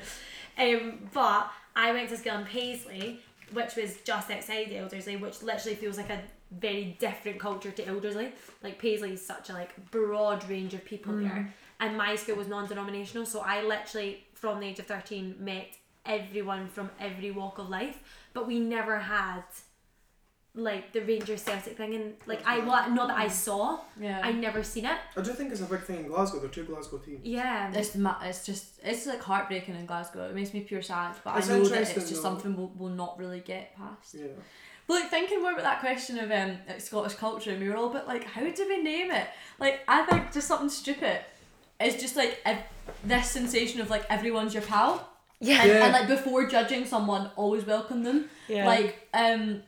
um, 0.76 1.08
but 1.12 1.50
I 1.74 1.92
went 1.92 2.08
to 2.10 2.16
school 2.16 2.38
in 2.38 2.44
Paisley, 2.44 3.20
which 3.52 3.76
was 3.76 3.98
just 4.04 4.30
outside 4.30 4.68
the 4.68 4.76
Elderslie, 4.76 5.20
which 5.20 5.42
literally 5.42 5.76
feels 5.76 5.96
like 5.96 6.10
a 6.10 6.20
very 6.50 6.96
different 7.00 7.40
culture 7.40 7.70
to 7.70 7.82
Elderslie. 7.82 8.32
Like 8.62 8.78
Paisley 8.78 9.12
is 9.12 9.24
such 9.24 9.50
a 9.50 9.54
like 9.54 9.90
broad 9.90 10.48
range 10.48 10.74
of 10.74 10.84
people 10.84 11.16
there, 11.16 11.54
and 11.80 11.96
my 11.96 12.16
school 12.16 12.36
was 12.36 12.48
non-denominational, 12.48 13.26
so 13.26 13.40
I 13.40 13.62
literally 13.62 14.24
from 14.34 14.60
the 14.60 14.66
age 14.66 14.78
of 14.78 14.86
thirteen 14.86 15.36
met 15.38 15.76
everyone 16.06 16.68
from 16.68 16.90
every 17.00 17.30
walk 17.30 17.58
of 17.58 17.68
life, 17.68 17.98
but 18.34 18.46
we 18.46 18.58
never 18.60 18.98
had 18.98 19.42
like 20.54 20.92
the 20.92 21.00
Rangers 21.00 21.40
Celtic 21.40 21.78
thing, 21.78 21.94
and 21.94 22.12
like 22.26 22.46
I 22.46 22.58
wa- 22.58 22.86
not 22.88 23.08
that 23.08 23.16
I 23.16 23.28
saw, 23.28 23.80
yeah. 23.98 24.20
I 24.22 24.32
never 24.32 24.62
seen 24.62 24.84
it. 24.84 24.98
I 25.16 25.22
do 25.22 25.32
think 25.32 25.50
it's 25.50 25.62
a 25.62 25.64
big 25.64 25.80
thing 25.80 26.00
in 26.00 26.08
Glasgow. 26.08 26.40
There 26.40 26.48
are 26.50 26.52
two 26.52 26.64
Glasgow 26.64 26.98
teams. 26.98 27.20
Yeah, 27.24 27.72
it's 27.72 27.94
ma- 27.94 28.18
it's 28.22 28.44
just 28.44 28.78
it's 28.84 29.06
like 29.06 29.22
heartbreaking 29.22 29.76
in 29.76 29.86
Glasgow. 29.86 30.28
It 30.28 30.34
makes 30.34 30.52
me 30.52 30.60
pure 30.60 30.82
sad, 30.82 31.14
but 31.24 31.38
It's 31.38 31.48
I 31.48 31.54
know 31.56 31.64
that 31.64 31.68
interesting 31.70 32.00
it's 32.02 32.10
just 32.10 32.22
though. 32.22 32.28
something 32.28 32.54
we'll, 32.54 32.72
we'll 32.76 32.90
not 32.90 33.18
really 33.18 33.40
get 33.40 33.74
past. 33.76 34.14
Yeah. 34.14 34.26
But 34.86 34.94
like 34.94 35.10
thinking 35.10 35.40
more 35.40 35.52
about 35.52 35.62
that 35.64 35.80
question 35.80 36.18
of 36.18 36.30
um 36.30 36.58
like 36.68 36.82
Scottish 36.82 37.14
culture, 37.14 37.52
and 37.52 37.60
we 37.62 37.70
were 37.70 37.76
all 37.76 37.88
a 37.90 37.94
bit 37.94 38.06
like, 38.06 38.24
how 38.24 38.42
do 38.42 38.68
we 38.68 38.82
name 38.82 39.10
it? 39.10 39.28
Like 39.58 39.80
I 39.88 40.02
think 40.04 40.32
just 40.32 40.48
something 40.48 40.68
stupid. 40.68 41.20
It's 41.80 41.98
just 42.00 42.14
like 42.14 42.38
ev- 42.44 42.62
this 43.04 43.30
sensation 43.30 43.80
of 43.80 43.88
like 43.88 44.04
everyone's 44.10 44.52
your 44.52 44.62
pal, 44.64 45.08
Yeah. 45.42 45.60
and, 45.62 45.68
Yeah. 45.70 45.84
and 45.84 45.92
like 45.92 46.08
before 46.08 46.46
judging 46.46 46.84
someone, 46.86 47.30
always 47.36 47.66
welcome 47.66 48.02
them. 48.04 48.28
Yeah. 48.48 48.66
Like 48.66 49.08
um, 49.12 49.62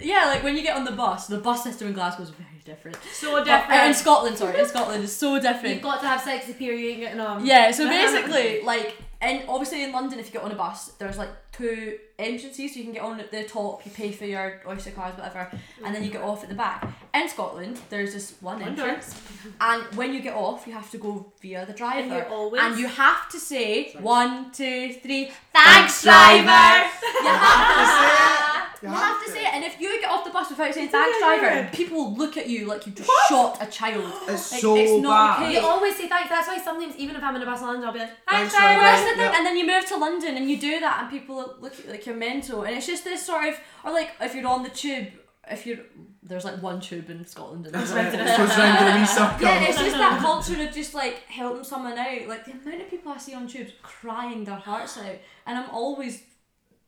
yeah, 0.00 0.24
like 0.26 0.42
when 0.42 0.56
you 0.56 0.62
get 0.62 0.76
on 0.76 0.84
the 0.84 0.92
bus, 0.92 1.26
the 1.28 1.38
bus 1.38 1.62
system 1.62 1.88
in 1.88 1.94
Glasgow 1.94 2.22
is 2.24 2.30
very 2.30 2.60
different. 2.64 2.96
so 3.12 3.32
But- 3.36 3.44
different. 3.44 3.80
uh, 3.82 3.86
in 3.86 3.94
Scotland, 3.94 4.36
sorry, 4.38 4.58
in 4.58 4.66
Scotland 4.66 5.04
is 5.04 5.14
so 5.14 5.38
different. 5.40 5.74
You've 5.74 5.82
got 5.82 6.00
to 6.00 6.08
have 6.08 6.20
sex 6.20 6.48
appear. 6.48 6.72
You 6.74 6.90
ain't 6.90 7.00
getting 7.00 7.20
on. 7.20 7.46
Yeah, 7.46 7.70
so 7.70 7.86
basically, 7.88 8.62
like, 8.62 8.96
and 9.20 9.42
obviously 9.48 9.82
in 9.84 9.92
London, 9.92 10.18
if 10.18 10.26
you 10.26 10.32
get 10.32 10.42
on 10.42 10.52
a 10.52 10.54
bus, 10.54 10.92
there's 10.98 11.18
like 11.18 11.30
two 11.52 11.98
entrances, 12.18 12.72
so 12.72 12.78
you 12.78 12.84
can 12.84 12.92
get 12.92 13.02
on 13.02 13.18
at 13.18 13.30
the 13.30 13.44
top, 13.44 13.84
you 13.84 13.90
pay 13.90 14.12
for 14.12 14.24
your 14.26 14.60
Oyster 14.66 14.90
cards, 14.92 15.16
whatever, 15.18 15.50
and 15.84 15.94
then 15.94 16.04
you 16.04 16.10
get 16.10 16.22
off 16.22 16.42
at 16.44 16.48
the 16.48 16.54
back. 16.54 16.86
In 17.14 17.28
Scotland, 17.28 17.80
there's 17.90 18.12
just 18.12 18.40
one 18.42 18.60
One 18.60 18.68
entrance, 18.70 19.20
and 19.60 19.82
when 19.96 20.12
you 20.14 20.20
get 20.20 20.34
off, 20.34 20.66
you 20.66 20.72
have 20.72 20.90
to 20.92 20.98
go 20.98 21.32
via 21.42 21.66
the 21.66 21.72
driver, 21.72 22.00
And 22.00 22.12
you're 22.12 22.28
always- 22.28 22.62
and 22.62 22.78
you 22.78 22.86
have 22.86 23.28
to 23.30 23.38
say 23.40 23.90
Sorry. 23.92 24.04
one, 24.04 24.50
two, 24.52 24.92
three, 25.02 25.32
Thanks, 25.52 26.02
thanks, 26.02 26.02
driver. 26.04 26.44
driver. 26.44 26.90
you 27.22 27.28
have 27.28 28.37
to 28.37 28.37
You 28.82 28.88
you 28.88 28.94
have 28.94 29.04
have 29.08 29.20
to 29.20 29.26
to. 29.26 29.32
say 29.32 29.44
it, 29.44 29.54
and 29.54 29.64
if 29.64 29.80
you 29.80 30.00
get 30.00 30.10
off 30.10 30.24
the 30.24 30.30
bus 30.30 30.50
without 30.50 30.72
saying 30.72 30.88
thanks, 30.90 31.18
driver, 31.18 31.68
people 31.72 32.14
look 32.14 32.36
at 32.36 32.48
you 32.48 32.66
like 32.66 32.86
you 32.86 32.92
just 32.92 33.10
shot 33.28 33.58
a 33.60 33.66
child. 33.66 34.04
It's 34.28 34.52
Like, 34.52 34.60
so 34.60 34.76
it's 34.76 35.02
not 35.02 35.38
bad. 35.40 35.46
okay. 35.48 35.52
You 35.60 35.66
always 35.66 35.96
say 35.96 36.08
thanks. 36.08 36.28
That's 36.28 36.46
why 36.48 36.58
sometimes 36.58 36.94
even 36.96 37.16
if 37.16 37.22
I'm 37.22 37.34
in 37.36 37.42
a 37.42 37.46
bus 37.46 37.60
in 37.60 37.66
London, 37.66 37.84
I'll 37.84 37.92
be 37.92 37.98
like 37.98 38.10
Thanks, 38.28 38.52
thanks, 38.52 38.54
driver. 38.54 38.80
driver. 38.80 38.96
That's 38.96 39.10
the 39.10 39.16
thing, 39.22 39.32
and 39.36 39.46
then 39.46 39.56
you 39.56 39.66
move 39.66 39.84
to 39.86 39.96
London 39.96 40.36
and 40.36 40.48
you 40.50 40.58
do 40.58 40.80
that, 40.80 41.00
and 41.02 41.10
people 41.10 41.54
look 41.60 41.72
at 41.78 41.84
you 41.84 41.90
like 41.90 42.06
you're 42.06 42.14
mental, 42.16 42.62
and 42.62 42.76
it's 42.76 42.86
just 42.86 43.04
this 43.04 43.24
sort 43.26 43.48
of, 43.48 43.54
or 43.84 43.92
like 43.92 44.10
if 44.20 44.34
you're 44.34 44.46
on 44.46 44.62
the 44.62 44.70
tube, 44.70 45.08
if 45.50 45.66
you're 45.66 45.78
there's 46.22 46.44
like 46.44 46.62
one 46.62 46.78
tube 46.78 47.08
in 47.08 47.24
Scotland, 47.26 47.64
and 47.66 47.74
there's 47.74 47.90
It 47.90 47.94
goes 47.94 48.58
round 48.58 48.86
in 48.86 48.96
a 48.96 49.00
wee 49.00 49.06
circle. 49.06 49.38
yeah, 49.46 49.64
it's 49.64 49.78
just 49.78 49.96
that 49.96 50.20
culture 50.20 50.62
of 50.62 50.74
just 50.74 50.92
like 50.94 51.22
helping 51.26 51.64
someone 51.64 51.98
out. 51.98 52.26
Like 52.28 52.44
the 52.44 52.52
amount 52.52 52.82
of 52.82 52.90
people 52.90 53.10
I 53.12 53.16
see 53.18 53.34
on 53.34 53.48
tubes 53.48 53.72
crying 53.82 54.44
their 54.44 54.56
hearts 54.56 54.98
out, 54.98 55.16
and 55.46 55.58
I'm 55.58 55.70
always 55.70 56.22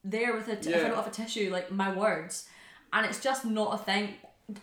there 0.05 0.35
with 0.35 0.49
a 0.49 0.57
t- 0.57 0.71
if 0.71 0.77
I 0.77 0.79
Yeah. 0.79 0.89
don't 0.89 0.97
have 0.97 1.07
a 1.07 1.11
tissue, 1.11 1.51
like 1.53 1.71
my 1.71 1.93
words, 1.95 2.49
and 2.93 3.05
it's 3.07 3.21
just 3.21 3.45
not 3.45 3.75
a 3.75 3.79
thing. 3.83 4.15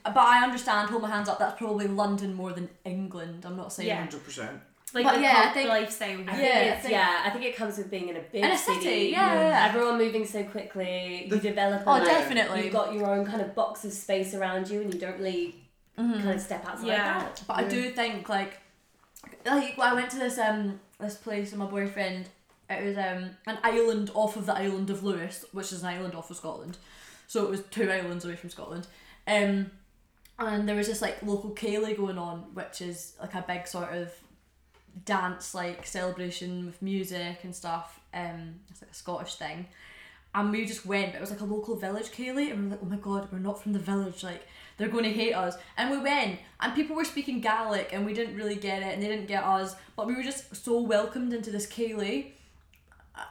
But 0.04 0.18
I 0.18 0.44
understand, 0.44 0.90
hold 0.90 1.02
my 1.04 1.10
hands 1.10 1.30
up. 1.30 1.40
That's 1.40 1.58
probably 1.58 1.88
London 1.88 2.34
more 2.34 2.52
than 2.52 2.70
England. 2.84 3.46
I'm 3.46 3.56
not 3.56 3.72
saying. 3.72 3.88
Yeah. 3.88 4.00
Hundred 4.00 4.24
percent. 4.24 4.60
Like 4.94 5.04
But 5.06 5.16
the 5.16 5.22
yeah, 5.22 5.44
I 5.50 5.54
think- 5.54 5.70
lifestyle. 5.70 6.08
I 6.10 6.14
here. 6.14 6.24
think 6.26 6.40
Yeah, 6.42 6.60
it's, 6.62 6.78
I 6.78 6.82
think- 6.82 6.92
yeah, 6.94 7.22
I 7.26 7.30
think 7.30 7.46
it 7.46 7.56
comes 7.56 7.78
with 7.78 7.92
being 7.92 8.10
in 8.10 8.16
a 8.18 8.22
big 8.22 8.44
In 8.44 8.52
a 8.52 8.58
city, 8.58 8.82
city. 8.82 9.06
yeah, 9.12 9.34
yeah, 9.34 9.50
yeah. 9.50 9.68
Everyone 9.70 9.98
moving 9.98 10.26
so 10.26 10.44
quickly. 10.44 11.28
You 11.30 11.40
develop. 11.40 11.84
Oh, 11.86 12.04
definitely. 12.04 12.64
You've 12.66 12.74
got 12.74 12.94
your 12.94 13.06
own 13.08 13.26
kind 13.26 13.42
of 13.42 13.54
box 13.54 13.84
of 13.86 13.92
space 13.94 14.34
around 14.34 14.70
you, 14.70 14.82
and 14.82 14.94
you 14.94 15.00
don't 15.00 15.18
really 15.18 15.56
Mhm. 15.98 16.16
kind 16.24 16.30
of 16.32 16.42
step 16.42 16.66
outside 16.68 16.88
Yeah. 16.88 17.20
that. 17.20 17.44
But 17.48 17.58
I 17.58 17.64
do 17.66 17.92
think 17.92 18.28
like 18.30 18.60
like 19.46 19.78
when 19.78 19.88
I 19.88 19.94
went 19.94 20.10
to 20.12 20.18
this 20.20 20.38
um 20.38 20.80
this 21.00 21.16
place 21.16 21.52
with 21.52 21.60
my 21.60 21.66
boyfriend. 21.66 22.30
It 22.70 22.84
was 22.84 22.98
um 22.98 23.30
an 23.46 23.58
island 23.64 24.12
off 24.14 24.36
of 24.36 24.46
the 24.46 24.54
island 24.56 24.90
of 24.90 25.04
Lewis, 25.04 25.46
which 25.52 25.72
is 25.72 25.82
an 25.82 25.90
island 25.90 26.16
off 26.16 26.30
of 26.30 26.38
Scotland. 26.38 26.78
So 27.28 27.46
it 27.46 27.50
was 27.50 27.62
two 27.72 27.90
islands 27.90 28.26
away 28.26 28.36
from 28.36 28.50
Scotland. 28.50 28.88
Um 29.28 29.72
and 30.40 30.68
there 30.68 30.76
was 30.76 30.88
this 30.88 31.02
like 31.02 31.24
local 31.24 31.52
ceilidh 31.52 31.98
going 31.98 32.18
on, 32.18 32.40
which 32.54 32.82
is 32.82 33.14
like 33.20 33.34
a 33.34 33.46
big 33.48 33.68
sort 33.68 33.94
of 33.94 34.12
dance 35.06 35.54
like 35.54 35.86
celebration 35.86 36.66
with 36.66 36.82
music 36.82 37.40
and 37.44 37.56
stuff. 37.56 38.00
Um 38.14 38.56
it's 38.70 38.82
like 38.82 38.92
a 38.92 38.96
Scottish 38.96 39.36
thing. 39.36 39.68
And 40.36 40.52
we 40.52 40.66
just 40.66 40.86
went, 40.86 41.14
but 41.14 41.18
it 41.18 41.22
was 41.22 41.32
like 41.32 41.40
a 41.40 41.46
local 41.46 41.76
village 41.78 42.12
ceilidh, 42.12 42.52
and 42.52 42.60
we 42.60 42.66
were 42.66 42.70
like, 42.72 42.80
oh 42.84 42.90
my 42.90 42.98
god, 42.98 43.32
we're 43.32 43.40
not 43.40 43.64
from 43.64 43.74
the 43.74 43.80
village, 43.80 44.24
like 44.24 44.46
they're 44.76 44.90
going 44.90 45.06
to 45.06 45.12
hate 45.12 45.34
us. 45.34 45.56
And 45.78 45.90
we 45.90 45.98
went, 45.98 46.40
and 46.60 46.76
people 46.76 46.96
were 46.96 47.06
speaking 47.06 47.40
Gaelic, 47.42 47.92
and 47.92 48.06
we 48.06 48.14
didn't 48.14 48.36
really 48.36 48.56
get 48.56 48.84
it, 48.84 48.94
and 48.94 49.02
they 49.02 49.08
didn't 49.08 49.26
get 49.26 49.44
us, 49.44 49.76
but 49.96 50.06
we 50.06 50.14
were 50.14 50.22
just 50.22 50.56
so 50.56 50.82
welcomed 50.82 51.34
into 51.34 51.50
this 51.50 51.66
ceilidh. 51.66 52.34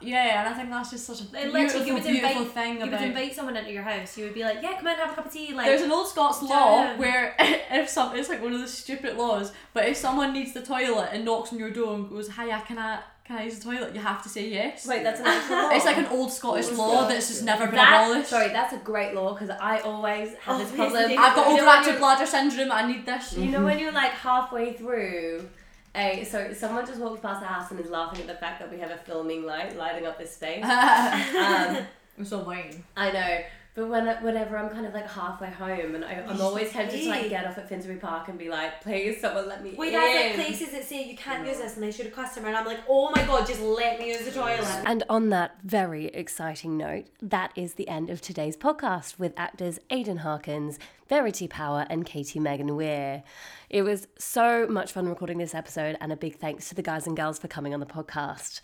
Yeah, 0.00 0.40
and 0.44 0.48
I 0.48 0.56
think 0.56 0.70
that's 0.70 0.90
just 0.90 1.06
such 1.06 1.20
a 1.20 1.24
Like, 1.24 1.32
beautiful, 1.44 1.60
literally, 1.60 1.86
you 1.86 1.94
would 1.94 2.02
beautiful 2.04 2.42
invite- 2.42 2.54
thing 2.54 2.80
You 2.80 2.90
would 2.90 3.00
invite 3.00 3.34
someone 3.34 3.56
into 3.56 3.72
your 3.72 3.82
house. 3.82 4.16
You 4.18 4.24
would 4.24 4.34
be 4.34 4.42
like, 4.44 4.58
yeah, 4.62 4.76
come 4.76 4.86
in, 4.88 4.96
have 4.96 5.12
a 5.12 5.14
cup 5.14 5.26
of 5.26 5.32
tea. 5.32 5.52
Like, 5.54 5.66
There's 5.66 5.82
an 5.82 5.90
old 5.92 6.08
Scots 6.08 6.42
law 6.42 6.82
Damn. 6.82 6.98
where 6.98 7.34
if 7.40 7.88
some 7.88 8.14
it's 8.16 8.28
like 8.28 8.42
one 8.42 8.52
of 8.52 8.60
the 8.60 8.68
stupid 8.68 9.16
laws, 9.16 9.52
but 9.72 9.86
if 9.88 9.96
someone 9.96 10.32
needs 10.32 10.52
the 10.52 10.62
toilet 10.62 11.10
and 11.12 11.24
knocks 11.24 11.52
on 11.52 11.58
your 11.58 11.70
door 11.70 11.94
and 11.94 12.08
goes, 12.10 12.28
"Hiya, 12.36 12.62
can 12.66 12.78
I 12.78 13.00
can 13.24 13.36
I 13.38 13.44
use 13.44 13.58
the 13.58 13.64
toilet?" 13.70 13.94
You 13.94 14.00
have 14.00 14.22
to 14.22 14.28
say 14.28 14.48
yes. 14.48 14.86
Wait, 14.86 15.02
that's 15.02 15.20
an 15.20 15.26
actual 15.26 15.56
law. 15.62 15.70
It's 15.70 15.84
like 15.84 15.96
an 15.98 16.06
old 16.06 16.30
Scottish 16.32 16.66
Old 16.68 16.76
law 16.78 16.90
Scottish, 16.90 17.14
that's 17.14 17.28
just 17.28 17.42
never 17.44 17.66
been 17.66 17.76
that, 17.76 18.04
abolished. 18.08 18.30
sorry, 18.30 18.48
that's 18.48 18.72
a 18.72 18.78
great 18.78 19.14
law 19.14 19.32
because 19.34 19.50
I 19.50 19.80
always 19.80 20.34
have 20.34 20.56
oh, 20.56 20.58
this 20.58 20.72
Oh, 20.72 20.76
problem. 20.76 21.04
I've 21.18 21.34
got 21.36 21.56
You 21.56 21.62
overactive 21.62 21.98
bladder 21.98 22.26
syndrome. 22.26 22.70
I 22.72 22.86
need 22.86 23.06
this. 23.06 23.36
You 23.36 23.46
know 23.50 23.64
when 23.64 23.78
you're 23.78 23.92
like 23.92 24.10
halfway 24.12 24.72
through 24.74 25.48
a 25.96 26.24
so 26.24 26.52
someone 26.52 26.86
just 26.86 27.00
walked 27.00 27.22
past 27.22 27.40
the 27.40 27.46
house 27.46 27.70
and 27.70 27.80
is 27.80 27.90
laughing 27.90 28.20
at 28.20 28.26
the 28.26 28.34
fact 28.34 28.60
that 28.60 28.70
we 28.70 28.78
have 28.78 28.90
a 28.90 28.98
filming 28.98 29.44
light 29.44 29.76
lighting 29.76 30.06
up 30.06 30.18
this 30.18 30.34
space. 30.34 30.64
um, 30.64 31.86
I'm 32.18 32.24
so 32.24 32.42
lame. 32.42 32.84
I 32.96 33.10
know, 33.10 33.38
but 33.76 33.88
when 33.88 34.06
whenever 34.22 34.56
I'm 34.56 34.70
kind 34.70 34.86
of 34.86 34.94
like 34.94 35.06
halfway 35.08 35.50
home 35.50 35.94
and 35.94 36.02
I, 36.02 36.24
I'm 36.26 36.40
always 36.40 36.72
tempted 36.72 37.02
to 37.02 37.08
like 37.10 37.28
get 37.28 37.46
off 37.46 37.58
at 37.58 37.68
Finsbury 37.68 37.98
Park 37.98 38.28
and 38.28 38.38
be 38.38 38.48
like, 38.48 38.80
please 38.80 39.20
someone 39.20 39.46
let 39.46 39.62
me 39.62 39.74
Wait, 39.76 39.88
in. 39.88 39.92
that's 39.92 40.38
like 40.38 40.46
places 40.46 40.72
that 40.72 40.84
say 40.84 41.06
you 41.06 41.14
can't 41.14 41.46
use 41.46 41.58
this 41.58 41.76
unless 41.76 41.98
you're 41.98 42.08
a 42.08 42.10
customer, 42.10 42.48
and 42.48 42.56
I'm 42.56 42.64
like, 42.64 42.80
oh 42.88 43.10
my 43.14 43.22
god, 43.26 43.46
just 43.46 43.60
let 43.60 44.00
me 44.00 44.08
use 44.08 44.24
the 44.24 44.32
toilet. 44.32 44.64
And 44.86 45.04
on 45.10 45.28
that 45.28 45.56
very 45.62 46.06
exciting 46.06 46.78
note, 46.78 47.08
that 47.20 47.52
is 47.54 47.74
the 47.74 47.86
end 47.86 48.08
of 48.08 48.22
today's 48.22 48.56
podcast 48.56 49.18
with 49.18 49.34
actors 49.36 49.78
Aidan 49.90 50.18
Harkins, 50.18 50.78
Verity 51.06 51.46
Power, 51.46 51.86
and 51.90 52.06
Katie 52.06 52.40
Megan 52.40 52.76
Weir. 52.76 53.22
It 53.68 53.82
was 53.82 54.08
so 54.18 54.66
much 54.66 54.92
fun 54.92 55.06
recording 55.06 55.36
this 55.36 55.54
episode, 55.54 55.98
and 56.00 56.12
a 56.12 56.16
big 56.16 56.38
thanks 56.38 56.70
to 56.70 56.74
the 56.74 56.82
guys 56.82 57.06
and 57.06 57.14
girls 57.14 57.38
for 57.38 57.48
coming 57.48 57.74
on 57.74 57.80
the 57.80 57.86
podcast. 57.86 58.62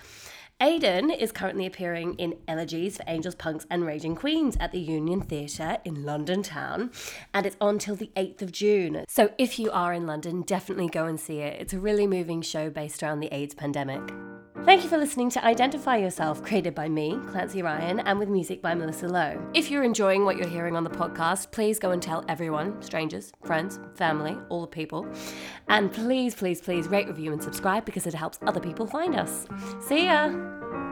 Aidan 0.62 1.10
is 1.10 1.32
currently 1.32 1.66
appearing 1.66 2.14
in 2.18 2.36
Elegies 2.46 2.96
for 2.96 3.02
Angels, 3.08 3.34
Punks, 3.34 3.66
and 3.68 3.84
Raging 3.84 4.14
Queens 4.14 4.56
at 4.60 4.70
the 4.70 4.78
Union 4.78 5.20
Theatre 5.20 5.78
in 5.84 6.04
London 6.04 6.44
town, 6.44 6.92
and 7.34 7.44
it's 7.44 7.56
on 7.60 7.80
till 7.80 7.96
the 7.96 8.12
8th 8.14 8.42
of 8.42 8.52
June. 8.52 9.04
So 9.08 9.32
if 9.38 9.58
you 9.58 9.72
are 9.72 9.92
in 9.92 10.06
London, 10.06 10.42
definitely 10.42 10.86
go 10.86 11.06
and 11.06 11.18
see 11.18 11.38
it. 11.38 11.60
It's 11.60 11.72
a 11.72 11.80
really 11.80 12.06
moving 12.06 12.42
show 12.42 12.70
based 12.70 13.02
around 13.02 13.18
the 13.18 13.34
AIDS 13.34 13.56
pandemic. 13.56 14.02
Thank 14.64 14.84
you 14.84 14.88
for 14.88 14.98
listening 14.98 15.30
to 15.30 15.44
Identify 15.44 15.96
Yourself, 15.96 16.44
created 16.44 16.76
by 16.76 16.88
me, 16.88 17.18
Clancy 17.26 17.62
Ryan, 17.62 17.98
and 17.98 18.20
with 18.20 18.28
music 18.28 18.62
by 18.62 18.72
Melissa 18.76 19.08
Lowe. 19.08 19.44
If 19.54 19.68
you're 19.68 19.82
enjoying 19.82 20.24
what 20.24 20.36
you're 20.36 20.46
hearing 20.46 20.76
on 20.76 20.84
the 20.84 20.90
podcast, 20.90 21.50
please 21.50 21.80
go 21.80 21.90
and 21.90 22.00
tell 22.00 22.24
everyone 22.28 22.80
strangers, 22.80 23.32
friends, 23.42 23.80
family, 23.96 24.38
all 24.48 24.60
the 24.60 24.68
people. 24.68 25.08
And 25.68 25.92
please, 25.92 26.36
please, 26.36 26.60
please 26.60 26.86
rate, 26.86 27.08
review, 27.08 27.32
and 27.32 27.42
subscribe 27.42 27.84
because 27.84 28.06
it 28.06 28.14
helps 28.14 28.38
other 28.46 28.60
people 28.60 28.86
find 28.86 29.16
us. 29.16 29.48
See 29.80 30.04
ya! 30.04 30.51
Bye. 30.61 30.91